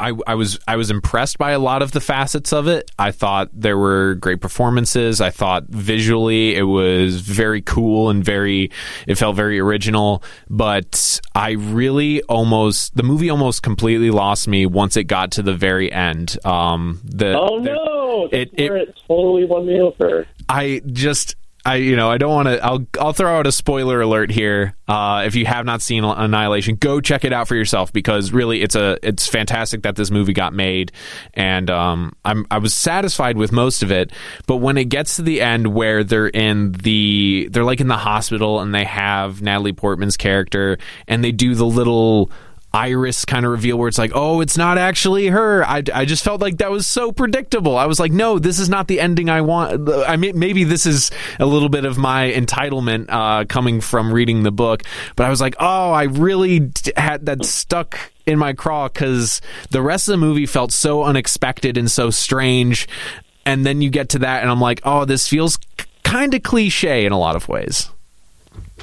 I, 0.00 0.12
I 0.26 0.34
was 0.34 0.58
I 0.66 0.76
was 0.76 0.90
impressed 0.90 1.36
by 1.36 1.50
a 1.50 1.58
lot 1.58 1.82
of 1.82 1.92
the 1.92 2.00
facets 2.00 2.52
of 2.52 2.66
it. 2.66 2.90
I 2.98 3.10
thought 3.10 3.50
there 3.52 3.76
were 3.76 4.14
great 4.14 4.40
performances. 4.40 5.20
I 5.20 5.30
thought 5.30 5.64
visually 5.68 6.56
it 6.56 6.62
was 6.62 7.20
very 7.20 7.60
cool 7.60 8.08
and 8.08 8.24
very 8.24 8.70
it 9.06 9.16
felt 9.16 9.36
very 9.36 9.60
original. 9.60 10.22
But 10.48 11.20
I 11.34 11.50
really 11.52 12.22
almost 12.22 12.96
the 12.96 13.02
movie 13.02 13.28
almost 13.28 13.62
completely 13.62 14.10
lost 14.10 14.48
me 14.48 14.64
once 14.64 14.96
it 14.96 15.04
got 15.04 15.32
to 15.32 15.42
the 15.42 15.54
very 15.54 15.92
end. 15.92 16.38
Um, 16.46 17.00
the 17.04 17.38
oh 17.38 17.58
no, 17.58 18.28
it, 18.32 18.50
it, 18.54 18.72
it 18.72 18.98
totally 19.06 19.44
won 19.44 19.66
me 19.66 19.80
over. 19.80 20.26
I 20.48 20.80
just 20.86 21.36
I 21.64 21.76
you 21.76 21.94
know 21.94 22.10
I 22.10 22.18
don't 22.18 22.32
want 22.32 22.48
to. 22.48 22.64
I'll 22.64 22.86
I'll 22.98 23.12
throw 23.12 23.38
out 23.38 23.46
a 23.46 23.52
spoiler 23.52 24.00
alert 24.00 24.30
here. 24.30 24.74
Uh, 24.88 25.24
if 25.26 25.34
you 25.34 25.44
have 25.46 25.66
not 25.66 25.82
seen 25.82 26.04
Annihilation, 26.04 26.76
go 26.76 27.00
check 27.00 27.24
it 27.24 27.32
out 27.32 27.48
for 27.48 27.54
yourself 27.54 27.92
because 27.92 28.32
really 28.32 28.62
it's 28.62 28.74
a 28.74 28.96
it's 29.02 29.28
fantastic 29.28 29.82
that 29.82 29.94
this 29.96 30.10
movie 30.10 30.32
got 30.32 30.54
made, 30.54 30.92
and 31.34 31.68
um, 31.70 32.12
I'm 32.24 32.46
I 32.50 32.58
was 32.58 32.72
satisfied 32.72 33.36
with 33.36 33.52
most 33.52 33.82
of 33.82 33.92
it. 33.92 34.12
But 34.46 34.56
when 34.56 34.78
it 34.78 34.86
gets 34.86 35.16
to 35.16 35.22
the 35.22 35.42
end 35.42 35.74
where 35.74 36.02
they're 36.02 36.28
in 36.28 36.72
the 36.72 37.48
they're 37.52 37.64
like 37.64 37.80
in 37.80 37.88
the 37.88 37.96
hospital 37.96 38.60
and 38.60 38.74
they 38.74 38.84
have 38.84 39.42
Natalie 39.42 39.72
Portman's 39.72 40.16
character 40.16 40.78
and 41.08 41.22
they 41.22 41.32
do 41.32 41.54
the 41.54 41.66
little 41.66 42.30
iris 42.72 43.24
kind 43.24 43.44
of 43.44 43.52
reveal 43.52 43.76
where 43.76 43.88
it's 43.88 43.98
like, 43.98 44.12
oh, 44.14 44.40
it's 44.40 44.56
not 44.56 44.78
actually 44.78 45.26
her. 45.28 45.64
I, 45.64 45.82
I 45.92 46.04
just 46.04 46.24
felt 46.24 46.40
like 46.40 46.58
that 46.58 46.70
was 46.70 46.86
so 46.86 47.12
predictable. 47.12 47.76
I 47.76 47.86
was 47.86 47.98
like, 47.98 48.12
no, 48.12 48.38
this 48.38 48.58
is 48.58 48.68
not 48.68 48.88
the 48.88 49.00
ending 49.00 49.28
I 49.28 49.40
want. 49.40 49.88
I 49.88 50.16
mean, 50.16 50.38
maybe 50.38 50.64
this 50.64 50.86
is 50.86 51.10
a 51.38 51.46
little 51.46 51.68
bit 51.68 51.84
of 51.84 51.98
my 51.98 52.30
entitlement 52.30 53.06
uh, 53.08 53.44
coming 53.46 53.80
from 53.80 54.12
reading 54.12 54.42
the 54.42 54.52
book, 54.52 54.82
but 55.16 55.26
I 55.26 55.30
was 55.30 55.40
like, 55.40 55.56
oh, 55.58 55.90
I 55.90 56.04
really 56.04 56.70
had 56.96 57.26
that 57.26 57.44
stuck 57.44 57.98
in 58.26 58.38
my 58.38 58.52
craw 58.52 58.88
because 58.88 59.40
the 59.70 59.82
rest 59.82 60.08
of 60.08 60.12
the 60.12 60.18
movie 60.18 60.46
felt 60.46 60.72
so 60.72 61.02
unexpected 61.02 61.76
and 61.76 61.90
so 61.90 62.10
strange. 62.10 62.88
And 63.46 63.66
then 63.66 63.80
you 63.82 63.90
get 63.90 64.10
to 64.10 64.20
that, 64.20 64.42
and 64.42 64.50
I'm 64.50 64.60
like, 64.60 64.80
oh, 64.84 65.04
this 65.04 65.26
feels 65.26 65.58
kind 66.04 66.34
of 66.34 66.42
cliche 66.42 67.04
in 67.04 67.12
a 67.12 67.18
lot 67.18 67.36
of 67.36 67.48
ways. 67.48 67.90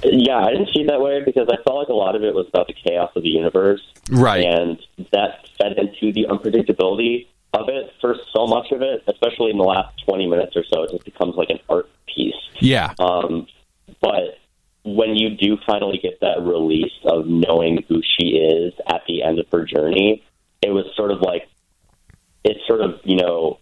Yeah, 0.03 0.37
I 0.37 0.51
didn't 0.51 0.69
see 0.73 0.81
it 0.81 0.87
that 0.87 1.01
way 1.01 1.23
because 1.23 1.47
I 1.51 1.61
felt 1.63 1.77
like 1.77 1.87
a 1.87 1.93
lot 1.93 2.15
of 2.15 2.23
it 2.23 2.33
was 2.33 2.47
about 2.47 2.67
the 2.67 2.73
chaos 2.73 3.11
of 3.15 3.23
the 3.23 3.29
universe. 3.29 3.81
Right. 4.09 4.45
And 4.45 4.79
that 5.11 5.47
fed 5.57 5.73
into 5.77 6.13
the 6.13 6.27
unpredictability 6.29 7.27
of 7.53 7.69
it 7.69 7.91
for 8.01 8.15
so 8.35 8.45
much 8.45 8.71
of 8.71 8.81
it, 8.81 9.03
especially 9.07 9.51
in 9.51 9.57
the 9.57 9.63
last 9.63 10.03
20 10.05 10.27
minutes 10.27 10.55
or 10.55 10.63
so. 10.71 10.83
It 10.83 10.91
just 10.91 11.05
becomes 11.05 11.35
like 11.35 11.49
an 11.49 11.59
art 11.69 11.89
piece. 12.05 12.35
Yeah. 12.59 12.93
Um, 12.99 13.47
but 14.01 14.37
when 14.83 15.15
you 15.15 15.35
do 15.35 15.57
finally 15.65 15.99
get 16.01 16.19
that 16.21 16.41
release 16.41 16.93
of 17.05 17.25
knowing 17.27 17.83
who 17.87 18.01
she 18.01 18.37
is 18.37 18.73
at 18.87 19.01
the 19.07 19.23
end 19.23 19.39
of 19.39 19.47
her 19.51 19.65
journey, 19.65 20.23
it 20.61 20.69
was 20.69 20.85
sort 20.95 21.11
of 21.11 21.21
like, 21.21 21.47
it 22.43 22.57
sort 22.67 22.81
of, 22.81 22.99
you 23.03 23.17
know, 23.17 23.59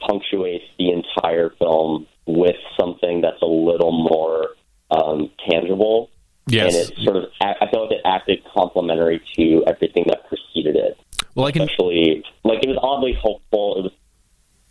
punctuates 0.00 0.64
the 0.78 0.90
entire 0.90 1.50
film 1.58 2.06
with 2.26 2.56
something 2.78 3.20
that's 3.20 3.40
a 3.40 3.46
little 3.46 3.92
more 3.92 4.48
um, 4.90 5.30
tangible 5.48 6.10
Yes. 6.48 6.74
and 6.74 6.98
it 6.98 7.04
sort 7.04 7.16
of 7.16 7.24
I 7.40 7.66
felt 7.72 7.90
like 7.90 7.98
it 7.98 8.02
acted 8.04 8.44
complementary 8.44 9.20
to 9.34 9.64
everything 9.66 10.04
that 10.06 10.28
preceded 10.28 10.76
it. 10.76 10.96
Well, 11.34 11.46
I 11.46 11.52
can. 11.52 11.62
Especially 11.62 12.24
like 12.44 12.62
it 12.62 12.68
was 12.68 12.78
oddly 12.80 13.14
hopeful. 13.20 13.78
It 13.78 13.82
was 13.82 13.92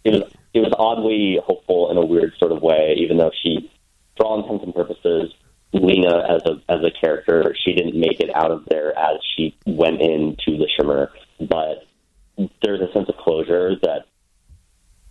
it 0.06 0.14
was 0.14 0.34
it 0.54 0.60
was 0.62 0.74
oddly 0.80 1.40
hopeful 1.44 1.92
in 1.92 1.98
a 1.98 2.06
weird 2.06 2.34
sort 2.40 2.54
of 2.54 2.62
way, 2.62 2.96
even 2.98 3.18
though 3.18 3.32
she, 3.44 3.70
for 4.16 4.26
all 4.26 4.42
intents 4.42 4.64
and 4.64 4.74
purposes, 4.74 5.34
Lena 5.74 6.24
as 6.30 6.44
a 6.46 6.62
as 6.72 6.80
a 6.82 6.92
character, 6.92 7.54
she 7.66 7.74
didn't 7.74 8.00
make 8.00 8.22
it 8.22 8.34
out 8.34 8.52
of 8.52 8.64
there 8.70 8.98
as 8.98 9.20
she 9.36 9.58
went 9.66 10.02
into 10.02 10.58
the 10.58 10.70
shimmer. 10.78 11.12
But 11.42 11.86
there's 12.64 12.80
a 12.80 12.92
sense 12.94 13.10
of 13.10 13.18
closure 13.18 13.76
that 13.82 14.06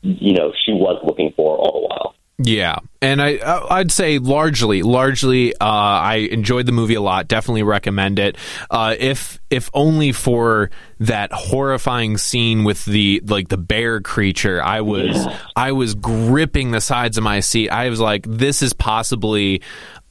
you 0.00 0.32
know 0.32 0.54
she 0.64 0.72
was 0.72 0.98
looking 1.04 1.34
for 1.36 1.58
all 1.58 1.80
the 1.82 1.86
while. 1.88 2.14
Yeah, 2.38 2.78
and 3.00 3.22
I 3.22 3.38
I'd 3.70 3.92
say 3.92 4.18
largely, 4.18 4.82
largely, 4.82 5.54
uh, 5.54 5.58
I 5.60 6.28
enjoyed 6.32 6.66
the 6.66 6.72
movie 6.72 6.94
a 6.96 7.00
lot. 7.00 7.28
Definitely 7.28 7.62
recommend 7.62 8.18
it. 8.18 8.36
Uh, 8.68 8.96
if 8.98 9.38
if 9.50 9.70
only 9.72 10.10
for 10.10 10.70
that 10.98 11.32
horrifying 11.32 12.18
scene 12.18 12.64
with 12.64 12.84
the 12.86 13.22
like 13.24 13.50
the 13.50 13.56
bear 13.56 14.00
creature, 14.00 14.60
I 14.60 14.80
was 14.80 15.14
yeah. 15.14 15.38
I 15.54 15.72
was 15.72 15.94
gripping 15.94 16.72
the 16.72 16.80
sides 16.80 17.16
of 17.18 17.22
my 17.22 17.38
seat. 17.38 17.68
I 17.68 17.88
was 17.88 18.00
like, 18.00 18.26
this 18.28 18.62
is 18.62 18.72
possibly 18.72 19.62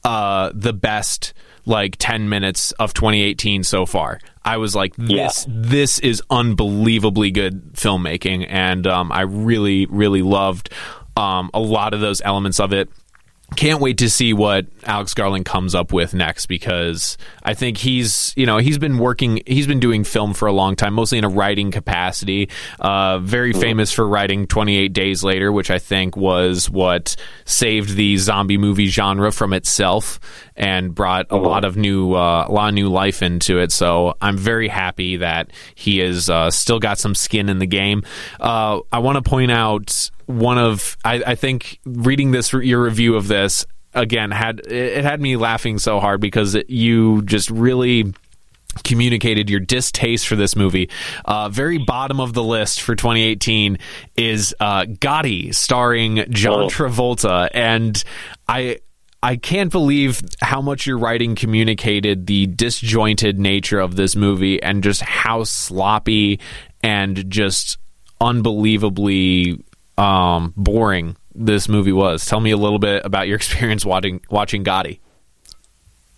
uh, 0.02 0.50
the 0.54 0.72
best 0.72 1.34
like 1.66 1.96
10 1.98 2.28
minutes 2.28 2.72
of 2.72 2.92
2018 2.92 3.64
so 3.64 3.86
far. 3.86 4.18
I 4.44 4.58
was 4.58 4.74
like, 4.74 4.94
this 4.96 5.46
yeah. 5.46 5.54
this 5.54 5.98
is 5.98 6.22
unbelievably 6.30 7.32
good 7.32 7.74
filmmaking, 7.74 8.46
and 8.48 8.86
um, 8.86 9.12
I 9.12 9.22
really 9.22 9.84
really 9.86 10.22
loved 10.22 10.70
um, 11.16 11.50
a 11.54 11.60
lot 11.60 11.94
of 11.94 12.00
those 12.00 12.20
elements 12.22 12.60
of 12.60 12.72
it. 12.72 12.88
Can't 13.56 13.80
wait 13.80 13.98
to 13.98 14.10
see 14.10 14.32
what 14.32 14.66
Alex 14.84 15.14
Garland 15.14 15.44
comes 15.44 15.74
up 15.74 15.92
with 15.92 16.12
next 16.12 16.46
because 16.46 17.16
I 17.42 17.54
think 17.54 17.76
he's 17.76 18.32
you 18.36 18.46
know 18.46 18.56
he's 18.56 18.78
been 18.78 18.98
working 18.98 19.42
he's 19.46 19.66
been 19.66 19.78
doing 19.78 20.02
film 20.02 20.32
for 20.32 20.48
a 20.48 20.52
long 20.52 20.74
time 20.74 20.94
mostly 20.94 21.18
in 21.18 21.24
a 21.24 21.28
writing 21.28 21.70
capacity. 21.70 22.48
Uh, 22.80 23.18
very 23.18 23.52
mm-hmm. 23.52 23.60
famous 23.60 23.92
for 23.92 24.08
writing 24.08 24.46
Twenty 24.46 24.76
Eight 24.78 24.92
Days 24.92 25.22
Later, 25.22 25.52
which 25.52 25.70
I 25.70 25.78
think 25.78 26.16
was 26.16 26.68
what 26.68 27.14
saved 27.44 27.94
the 27.94 28.16
zombie 28.16 28.58
movie 28.58 28.86
genre 28.86 29.30
from 29.30 29.52
itself 29.52 30.18
and 30.56 30.94
brought 30.94 31.26
a 31.30 31.36
lot 31.36 31.64
of 31.64 31.76
new 31.76 32.14
uh, 32.14 32.46
a 32.48 32.52
lot 32.52 32.68
of 32.68 32.74
new 32.74 32.88
life 32.88 33.22
into 33.22 33.58
it. 33.58 33.70
So 33.70 34.16
I'm 34.20 34.38
very 34.38 34.68
happy 34.68 35.18
that 35.18 35.50
he 35.74 35.98
has 35.98 36.30
uh, 36.30 36.50
still 36.50 36.80
got 36.80 36.98
some 36.98 37.14
skin 37.14 37.48
in 37.50 37.58
the 37.58 37.66
game. 37.66 38.04
Uh, 38.40 38.80
I 38.90 38.98
want 38.98 39.22
to 39.22 39.28
point 39.28 39.52
out 39.52 40.10
one 40.26 40.58
of 40.58 40.96
I, 41.04 41.22
I 41.26 41.34
think 41.34 41.80
reading 41.84 42.30
this 42.30 42.52
your 42.52 42.82
review 42.82 43.16
of 43.16 43.28
this 43.28 43.66
again 43.92 44.30
had 44.30 44.60
it 44.66 45.04
had 45.04 45.20
me 45.20 45.36
laughing 45.36 45.78
so 45.78 46.00
hard 46.00 46.20
because 46.20 46.54
it, 46.54 46.68
you 46.68 47.22
just 47.22 47.50
really 47.50 48.12
communicated 48.82 49.48
your 49.48 49.60
distaste 49.60 50.26
for 50.26 50.36
this 50.36 50.56
movie. 50.56 50.90
Uh, 51.24 51.48
very 51.48 51.78
bottom 51.78 52.20
of 52.20 52.32
the 52.32 52.42
list 52.42 52.80
for 52.82 52.96
2018 52.96 53.78
is 54.16 54.54
uh, 54.58 54.82
Gotti, 54.82 55.54
starring 55.54 56.24
John 56.30 56.64
oh. 56.64 56.68
Travolta, 56.68 57.48
and 57.52 58.02
I. 58.48 58.78
I 59.22 59.36
can't 59.36 59.72
believe 59.72 60.20
how 60.42 60.60
much 60.60 60.86
your 60.86 60.98
writing 60.98 61.34
communicated 61.34 62.26
the 62.26 62.46
disjointed 62.46 63.38
nature 63.38 63.80
of 63.80 63.96
this 63.96 64.14
movie 64.14 64.62
and 64.62 64.82
just 64.82 65.00
how 65.00 65.44
sloppy 65.44 66.40
and 66.82 67.30
just 67.30 67.78
unbelievably 68.20 69.63
um, 69.98 70.52
boring 70.56 71.16
this 71.34 71.68
movie 71.68 71.92
was. 71.92 72.24
Tell 72.24 72.40
me 72.40 72.50
a 72.50 72.56
little 72.56 72.78
bit 72.78 73.04
about 73.04 73.26
your 73.26 73.36
experience 73.42 73.84
watching 73.84 74.20
watching 74.30 74.64
Gotti. 74.64 75.00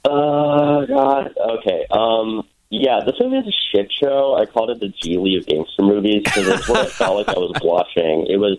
Uh, 0.04 0.86
God. 0.86 1.34
Okay. 1.36 1.86
Um, 1.90 2.46
yeah, 2.70 3.00
this 3.04 3.14
movie 3.20 3.36
is 3.36 3.46
a 3.46 3.76
shit 3.76 3.92
show. 3.92 4.36
I 4.36 4.46
called 4.46 4.70
it 4.70 4.80
the 4.80 4.88
Gigli 4.88 5.38
of 5.38 5.46
gangster 5.46 5.82
movies 5.82 6.22
because 6.24 6.48
it's 6.48 6.68
what 6.68 6.86
it 6.86 6.92
felt 6.92 7.16
like 7.16 7.28
I 7.28 7.38
was 7.38 7.58
watching. 7.62 8.26
It 8.28 8.38
was 8.38 8.58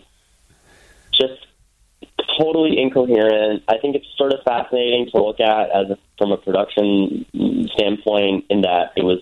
just 1.11 1.45
totally 2.37 2.79
incoherent. 2.79 3.63
I 3.67 3.77
think 3.79 3.95
it's 3.95 4.05
sort 4.17 4.33
of 4.33 4.39
fascinating 4.43 5.09
to 5.11 5.23
look 5.23 5.39
at 5.39 5.69
as 5.71 5.89
a, 5.89 5.97
from 6.17 6.31
a 6.31 6.37
production 6.37 7.25
standpoint 7.73 8.45
in 8.49 8.61
that 8.61 8.93
it 8.95 9.03
was 9.03 9.19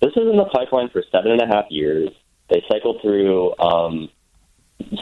this 0.00 0.12
was 0.16 0.28
in 0.30 0.36
the 0.36 0.44
pipeline 0.46 0.88
for 0.90 1.02
seven 1.10 1.32
and 1.32 1.40
a 1.40 1.46
half 1.46 1.66
years. 1.70 2.10
They 2.48 2.62
cycled 2.70 3.00
through 3.02 3.56
um, 3.58 4.08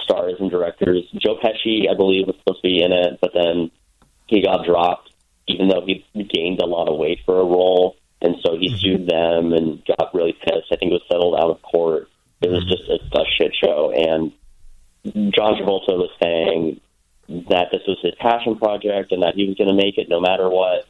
stars 0.02 0.34
and 0.38 0.50
directors. 0.50 1.04
Joe 1.18 1.36
Pesci, 1.42 1.90
I 1.90 1.94
believe, 1.94 2.26
was 2.26 2.36
supposed 2.38 2.62
to 2.62 2.68
be 2.68 2.82
in 2.82 2.92
it, 2.92 3.18
but 3.20 3.32
then 3.34 3.70
he 4.26 4.42
got 4.42 4.64
dropped, 4.64 5.12
even 5.48 5.68
though 5.68 5.84
he 5.84 6.04
gained 6.14 6.60
a 6.60 6.66
lot 6.66 6.88
of 6.88 6.98
weight 6.98 7.20
for 7.24 7.40
a 7.40 7.44
role, 7.44 7.96
and 8.22 8.36
so 8.44 8.56
he 8.56 8.68
mm-hmm. 8.68 8.78
sued 8.78 9.06
them 9.08 9.52
and 9.52 9.82
got 9.86 10.14
really 10.14 10.32
pissed. 10.32 10.72
I 10.72 10.76
think 10.76 10.92
it 10.92 11.00
was 11.00 11.04
settled 11.10 11.34
out 11.34 11.50
of 11.50 11.62
court. 11.62 12.08
It 12.40 12.50
was 12.50 12.64
mm-hmm. 12.64 12.70
just 12.70 13.14
a, 13.14 13.18
a 13.18 13.24
shit 13.36 13.54
show, 13.54 13.92
and 13.94 14.32
John 15.04 15.54
Travolta 15.54 15.96
was 15.96 16.10
saying 16.22 16.80
that 17.48 17.68
this 17.70 17.82
was 17.86 17.98
his 18.02 18.14
passion 18.20 18.56
project 18.56 19.12
and 19.12 19.22
that 19.22 19.34
he 19.34 19.46
was 19.46 19.56
going 19.56 19.68
to 19.68 19.74
make 19.74 19.98
it 19.98 20.08
no 20.08 20.20
matter 20.20 20.48
what. 20.48 20.86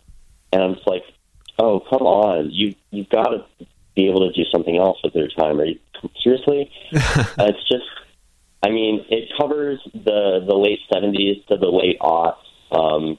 And 0.52 0.62
I'm 0.62 0.74
just 0.74 0.86
like, 0.86 1.04
oh, 1.58 1.80
come 1.80 2.02
on, 2.02 2.50
you 2.50 2.74
you've 2.90 3.08
got 3.08 3.28
to 3.28 3.44
be 3.94 4.08
able 4.08 4.28
to 4.28 4.32
do 4.32 4.48
something 4.50 4.76
else 4.76 4.98
with 5.04 5.14
your 5.14 5.28
time. 5.28 5.60
Are 5.60 5.64
you 5.64 5.78
seriously? 6.22 6.70
it's 6.92 7.68
just 7.68 7.84
I 8.62 8.68
mean, 8.68 9.04
it 9.08 9.30
covers 9.38 9.80
the 9.92 10.44
the 10.46 10.54
late 10.54 10.80
'70s 10.92 11.46
to 11.46 11.56
the 11.56 11.68
late 11.68 11.98
aughts, 12.00 12.36
um, 12.70 13.18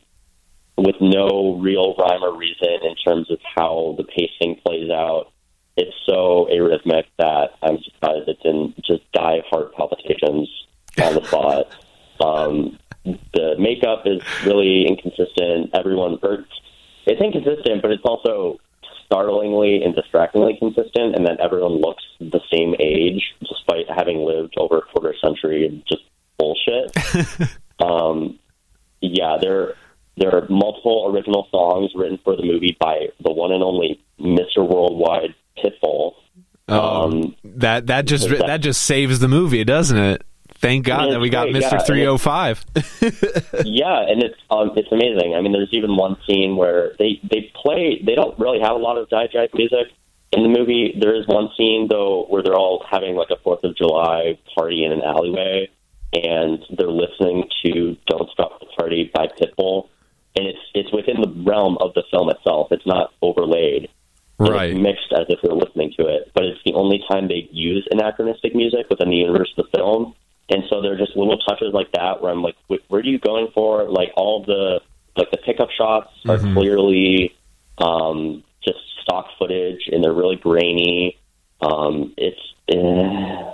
with 0.77 0.95
no 0.99 1.57
real 1.59 1.95
rhyme 1.95 2.23
or 2.23 2.35
reason 2.37 2.79
in 2.83 2.95
terms 3.05 3.29
of 3.31 3.39
how 3.55 3.95
the 3.97 4.03
pacing 4.03 4.61
plays 4.65 4.89
out. 4.89 5.31
It's 5.77 5.95
so 6.05 6.47
arrhythmic 6.51 7.05
that 7.17 7.51
I'm 7.61 7.79
surprised 7.83 8.27
it 8.27 8.37
didn't 8.43 8.83
just 8.83 9.09
die 9.13 9.37
of 9.37 9.45
heart 9.45 9.73
palpitations 9.75 10.49
on 11.01 11.15
the 11.15 11.23
spot. 11.25 11.75
Um, 12.19 12.77
the 13.03 13.55
makeup 13.57 14.03
is 14.05 14.21
really 14.45 14.85
inconsistent. 14.87 15.71
Everyone, 15.73 16.19
or 16.21 16.45
it's 17.05 17.21
inconsistent, 17.21 17.81
but 17.81 17.91
it's 17.91 18.03
also 18.05 18.59
startlingly 19.11 19.83
and 19.83 19.93
distractingly 19.93 20.55
consistent, 20.57 21.15
and 21.15 21.25
then 21.25 21.37
everyone 21.43 21.73
looks 21.73 22.03
the 22.19 22.39
same 22.51 22.75
age 22.79 23.21
despite 23.41 23.89
having 23.89 24.19
lived 24.25 24.55
over 24.57 24.77
a 24.77 24.81
quarter 24.81 25.13
century 25.23 25.65
of 25.65 25.85
just 25.85 26.03
bullshit. 26.37 26.95
um, 27.83 28.39
yeah, 29.01 29.37
there 29.41 29.75
there 30.17 30.33
are 30.35 30.47
multiple 30.49 31.11
original 31.13 31.47
songs 31.51 31.91
written 31.95 32.19
for 32.23 32.35
the 32.35 32.43
movie 32.43 32.77
by 32.79 33.07
the 33.23 33.31
one 33.31 33.51
and 33.51 33.63
only 33.63 34.01
Mr. 34.19 34.57
Worldwide 34.57 35.35
Pitbull. 35.57 36.13
Oh, 36.67 37.03
um, 37.03 37.35
that 37.43 37.87
that 37.87 38.05
just 38.05 38.29
that, 38.29 38.47
that 38.47 38.61
just 38.61 38.83
saves 38.83 39.19
the 39.19 39.27
movie, 39.27 39.63
doesn't 39.63 39.97
it? 39.97 40.23
Thank 40.61 40.85
God 40.85 41.11
that 41.11 41.19
we 41.19 41.29
got 41.29 41.49
Mister 41.49 41.77
yeah, 41.77 42.15
305. 42.19 42.65
yeah, 43.65 44.05
and 44.07 44.21
it's 44.21 44.37
um, 44.51 44.71
it's 44.75 44.91
amazing. 44.91 45.33
I 45.33 45.41
mean, 45.41 45.53
there's 45.53 45.73
even 45.73 45.95
one 45.97 46.17
scene 46.27 46.55
where 46.55 46.93
they 46.99 47.19
they 47.23 47.51
play. 47.55 47.99
They 48.05 48.13
don't 48.13 48.37
really 48.37 48.59
have 48.61 48.75
a 48.75 48.79
lot 48.79 48.99
of 48.99 49.09
jive 49.09 49.49
music 49.55 49.87
in 50.31 50.43
the 50.43 50.49
movie. 50.49 50.93
There 50.99 51.15
is 51.15 51.25
one 51.27 51.49
scene 51.57 51.87
though 51.89 52.27
where 52.29 52.43
they're 52.43 52.55
all 52.55 52.85
having 52.87 53.15
like 53.15 53.31
a 53.31 53.41
Fourth 53.43 53.63
of 53.63 53.75
July 53.75 54.37
party 54.55 54.85
in 54.85 54.91
an 54.91 55.01
alleyway, 55.01 55.67
and 56.13 56.59
they're 56.77 56.91
listening 56.91 57.49
to 57.65 57.97
"Don't 58.05 58.29
Stop 58.29 58.59
the 58.59 58.67
Party" 58.77 59.09
by 59.15 59.29
Pitbull, 59.29 59.89
and 60.35 60.45
it's 60.45 60.61
it's 60.75 60.93
within 60.93 61.21
the 61.21 61.43
realm 61.43 61.79
of 61.81 61.95
the 61.95 62.03
film 62.11 62.29
itself. 62.29 62.67
It's 62.69 62.85
not 62.85 63.13
overlaid. 63.23 63.89
Right. 64.37 64.71
It's 64.71 64.79
mixed 64.79 65.11
as 65.11 65.25
if 65.27 65.39
you're 65.41 65.55
listening 65.55 65.93
to 65.97 66.05
it, 66.05 66.31
but 66.35 66.43
it's 66.43 66.61
the 66.65 66.73
only 66.73 67.03
time 67.09 67.27
they 67.27 67.49
use 67.51 67.87
anachronistic 67.89 68.53
music 68.53 68.91
within 68.91 69.09
the 69.09 69.17
universe 69.17 69.51
of 69.57 69.65
the 69.65 69.77
film 69.77 70.13
and 70.51 70.63
so 70.69 70.81
there 70.81 70.93
are 70.93 70.97
just 70.97 71.15
little 71.15 71.37
touches 71.37 71.73
like 71.73 71.91
that 71.93 72.21
where 72.21 72.31
I'm 72.31 72.43
like, 72.43 72.55
where 72.67 72.99
are 72.99 73.03
you 73.03 73.19
going 73.19 73.47
for? 73.53 73.89
Like 73.89 74.09
all 74.15 74.43
the 74.43 74.81
like 75.15 75.31
the 75.31 75.37
pickup 75.37 75.69
shots 75.71 76.09
are 76.27 76.37
mm-hmm. 76.37 76.53
clearly 76.53 77.35
um, 77.77 78.43
just 78.63 78.79
stock 79.01 79.27
footage, 79.39 79.89
and 79.91 80.03
they're 80.03 80.13
really 80.13 80.35
grainy. 80.35 81.17
Um, 81.61 82.13
it's 82.17 82.39
eh. 82.67 83.51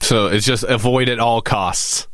so 0.00 0.26
it's 0.26 0.44
just 0.44 0.64
avoid 0.64 1.08
at 1.08 1.20
all 1.20 1.42
costs. 1.42 2.08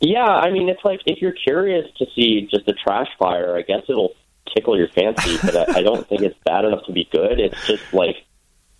Yeah, 0.00 0.26
I 0.26 0.50
mean, 0.50 0.68
it's 0.68 0.84
like 0.84 1.00
if 1.06 1.22
you're 1.22 1.32
curious 1.32 1.86
to 1.96 2.06
see 2.14 2.46
just 2.50 2.68
a 2.68 2.74
trash 2.74 3.08
fire, 3.18 3.56
I 3.56 3.62
guess 3.62 3.84
it'll 3.88 4.12
tickle 4.54 4.76
your 4.76 4.88
fancy, 4.88 5.38
but 5.42 5.56
I, 5.56 5.78
I 5.78 5.82
don't 5.82 6.06
think 6.06 6.20
it's 6.20 6.38
bad 6.44 6.66
enough 6.66 6.84
to 6.86 6.92
be 6.92 7.08
good. 7.10 7.40
It's 7.40 7.66
just 7.66 7.94
like 7.94 8.16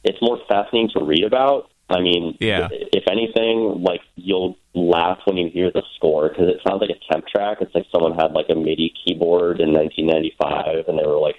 it's 0.02 0.20
more 0.20 0.38
fascinating 0.46 0.90
to 0.90 1.02
read 1.02 1.24
about 1.24 1.70
I 1.88 2.00
mean, 2.00 2.36
yeah. 2.40 2.68
if 2.70 3.04
anything, 3.10 3.82
like 3.82 4.00
you'll 4.16 4.56
laugh 4.74 5.18
when 5.26 5.36
you 5.36 5.50
hear 5.50 5.70
the 5.70 5.82
score 5.96 6.28
because 6.28 6.48
it 6.48 6.60
sounds 6.66 6.80
like 6.80 6.90
a 6.90 7.12
temp 7.12 7.26
track. 7.26 7.58
It's 7.60 7.74
like 7.74 7.86
someone 7.92 8.14
had 8.14 8.32
like 8.32 8.46
a 8.48 8.54
MIDI 8.54 8.92
keyboard 9.04 9.60
in 9.60 9.72
1995 9.72 10.88
and 10.88 10.98
they 10.98 11.06
were 11.06 11.18
like 11.18 11.36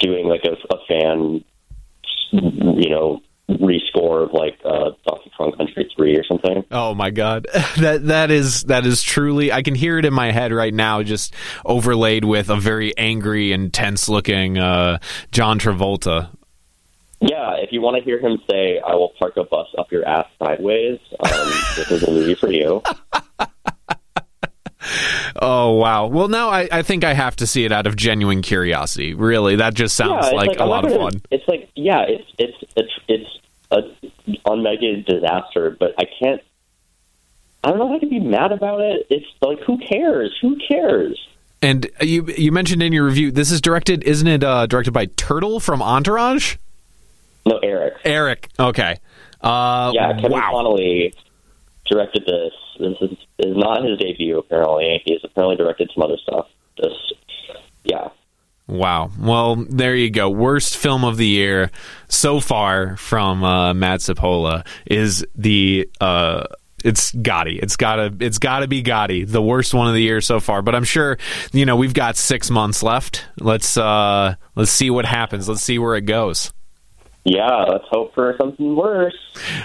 doing 0.00 0.26
like 0.26 0.44
a, 0.44 0.56
a 0.74 0.78
fan, 0.88 1.44
you 2.32 2.90
know, 2.90 3.20
rescore 3.48 4.24
of 4.24 4.32
like 4.32 4.58
uh, 4.64 4.90
Donkey 5.06 5.30
Kong 5.36 5.52
Country 5.56 5.90
Three 5.94 6.16
or 6.16 6.24
something. 6.24 6.64
Oh 6.70 6.94
my 6.94 7.10
god, 7.10 7.46
that 7.78 8.06
that 8.06 8.30
is 8.30 8.64
that 8.64 8.86
is 8.86 9.02
truly. 9.02 9.52
I 9.52 9.62
can 9.62 9.74
hear 9.74 9.98
it 9.98 10.04
in 10.04 10.14
my 10.14 10.32
head 10.32 10.52
right 10.52 10.72
now, 10.72 11.02
just 11.02 11.34
overlaid 11.64 12.24
with 12.24 12.48
a 12.48 12.56
very 12.56 12.96
angry 12.96 13.52
and 13.52 13.72
tense 13.72 14.08
looking 14.08 14.58
uh, 14.58 14.98
John 15.30 15.58
Travolta. 15.58 16.30
Yeah, 17.26 17.54
if 17.56 17.72
you 17.72 17.80
want 17.80 17.96
to 17.96 18.02
hear 18.02 18.18
him 18.18 18.38
say, 18.50 18.80
"I 18.80 18.94
will 18.94 19.12
park 19.18 19.38
a 19.38 19.44
bus 19.44 19.68
up 19.78 19.90
your 19.90 20.06
ass 20.06 20.26
sideways," 20.38 20.98
um, 21.20 21.30
this 21.76 21.90
is 21.90 22.02
a 22.02 22.10
movie 22.10 22.34
for 22.34 22.52
you. 22.52 22.82
Oh 25.36 25.72
wow! 25.72 26.06
Well, 26.06 26.28
now 26.28 26.50
I, 26.50 26.68
I 26.70 26.82
think 26.82 27.04
I 27.04 27.14
have 27.14 27.36
to 27.36 27.46
see 27.46 27.64
it 27.64 27.72
out 27.72 27.86
of 27.86 27.96
genuine 27.96 28.42
curiosity. 28.42 29.14
Really, 29.14 29.56
that 29.56 29.74
just 29.74 29.96
sounds 29.96 30.26
yeah, 30.26 30.32
like, 30.32 30.48
like, 30.48 30.60
a 30.60 30.64
lot 30.64 30.84
of 30.84 30.92
fun. 30.92 31.22
It's 31.30 31.46
like 31.48 31.70
yeah, 31.74 32.04
it's 32.06 32.30
it's 32.38 32.72
it's 32.76 32.92
it's 33.08 33.30
a 33.70 33.80
unmitigated 34.46 35.06
disaster, 35.06 35.76
but 35.78 35.94
I 35.98 36.04
can't. 36.04 36.40
I 37.64 37.70
don't 37.70 37.78
know 37.78 37.92
if 37.92 37.96
I 37.96 37.98
can 38.00 38.10
be 38.10 38.20
mad 38.20 38.52
about 38.52 38.80
it. 38.80 39.06
It's 39.10 39.26
like 39.40 39.58
who 39.60 39.78
cares? 39.78 40.36
Who 40.40 40.56
cares? 40.68 41.18
And 41.62 41.90
you 42.00 42.26
you 42.36 42.52
mentioned 42.52 42.82
in 42.82 42.92
your 42.92 43.04
review 43.04 43.30
this 43.32 43.50
is 43.50 43.60
directed, 43.60 44.04
isn't 44.04 44.28
it? 44.28 44.44
Uh, 44.44 44.66
directed 44.66 44.92
by 44.92 45.06
Turtle 45.06 45.60
from 45.60 45.82
Entourage. 45.82 46.56
No, 47.46 47.58
Eric. 47.58 47.94
Eric. 48.04 48.48
Okay. 48.58 48.96
Uh, 49.40 49.92
yeah, 49.94 50.14
Kevin 50.14 50.32
wow. 50.32 50.50
Connolly 50.52 51.12
directed 51.90 52.24
this. 52.26 52.52
This 52.78 53.10
is, 53.10 53.18
is 53.38 53.56
not 53.56 53.84
his 53.84 53.98
debut. 53.98 54.38
Apparently, 54.38 55.02
he's 55.04 55.20
apparently 55.22 55.56
directed 55.56 55.90
some 55.94 56.02
other 56.02 56.16
stuff. 56.16 56.46
This, 56.78 56.92
yeah. 57.84 58.08
Wow. 58.66 59.10
Well, 59.18 59.56
there 59.56 59.94
you 59.94 60.10
go. 60.10 60.30
Worst 60.30 60.76
film 60.76 61.04
of 61.04 61.18
the 61.18 61.26
year 61.26 61.70
so 62.08 62.40
far 62.40 62.96
from 62.96 63.44
uh, 63.44 63.74
Matt 63.74 64.00
Cipolla 64.00 64.66
is 64.86 65.24
the. 65.34 65.88
Uh, 66.00 66.44
it's 66.82 67.12
Gotti. 67.12 67.62
It's 67.62 67.76
gotta. 67.76 68.14
It's 68.20 68.38
gotta 68.38 68.66
be 68.66 68.82
Gotti. 68.82 69.26
The 69.26 69.42
worst 69.42 69.72
one 69.72 69.88
of 69.88 69.94
the 69.94 70.02
year 70.02 70.20
so 70.20 70.40
far. 70.40 70.62
But 70.62 70.74
I'm 70.74 70.84
sure 70.84 71.18
you 71.52 71.64
know 71.66 71.76
we've 71.76 71.94
got 71.94 72.16
six 72.16 72.50
months 72.50 72.82
left. 72.82 73.26
Let's 73.38 73.76
uh, 73.76 74.34
let's 74.54 74.70
see 74.70 74.90
what 74.90 75.04
happens. 75.04 75.48
Let's 75.48 75.62
see 75.62 75.78
where 75.78 75.94
it 75.94 76.02
goes. 76.02 76.52
Yeah, 77.24 77.64
let's 77.64 77.84
hope 77.90 78.14
for 78.14 78.34
something 78.38 78.76
worse. 78.76 79.16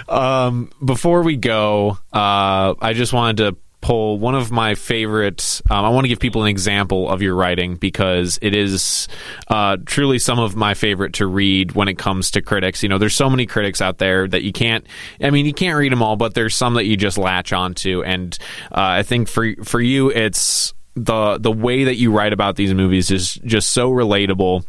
Um, 0.08 0.70
before 0.82 1.22
we 1.22 1.36
go, 1.36 1.98
uh, 2.12 2.74
I 2.80 2.94
just 2.94 3.12
wanted 3.12 3.36
to 3.38 3.56
pull 3.80 4.18
one 4.18 4.34
of 4.34 4.50
my 4.50 4.74
favorites. 4.74 5.62
Um, 5.70 5.84
I 5.84 5.88
want 5.90 6.04
to 6.04 6.08
give 6.08 6.20
people 6.20 6.42
an 6.42 6.48
example 6.48 7.08
of 7.08 7.22
your 7.22 7.34
writing 7.34 7.76
because 7.76 8.38
it 8.42 8.54
is 8.54 9.08
uh, 9.48 9.76
truly 9.84 10.18
some 10.18 10.38
of 10.38 10.56
my 10.56 10.74
favorite 10.74 11.14
to 11.14 11.26
read 11.26 11.72
when 11.72 11.88
it 11.88 11.98
comes 11.98 12.30
to 12.32 12.42
critics. 12.42 12.82
You 12.82 12.88
know, 12.88 12.98
there's 12.98 13.14
so 13.14 13.30
many 13.30 13.46
critics 13.46 13.80
out 13.80 13.98
there 13.98 14.26
that 14.28 14.42
you 14.42 14.52
can't. 14.52 14.86
I 15.20 15.30
mean, 15.30 15.46
you 15.46 15.54
can't 15.54 15.78
read 15.78 15.92
them 15.92 16.02
all, 16.02 16.16
but 16.16 16.34
there's 16.34 16.54
some 16.54 16.74
that 16.74 16.84
you 16.84 16.96
just 16.96 17.18
latch 17.18 17.52
onto, 17.52 18.02
and 18.02 18.36
uh, 18.70 19.00
I 19.00 19.02
think 19.02 19.28
for 19.28 19.54
for 19.64 19.80
you, 19.80 20.10
it's 20.10 20.74
the 20.94 21.38
the 21.38 21.52
way 21.52 21.84
that 21.84 21.96
you 21.96 22.12
write 22.12 22.32
about 22.32 22.56
these 22.56 22.74
movies 22.74 23.10
is 23.10 23.34
just 23.34 23.70
so 23.70 23.90
relatable 23.90 24.64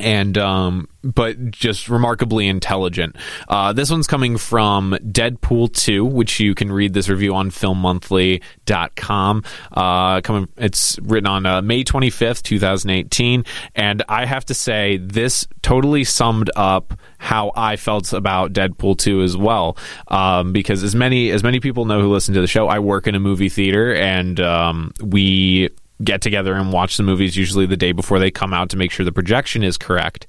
and 0.00 0.36
um, 0.38 0.88
but 1.02 1.50
just 1.50 1.88
remarkably 1.88 2.48
intelligent. 2.48 3.16
Uh, 3.48 3.72
this 3.72 3.90
one's 3.90 4.06
coming 4.06 4.38
from 4.38 4.96
Deadpool 5.02 5.72
2, 5.74 6.04
which 6.04 6.40
you 6.40 6.54
can 6.54 6.72
read 6.72 6.94
this 6.94 7.08
review 7.08 7.34
on 7.34 7.50
filmmonthly.com. 7.50 9.44
Uh, 9.72 10.20
coming, 10.22 10.48
it's 10.56 10.98
written 11.00 11.26
on 11.26 11.46
uh, 11.46 11.62
May 11.62 11.84
25th, 11.84 12.42
2018, 12.42 13.44
and 13.74 14.02
I 14.08 14.24
have 14.24 14.44
to 14.46 14.54
say 14.54 14.96
this 14.96 15.46
totally 15.62 16.04
summed 16.04 16.50
up 16.56 16.98
how 17.18 17.52
I 17.56 17.76
felt 17.76 18.12
about 18.12 18.52
Deadpool 18.52 18.98
2 18.98 19.22
as 19.22 19.36
well. 19.36 19.76
Um, 20.08 20.52
because 20.52 20.82
as 20.82 20.94
many 20.94 21.30
as 21.30 21.42
many 21.42 21.60
people 21.60 21.84
know 21.84 22.00
who 22.00 22.12
listen 22.12 22.34
to 22.34 22.40
the 22.40 22.46
show, 22.46 22.68
I 22.68 22.78
work 22.78 23.06
in 23.06 23.14
a 23.14 23.20
movie 23.20 23.48
theater, 23.48 23.94
and 23.94 24.40
um, 24.40 24.92
we 25.02 25.70
get 26.02 26.20
together 26.20 26.54
and 26.54 26.72
watch 26.72 26.96
the 26.96 27.02
movies 27.02 27.36
usually 27.36 27.66
the 27.66 27.76
day 27.76 27.92
before 27.92 28.18
they 28.18 28.30
come 28.30 28.52
out 28.52 28.70
to 28.70 28.76
make 28.76 28.90
sure 28.90 29.04
the 29.04 29.12
projection 29.12 29.62
is 29.62 29.76
correct. 29.76 30.26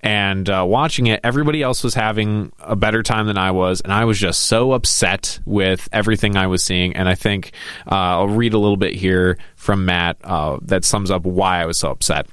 And 0.00 0.48
uh, 0.48 0.64
watching 0.66 1.08
it, 1.08 1.20
everybody 1.24 1.62
else 1.62 1.82
was 1.82 1.94
having 1.94 2.52
a 2.60 2.76
better 2.76 3.02
time 3.02 3.26
than 3.26 3.38
I 3.38 3.50
was, 3.50 3.80
and 3.80 3.92
I 3.92 4.04
was 4.04 4.18
just 4.18 4.42
so 4.44 4.72
upset 4.72 5.40
with 5.44 5.88
everything 5.92 6.36
I 6.36 6.46
was 6.46 6.62
seeing. 6.62 6.94
And 6.94 7.08
I 7.08 7.14
think 7.14 7.52
uh, 7.90 7.94
I'll 7.94 8.28
read 8.28 8.54
a 8.54 8.58
little 8.58 8.76
bit 8.76 8.94
here 8.94 9.38
from 9.56 9.84
Matt 9.84 10.18
uh, 10.22 10.58
that 10.62 10.84
sums 10.84 11.10
up 11.10 11.24
why 11.24 11.62
I 11.62 11.66
was 11.66 11.78
so 11.78 11.90
upset. 11.90 12.26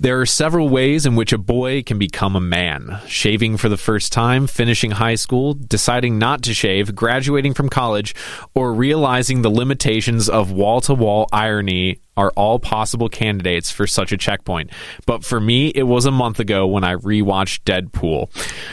There 0.00 0.20
are 0.20 0.26
several 0.26 0.68
ways 0.68 1.06
in 1.06 1.16
which 1.16 1.32
a 1.32 1.38
boy 1.38 1.82
can 1.82 1.98
become 1.98 2.36
a 2.36 2.40
man 2.40 3.00
shaving 3.08 3.56
for 3.56 3.68
the 3.68 3.76
first 3.76 4.12
time, 4.12 4.46
finishing 4.46 4.92
high 4.92 5.16
school, 5.16 5.54
deciding 5.54 6.18
not 6.18 6.42
to 6.42 6.54
shave, 6.54 6.94
graduating 6.94 7.54
from 7.54 7.68
college, 7.68 8.14
or 8.54 8.72
realizing 8.72 9.42
the 9.42 9.50
limitations 9.50 10.28
of 10.28 10.52
wall 10.52 10.80
to 10.82 10.94
wall 10.94 11.28
irony 11.32 12.00
are 12.18 12.32
all 12.34 12.58
possible 12.58 13.08
candidates 13.08 13.70
for 13.70 13.86
such 13.86 14.10
a 14.10 14.16
checkpoint. 14.16 14.70
But 15.06 15.24
for 15.24 15.38
me, 15.40 15.68
it 15.68 15.84
was 15.84 16.04
a 16.04 16.10
month 16.10 16.40
ago 16.40 16.66
when 16.66 16.82
I 16.82 16.96
rewatched 16.96 17.60
Deadpool. 17.62 18.28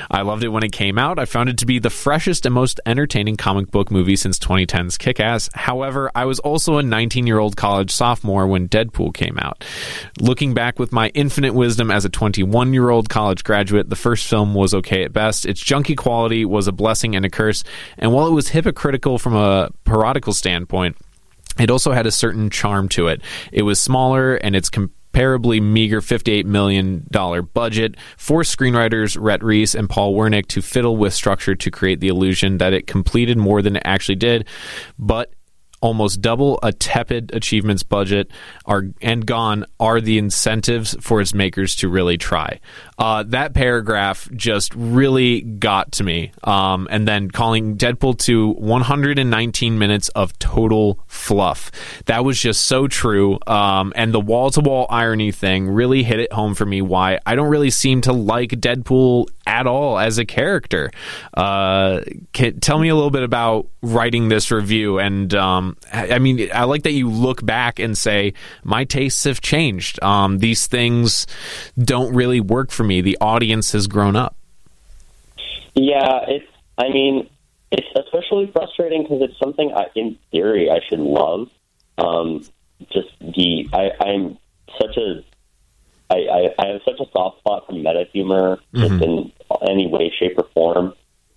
I 0.10 0.24
loved 0.24 0.44
it 0.44 0.48
when 0.48 0.64
it 0.64 0.72
came 0.72 0.98
out. 0.98 1.20
I 1.20 1.26
found 1.26 1.50
it 1.50 1.60
to 1.60 1.68
be 1.68 1.78
the 1.78 1.92
freshest 1.92 2.48
and 2.48 2.56
most 2.56 2.80
entertaining 2.88 3.38
comic 3.38 3.70
book 3.70 3.92
movie 3.92 4.16
since 4.16 4.40
2010's 4.40 4.98
Kick 4.98 5.20
Ass. 5.20 5.48
However, 5.54 6.10
I 6.16 6.26
was 6.26 6.40
also 6.40 6.78
a 6.78 6.84
19 6.84 7.28
year 7.28 7.38
old 7.38 7.56
college 7.56 7.92
sophomore 7.92 8.48
when 8.48 8.68
Deadpool 8.68 9.14
came 9.14 9.38
out. 9.38 9.64
Looking 10.20 10.56
back 10.56 10.80
with 10.80 10.92
my 10.92 11.12
infinite 11.16 11.54
wisdom 11.54 11.90
as 11.90 12.06
a 12.06 12.10
21 12.10 12.74
year 12.74 12.90
old 12.90 13.10
college 13.10 13.44
graduate, 13.44 13.90
the 13.90 13.96
first 13.96 14.28
film 14.28 14.54
was 14.54 14.74
okay 14.74 15.04
at 15.04 15.14
best. 15.14 15.46
Its 15.46 15.64
junky 15.64 15.96
quality 15.96 16.46
was 16.46 16.68
a 16.68 16.72
blessing 16.72 17.16
and 17.16 17.26
a 17.26 17.30
curse, 17.30 17.64
and 17.98 18.14
while 18.14 18.28
it 18.28 18.32
was 18.32 18.50
hypocritical 18.50 19.18
from 19.18 19.36
a 19.36 19.70
parodical 19.84 20.34
standpoint, 20.34 20.98
it 21.60 21.70
also 21.70 21.92
had 21.92 22.06
a 22.06 22.12
certain 22.12 22.50
charm 22.50 22.90
to 22.90 23.08
it. 23.08 23.22
It 23.52 23.62
was 23.64 23.80
smaller 23.80 24.36
and 24.36 24.56
its 24.56 24.70
comparably 24.70 25.62
meager 25.62 26.02
$58 26.02 26.46
million 26.46 27.08
budget 27.54 27.96
forced 28.18 28.58
screenwriters 28.58 29.18
Rhett 29.20 29.44
Reese 29.44 29.74
and 29.74 29.90
Paul 29.90 30.16
Wernick 30.16 30.48
to 30.48 30.62
fiddle 30.62 30.98
with 30.98 31.14
structure 31.14 31.56
to 31.56 31.72
create 31.72 32.02
the 32.02 32.10
illusion 32.10 32.58
that 32.58 32.74
it 32.74 32.88
completed 32.88 33.38
more 33.38 33.62
than 33.62 33.78
it 33.78 33.84
actually 33.86 34.16
did. 34.16 34.48
But 35.00 35.34
almost 35.86 36.20
double 36.20 36.58
a 36.64 36.74
tepid 36.74 37.30
achievements 37.32 37.84
budget 37.84 38.32
are 38.66 38.86
and 39.04 39.24
gone 39.24 39.64
are 39.80 40.02
the 40.02 40.18
incentives 40.18 40.98
for 41.00 41.22
its 41.22 41.32
makers 41.32 41.76
to 41.76 41.88
really 41.88 42.18
try. 42.18 42.60
Uh, 42.98 43.22
that 43.22 43.54
paragraph 43.54 44.28
just 44.34 44.74
really 44.74 45.42
got 45.42 45.92
to 45.92 46.04
me. 46.04 46.32
Um, 46.44 46.88
and 46.90 47.08
then 47.08 47.30
calling 47.30 47.78
Deadpool 47.78 48.18
to 48.20 48.54
119 48.54 49.78
minutes 49.78 50.10
of 50.10 50.38
total 50.40 51.00
fluff. 51.06 51.72
That 52.06 52.26
was 52.26 52.40
just 52.40 52.66
so 52.66 52.88
true. 52.88 53.38
Um, 53.46 53.94
and 53.96 54.12
the 54.12 54.20
wall 54.20 54.50
to 54.52 54.62
wall 54.62 54.88
irony 54.90 55.32
thing 55.32 55.70
really 55.70 56.02
hit 56.02 56.20
it 56.20 56.34
home 56.34 56.56
for 56.56 56.66
me 56.66 56.82
why 56.82 57.20
I 57.28 57.36
don't 57.36 57.50
really 57.50 57.70
seem 57.70 58.02
to 58.02 58.14
like 58.14 58.50
Deadpool 58.50 59.28
at 59.46 59.68
all 59.68 60.00
as 60.00 60.18
a 60.18 60.26
character. 60.26 60.90
Uh, 61.36 62.02
can, 62.34 62.60
tell 62.60 62.80
me 62.80 62.90
a 62.90 62.96
little 62.96 63.12
bit 63.12 63.24
about 63.24 63.68
writing 63.84 64.30
this 64.30 64.52
review. 64.52 65.00
And 65.00 65.34
um, 65.36 65.75
I, 65.92 66.12
I, 66.14 66.20
mean, 66.20 66.50
I 66.54 66.64
like 66.64 66.84
that 66.84 66.92
you 66.92 67.10
look 67.10 67.46
back 67.46 67.80
and 67.80 67.98
say, 67.98 68.34
my 68.64 68.84
tastes 68.84 69.24
have 69.26 69.42
changed. 69.42 70.02
Um, 70.04 70.40
these 70.40 70.68
things 70.68 71.28
don't 71.78 72.14
really 72.14 72.40
work 72.40 72.72
for 72.72 72.84
me. 72.84 73.02
The 73.02 73.18
audience 73.22 73.72
has 73.74 73.88
grown 73.88 74.16
up. 74.16 74.36
Yeah, 75.74 76.20
it's, 76.28 76.48
I 76.78 76.90
mean, 76.90 77.30
it's 77.72 77.88
especially 77.96 78.52
frustrating 78.52 79.04
because 79.04 79.22
it's 79.22 79.38
something 79.40 79.72
I, 79.76 79.88
in 79.96 80.18
theory, 80.32 80.70
I 80.70 80.80
should 80.88 81.00
love. 81.00 81.50
Um, 81.98 82.46
just 82.92 83.10
the, 83.20 83.70
I, 83.74 83.92
I'm 84.04 84.38
such 84.80 84.98
a 84.98 85.24
I, 86.10 86.16
I, 86.16 86.50
I 86.60 86.68
have 86.68 86.82
such 86.86 87.00
a 87.00 87.10
soft 87.12 87.40
spot 87.40 87.66
for 87.66 87.74
meta 87.74 88.06
humor, 88.14 88.60
just 88.74 88.94
mm-hmm. 88.94 89.04
in 89.04 89.32
any 89.68 89.88
way, 89.88 90.14
shape, 90.20 90.38
or 90.38 90.48
form. 90.54 90.94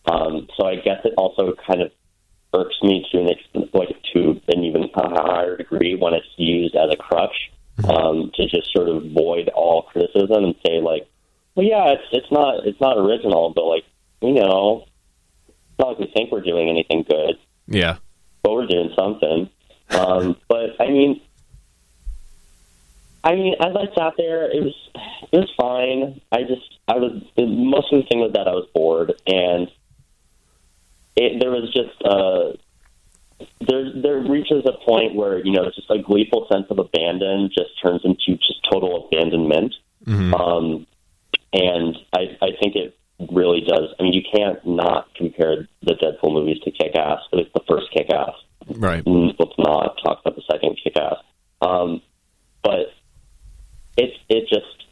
Um, 0.07 0.49
so 0.57 0.67
I 0.67 0.77
guess 0.77 1.01
it 1.05 1.15
also 1.17 1.55
kind 1.67 1.83
of 1.83 1.91
irks 2.55 2.77
me 2.83 3.07
to 3.13 3.19
an 3.19 3.29
extent, 3.29 3.75
like 3.75 3.89
to 3.89 3.95
an 3.95 3.95
even 3.95 3.98
higher 5.07 5.57
degree 5.57 5.95
when 5.95 6.15
it's 6.15 6.27
used 6.37 6.75
as 6.75 6.91
a 6.93 6.97
crutch 6.97 7.51
um, 7.89 8.31
to 8.35 8.47
just 8.49 8.73
sort 8.73 8.89
of 8.89 9.11
void 9.13 9.49
all 9.49 9.83
criticism 9.83 10.45
and 10.45 10.55
say 10.67 10.81
like, 10.81 11.09
well, 11.55 11.67
yeah, 11.67 11.93
it's 11.93 12.05
it's 12.13 12.31
not 12.31 12.67
it's 12.67 12.81
not 12.81 12.99
original, 12.99 13.53
but 13.55 13.65
like 13.65 13.85
you 14.21 14.33
know, 14.33 14.87
it's 15.49 15.79
not 15.79 15.89
like 15.89 15.99
we 15.99 16.07
think 16.07 16.33
we're 16.33 16.41
doing 16.41 16.69
anything 16.69 17.05
good. 17.09 17.39
Yeah, 17.67 17.97
but 18.43 18.53
we're 18.53 18.67
doing 18.67 18.91
something. 18.97 19.51
Um, 19.91 20.37
but 20.49 20.81
I 20.81 20.89
mean, 20.89 21.21
I 23.25 23.35
mean, 23.35 23.55
as 23.61 23.75
I 23.75 23.95
sat 23.95 24.15
there, 24.17 24.51
it 24.51 24.63
was 24.63 24.75
it 25.33 25.37
was 25.37 25.53
fine. 25.57 26.21
I 26.31 26.43
just 26.45 26.79
I 26.87 26.97
was 26.97 27.23
most 27.37 27.93
of 27.93 28.03
the 28.03 28.07
thing 28.09 28.21
was 28.21 28.33
that 28.33 28.49
I 28.49 28.53
was 28.53 28.69
bored, 28.75 29.21
and 29.27 29.71
it, 31.17 31.41
there 31.41 31.51
was 31.51 31.73
just 31.73 32.03
uh, 32.05 32.53
there 33.61 33.93
there 33.95 34.19
reaches 34.19 34.65
a 34.67 34.85
point 34.85 35.15
where 35.15 35.45
you 35.45 35.53
know 35.53 35.67
just 35.75 35.91
a 35.91 35.99
gleeful 35.99 36.47
sense 36.51 36.67
of 36.71 36.79
abandon 36.79 37.51
just 37.57 37.71
turns 37.83 38.03
into 38.05 38.39
just 38.39 38.67
total 38.71 39.07
abandonment, 39.07 39.75
mm-hmm. 40.05 40.35
um, 40.35 40.87
and 41.53 41.97
I 42.13 42.37
I 42.43 42.49
think 42.61 42.77
it 42.77 42.97
really 43.33 43.61
does. 43.61 43.95
I 43.99 44.03
mean, 44.03 44.13
you 44.13 44.23
can't 44.33 44.65
not 44.67 45.15
compare 45.15 45.69
the 45.83 45.95
Deadpool 45.95 46.33
movies 46.33 46.59
to 46.65 46.71
Kick 46.71 46.95
Ass, 46.95 47.21
but 47.31 47.41
it's 47.41 47.53
the 47.55 47.63
first 47.69 47.87
Kick 47.93 48.11
Ass. 48.13 48.35
Right. 48.77 49.03
Let's 49.07 49.59
not 49.59 49.99
talk 50.05 50.21
about 50.25 50.37
the 50.37 50.43
second 50.51 50.79
Kick 50.83 50.97
Ass. 50.97 51.17
Um, 51.61 52.03
but 52.63 52.93
it 53.97 54.13
it 54.29 54.49
just 54.49 54.88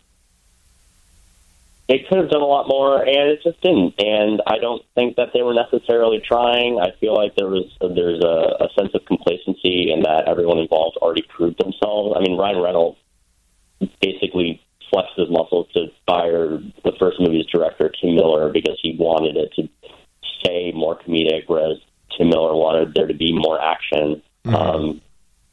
it 1.89 2.09
could 2.09 2.19
have 2.19 2.31
done 2.31 2.43
a 2.43 2.47
lot 2.47 2.67
more, 2.67 3.01
and 3.03 3.31
it 3.31 3.41
just 3.45 3.61
didn't. 3.61 3.95
And 3.99 4.43
I 4.47 4.59
don't 4.59 4.83
think 4.95 5.17
that 5.17 5.29
they 5.33 5.43
were 5.43 5.55
necessarily 5.55 6.21
trying. 6.27 6.81
I 6.81 6.91
feel 6.99 7.15
like 7.15 7.37
there 7.37 7.49
was 7.49 7.71
there's 7.81 8.23
a, 8.25 8.65
a 8.65 8.69
sense 8.79 8.91
of 8.95 9.05
complacency 9.07 9.93
in 9.93 10.03
that 10.03 10.27
everyone 10.27 10.59
involved 10.59 10.97
already 10.97 11.23
proved 11.23 11.59
themselves. 11.59 12.17
I 12.17 12.21
mean, 12.21 12.37
Ryan 12.37 12.61
Reynolds 12.61 12.99
basically 14.01 14.61
flexed 14.91 15.17
his 15.17 15.31
muscles 15.31 15.69
to 15.75 15.87
fire 16.07 16.59
the 16.83 16.93
first 16.99 17.21
movie's 17.21 17.47
director, 17.47 17.93
Tim 18.01 18.17
Miller, 18.17 18.51
because 18.53 18.79
he 18.83 18.97
wanted 18.99 19.37
it 19.37 19.53
to 19.55 19.69
stay 20.41 20.73
more 20.75 20.99
comedic, 20.99 21.45
whereas 21.47 21.79
Tim 22.17 22.31
Miller 22.31 22.55
wanted 22.55 22.95
there 22.95 23.07
to 23.07 23.15
be 23.15 23.33
more 23.33 23.61
action. 23.63 24.23
Mm-hmm. 24.45 24.55
Um, 24.55 25.01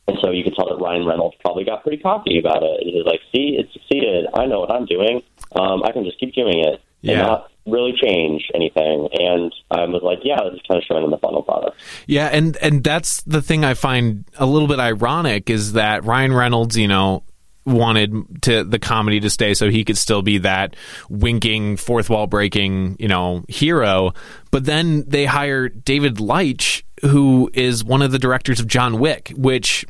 and 0.08 0.18
so 0.22 0.32
you 0.32 0.44
can 0.44 0.54
tell 0.54 0.68
that 0.68 0.84
Ryan 0.84 1.06
Reynolds 1.06 1.36
probably 1.42 1.64
got 1.64 1.84
pretty 1.84 2.02
cocky 2.02 2.40
about 2.40 2.64
it. 2.64 2.82
He 2.84 2.96
was 2.96 3.06
like, 3.06 3.22
"See, 3.32 3.56
it 3.58 3.70
succeeded. 3.72 4.26
I 4.34 4.48
know 4.48 4.60
what 4.60 4.72
I'm 4.72 4.86
doing. 4.86 5.22
Um, 5.56 5.84
I 5.84 5.92
can 5.92 6.04
just 6.04 6.20
keep 6.20 6.34
doing 6.34 6.60
it 6.60 6.82
yeah. 7.02 7.12
and 7.12 7.22
not 7.22 7.52
really 7.66 7.94
change 8.02 8.50
anything." 8.54 9.10
And 9.14 9.54
I 9.72 9.86
was 9.86 10.02
like, 10.04 10.20
"Yeah, 10.24 10.38
it's 10.42 10.56
just 10.56 10.68
kind 10.68 10.78
of 10.78 10.84
showing 10.86 11.04
in 11.04 11.12
the 11.12 11.18
final 11.18 11.42
product." 11.42 11.78
Yeah, 12.08 12.28
and 12.28 12.58
and 12.58 12.84
that's 12.84 13.22
the 13.24 13.42
thing 13.42 13.64
I 13.64 13.74
find 13.74 14.26
a 14.38 14.46
little 14.46 14.68
bit 14.68 14.80
ironic 14.80 15.50
is 15.50 15.74
that 15.74 16.04
Ryan 16.04 16.34
Reynolds, 16.34 16.78
you 16.78 16.88
know, 16.88 17.24
wanted 17.66 18.42
to 18.42 18.64
the 18.64 18.80
comedy 18.80 19.20
to 19.22 19.30
stay 19.30 19.54
so 19.54 19.70
he 19.70 19.86
could 19.86 19.98
still 19.98 20.22
be 20.22 20.40
that 20.40 20.76
winking 21.10 21.78
fourth 21.78 22.10
wall 22.10 22.28
breaking 22.28 22.98
you 23.00 23.08
know 23.08 23.44
hero 23.48 24.12
but 24.52 24.66
then 24.66 25.04
they 25.08 25.26
hire 25.26 25.70
david 25.70 26.20
leitch 26.20 26.86
who 27.02 27.50
is 27.54 27.84
one 27.84 28.02
of 28.02 28.12
the 28.12 28.20
directors 28.20 28.60
of 28.60 28.68
john 28.68 29.00
wick 29.00 29.32
which 29.38 29.86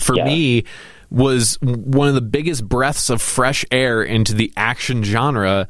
for 0.00 0.16
yeah. 0.16 0.24
me 0.24 0.64
was 1.10 1.58
one 1.60 2.08
of 2.08 2.14
the 2.14 2.20
biggest 2.20 2.68
breaths 2.68 3.10
of 3.10 3.22
fresh 3.22 3.64
air 3.70 4.02
into 4.02 4.34
the 4.34 4.52
action 4.56 5.02
genre 5.02 5.68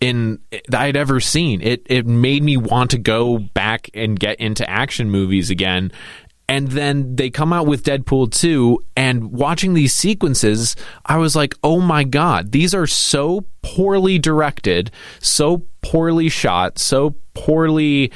in 0.00 0.38
that 0.68 0.80
I'd 0.80 0.96
ever 0.96 1.20
seen. 1.20 1.60
It 1.62 1.86
it 1.86 2.06
made 2.06 2.42
me 2.42 2.56
want 2.56 2.90
to 2.90 2.98
go 2.98 3.38
back 3.38 3.88
and 3.94 4.18
get 4.18 4.40
into 4.40 4.68
action 4.68 5.10
movies 5.10 5.50
again 5.50 5.92
and 6.48 6.68
then 6.68 7.16
they 7.16 7.30
come 7.30 7.52
out 7.52 7.66
with 7.66 7.84
Deadpool 7.84 8.30
2 8.30 8.78
and 8.96 9.32
watching 9.32 9.74
these 9.74 9.94
sequences 9.94 10.76
I 11.04 11.16
was 11.16 11.34
like 11.34 11.54
oh 11.62 11.80
my 11.80 12.04
god 12.04 12.52
these 12.52 12.74
are 12.74 12.86
so 12.86 13.46
poorly 13.62 14.18
directed 14.18 14.90
so 15.20 15.66
poorly 15.82 16.28
shot 16.28 16.78
so 16.78 17.16
poorly 17.34 18.12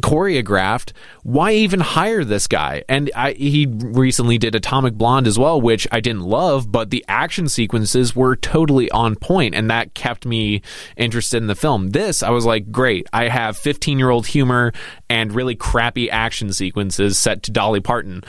choreographed. 0.00 0.92
Why 1.22 1.52
even 1.52 1.80
hire 1.80 2.24
this 2.24 2.46
guy? 2.46 2.82
And 2.88 3.10
I, 3.14 3.32
he 3.32 3.66
recently 3.66 4.38
did 4.38 4.54
Atomic 4.54 4.94
Blonde 4.94 5.26
as 5.26 5.38
well, 5.38 5.60
which 5.60 5.86
I 5.92 6.00
didn't 6.00 6.22
love, 6.22 6.72
but 6.72 6.90
the 6.90 7.04
action 7.08 7.48
sequences 7.48 8.16
were 8.16 8.36
totally 8.36 8.90
on 8.90 9.16
point, 9.16 9.54
and 9.54 9.70
that 9.70 9.94
kept 9.94 10.24
me 10.24 10.62
interested 10.96 11.38
in 11.38 11.46
the 11.46 11.54
film. 11.54 11.90
This, 11.90 12.22
I 12.22 12.30
was 12.30 12.46
like, 12.46 12.72
great. 12.72 13.06
I 13.12 13.28
have 13.28 13.56
15 13.56 13.98
year 13.98 14.10
old 14.10 14.26
humor 14.26 14.72
and 15.10 15.34
really 15.34 15.54
crappy 15.54 16.10
action 16.10 16.52
sequences 16.52 17.18
set 17.18 17.42
to 17.44 17.50
Dolly 17.50 17.80
Parton. 17.80 18.22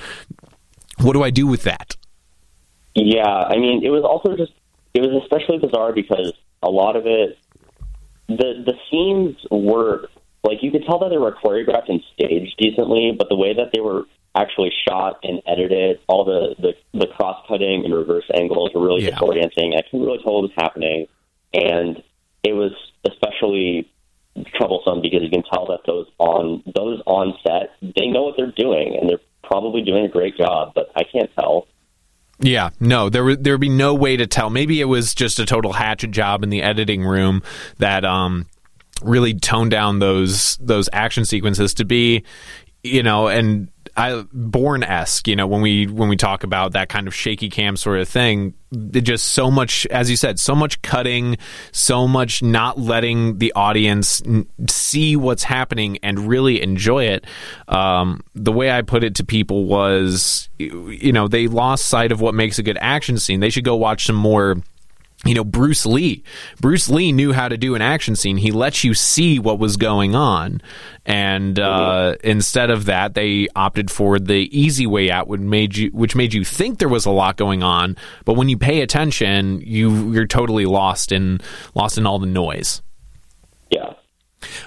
What 1.00 1.14
do 1.14 1.24
I 1.24 1.30
do 1.30 1.48
with 1.48 1.64
that? 1.64 1.96
Yeah, 2.96 3.26
I 3.26 3.58
mean, 3.58 3.84
it 3.84 3.90
was 3.90 4.04
also 4.04 4.38
just, 4.38 4.52
it 4.94 5.02
was 5.02 5.24
especially 5.24 5.58
bizarre 5.58 5.94
because 5.94 6.34
a 6.62 6.70
lot 6.70 6.96
of 6.96 7.08
it, 7.08 7.40
the 8.28 8.64
the 8.66 8.74
scenes 8.90 9.36
were 9.52 10.08
like 10.44 10.60
you 10.62 10.72
could 10.72 10.86
tell 10.86 11.00
that 11.00 11.10
they 11.10 11.18
were 11.18 11.36
choreographed 11.44 11.90
and 11.90 12.02
staged 12.14 12.56
decently, 12.58 13.14
but 13.18 13.30
the 13.30 13.36
way 13.36 13.54
that 13.54 13.72
they 13.74 13.80
were 13.80 14.04
actually 14.36 14.72
shot 14.88 15.20
and 15.24 15.42
edited, 15.48 16.00
all 16.08 16.26
the 16.26 16.56
the, 16.60 17.00
the 17.00 17.08
cross 17.08 17.44
cutting 17.48 17.86
and 17.86 17.94
reverse 17.94 18.26
angles 18.34 18.72
were 18.74 18.86
really 18.86 19.06
yeah. 19.06 19.12
disorienting. 19.12 19.78
I 19.78 19.84
couldn't 19.84 20.06
really 20.06 20.20
tell 20.24 20.34
what 20.34 20.44
was 20.44 20.52
happening, 20.58 21.08
and 21.54 22.04
it 22.44 22.54
was 22.54 22.74
especially 23.06 23.90
troublesome 24.56 25.02
because 25.02 25.22
you 25.22 25.30
can 25.30 25.44
tell 25.44 25.68
that 25.68 25.82
those 25.86 26.08
on 26.18 26.64
those 26.76 27.02
on 27.06 27.34
set 27.46 27.70
they 27.96 28.08
know 28.08 28.24
what 28.24 28.36
they're 28.36 28.52
doing 28.58 28.98
and 29.00 29.08
they're 29.08 29.20
probably 29.44 29.82
doing 29.82 30.06
a 30.06 30.10
great 30.10 30.38
job, 30.38 30.72
but 30.74 30.90
I 30.96 31.04
can't 31.04 31.30
tell. 31.38 31.68
Yeah, 32.40 32.72
no, 32.80 33.10
there 33.10 33.24
would 33.24 33.44
there 33.44 33.54
would 33.54 33.62
be 33.62 33.70
no 33.70 33.94
way 33.94 34.18
to 34.18 34.26
tell. 34.26 34.50
Maybe 34.50 34.82
it 34.82 34.86
was 34.86 35.14
just 35.14 35.40
a 35.40 35.46
total 35.46 35.74
hatchet 35.74 36.12
job 36.12 36.44
in 36.44 36.50
the 36.50 36.64
editing 36.64 37.04
room 37.04 37.44
that 37.78 38.04
um 38.04 38.48
really 39.02 39.34
tone 39.34 39.70
down 39.70 40.00
those 40.00 40.58
those 40.58 40.90
action 40.94 41.26
sequences 41.26 41.74
to 41.74 41.86
be 41.86 42.24
you 42.84 43.04
know 43.04 43.28
and 43.28 43.70
I 43.96 44.24
Bourne 44.34 44.84
esque. 44.84 45.28
you 45.28 45.36
know, 45.36 45.46
when 45.46 45.62
we 45.62 45.86
when 45.86 46.10
we 46.10 46.16
talk 46.16 46.44
about 46.44 46.72
that 46.72 46.90
kind 46.90 47.08
of 47.08 47.14
shaky 47.14 47.50
cam 47.50 47.78
sort 47.78 48.00
of 48.00 48.10
thing, 48.10 48.56
just 48.92 49.34
so 49.34 49.52
much, 49.52 49.86
as 49.88 50.10
you 50.10 50.16
said, 50.16 50.40
so 50.40 50.56
much 50.56 50.82
cutting, 50.82 51.38
so 51.72 52.08
much 52.08 52.42
not 52.42 52.80
letting 52.80 53.38
the 53.38 53.54
audience 53.54 54.22
see 54.68 55.16
what's 55.16 55.44
happening 55.44 56.00
and 56.02 56.28
really 56.28 56.62
enjoy 56.62 57.06
it. 57.06 57.26
Um, 57.68 58.24
the 58.34 58.52
way 58.52 58.72
I 58.72 58.82
put 58.82 59.04
it 59.04 59.16
to 59.16 59.24
people 59.24 59.66
was, 59.66 60.50
you 60.58 61.12
know, 61.12 61.28
they 61.28 61.48
lost 61.48 61.86
sight 61.86 62.12
of 62.12 62.20
what 62.20 62.34
makes 62.34 62.58
a 62.58 62.64
good 62.64 62.80
action 62.82 63.20
scene. 63.20 63.42
They 63.42 63.52
should 63.52 63.66
go 63.66 63.76
watch 63.76 64.08
some 64.08 64.16
more 64.16 64.56
you 65.26 65.34
know, 65.34 65.44
Bruce 65.44 65.86
Lee. 65.86 66.24
Bruce 66.60 66.90
Lee 66.90 67.12
knew 67.12 67.32
how 67.32 67.48
to 67.48 67.58
do 67.58 67.76
an 67.76 67.82
action 67.82 68.16
scene. 68.16 68.38
He 68.38 68.52
lets 68.52 68.84
you 68.84 68.94
see 68.94 69.40
what 69.40 69.58
was 69.58 69.78
going 69.78 70.16
on. 70.16 70.62
And 71.06 71.58
uh, 71.60 72.16
mm-hmm. 72.16 72.28
instead 72.28 72.70
of 72.70 72.86
that, 72.86 73.14
they 73.14 73.48
opted 73.56 73.90
for 73.90 74.20
the 74.20 74.50
easy 74.58 74.86
way 74.86 75.10
out, 75.10 75.28
which 75.28 75.42
made 75.42 75.78
you, 75.78 75.90
which 75.92 76.16
made 76.16 76.34
you 76.34 76.44
think 76.44 76.80
there 76.80 76.90
was 76.90 77.06
a 77.06 77.12
lot 77.12 77.38
going 77.38 77.64
on. 77.64 77.96
But 78.26 78.34
when 78.34 78.50
you 78.50 78.58
pay 78.58 78.82
attention, 78.82 79.62
you 79.62 80.12
you're 80.12 80.28
totally 80.28 80.66
lost 80.66 81.12
in 81.12 81.40
lost 81.74 81.98
in 81.98 82.06
all 82.06 82.20
the 82.20 82.26
noise. 82.26 82.82
Yeah. 83.70 83.94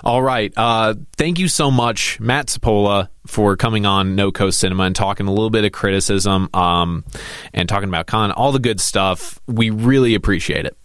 All 0.05 0.22
right. 0.22 0.53
Uh, 0.57 0.95
thank 1.16 1.39
you 1.39 1.49
so 1.49 1.70
much, 1.70 2.18
Matt 2.20 2.47
Cipolla, 2.47 3.09
for 3.27 3.57
coming 3.57 3.87
on 3.87 4.14
No 4.14 4.31
Coast 4.33 4.61
Cinema 4.61 4.85
and 4.85 4.97
talking 4.97 5.27
a 5.27 5.31
little 5.31 5.51
bit 5.51 5.64
of 5.64 5.72
criticism 5.72 6.49
um, 6.55 7.05
and 7.53 7.68
talking 7.68 7.89
about 7.89 8.07
con, 8.07 8.33
all 8.33 8.53
the 8.53 8.59
good 8.59 8.81
stuff. 8.81 9.41
We 9.47 9.70
really 9.70 10.14
appreciate 10.14 10.66
it. 10.66 10.77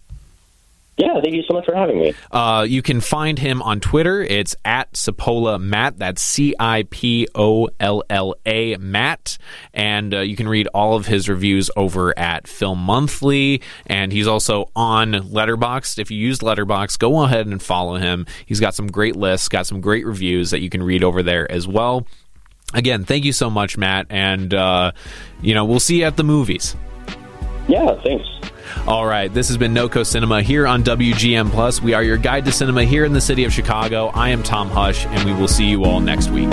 Yeah, 0.98 1.20
thank 1.22 1.34
you 1.34 1.42
so 1.48 1.54
much 1.54 1.64
for 1.64 1.74
having 1.74 1.98
me. 1.98 2.12
Uh, 2.30 2.66
you 2.68 2.82
can 2.82 3.00
find 3.00 3.38
him 3.38 3.62
on 3.62 3.80
Twitter. 3.80 4.22
It's 4.22 4.54
at 4.62 4.92
Cipolla 4.92 5.58
Matt. 5.58 5.98
That's 5.98 6.20
C 6.20 6.54
I 6.60 6.84
P 6.90 7.26
O 7.34 7.70
L 7.80 8.02
L 8.10 8.34
A 8.44 8.76
Matt. 8.76 9.38
And 9.72 10.12
uh, 10.12 10.20
you 10.20 10.36
can 10.36 10.46
read 10.46 10.68
all 10.74 10.94
of 10.94 11.06
his 11.06 11.30
reviews 11.30 11.70
over 11.76 12.16
at 12.18 12.46
Film 12.46 12.78
Monthly. 12.78 13.62
And 13.86 14.12
he's 14.12 14.26
also 14.26 14.70
on 14.76 15.12
Letterboxd. 15.12 15.98
If 15.98 16.10
you 16.10 16.18
use 16.18 16.40
Letterboxd, 16.40 16.98
go 16.98 17.22
ahead 17.22 17.46
and 17.46 17.62
follow 17.62 17.96
him. 17.96 18.26
He's 18.44 18.60
got 18.60 18.74
some 18.74 18.86
great 18.86 19.16
lists, 19.16 19.48
got 19.48 19.66
some 19.66 19.80
great 19.80 20.04
reviews 20.04 20.50
that 20.50 20.60
you 20.60 20.68
can 20.68 20.82
read 20.82 21.02
over 21.02 21.22
there 21.22 21.50
as 21.50 21.66
well. 21.66 22.06
Again, 22.74 23.04
thank 23.04 23.24
you 23.24 23.32
so 23.32 23.48
much, 23.48 23.78
Matt. 23.78 24.06
And, 24.10 24.52
uh, 24.52 24.92
you 25.40 25.54
know, 25.54 25.64
we'll 25.64 25.80
see 25.80 26.00
you 26.00 26.04
at 26.04 26.18
the 26.18 26.24
movies. 26.24 26.76
Yeah, 27.66 27.98
thanks. 28.02 28.26
All 28.86 29.06
right, 29.06 29.32
this 29.32 29.48
has 29.48 29.56
been 29.56 29.74
NoCo 29.74 30.06
Cinema 30.06 30.42
here 30.42 30.66
on 30.66 30.82
WGM 30.82 31.50
Plus. 31.50 31.80
We 31.80 31.94
are 31.94 32.02
your 32.02 32.16
guide 32.16 32.44
to 32.46 32.52
cinema 32.52 32.84
here 32.84 33.04
in 33.04 33.12
the 33.12 33.20
city 33.20 33.44
of 33.44 33.52
Chicago. 33.52 34.08
I 34.08 34.30
am 34.30 34.42
Tom 34.42 34.68
Hush, 34.68 35.06
and 35.06 35.24
we 35.24 35.32
will 35.32 35.48
see 35.48 35.66
you 35.66 35.84
all 35.84 36.00
next 36.00 36.30
week. 36.30 36.50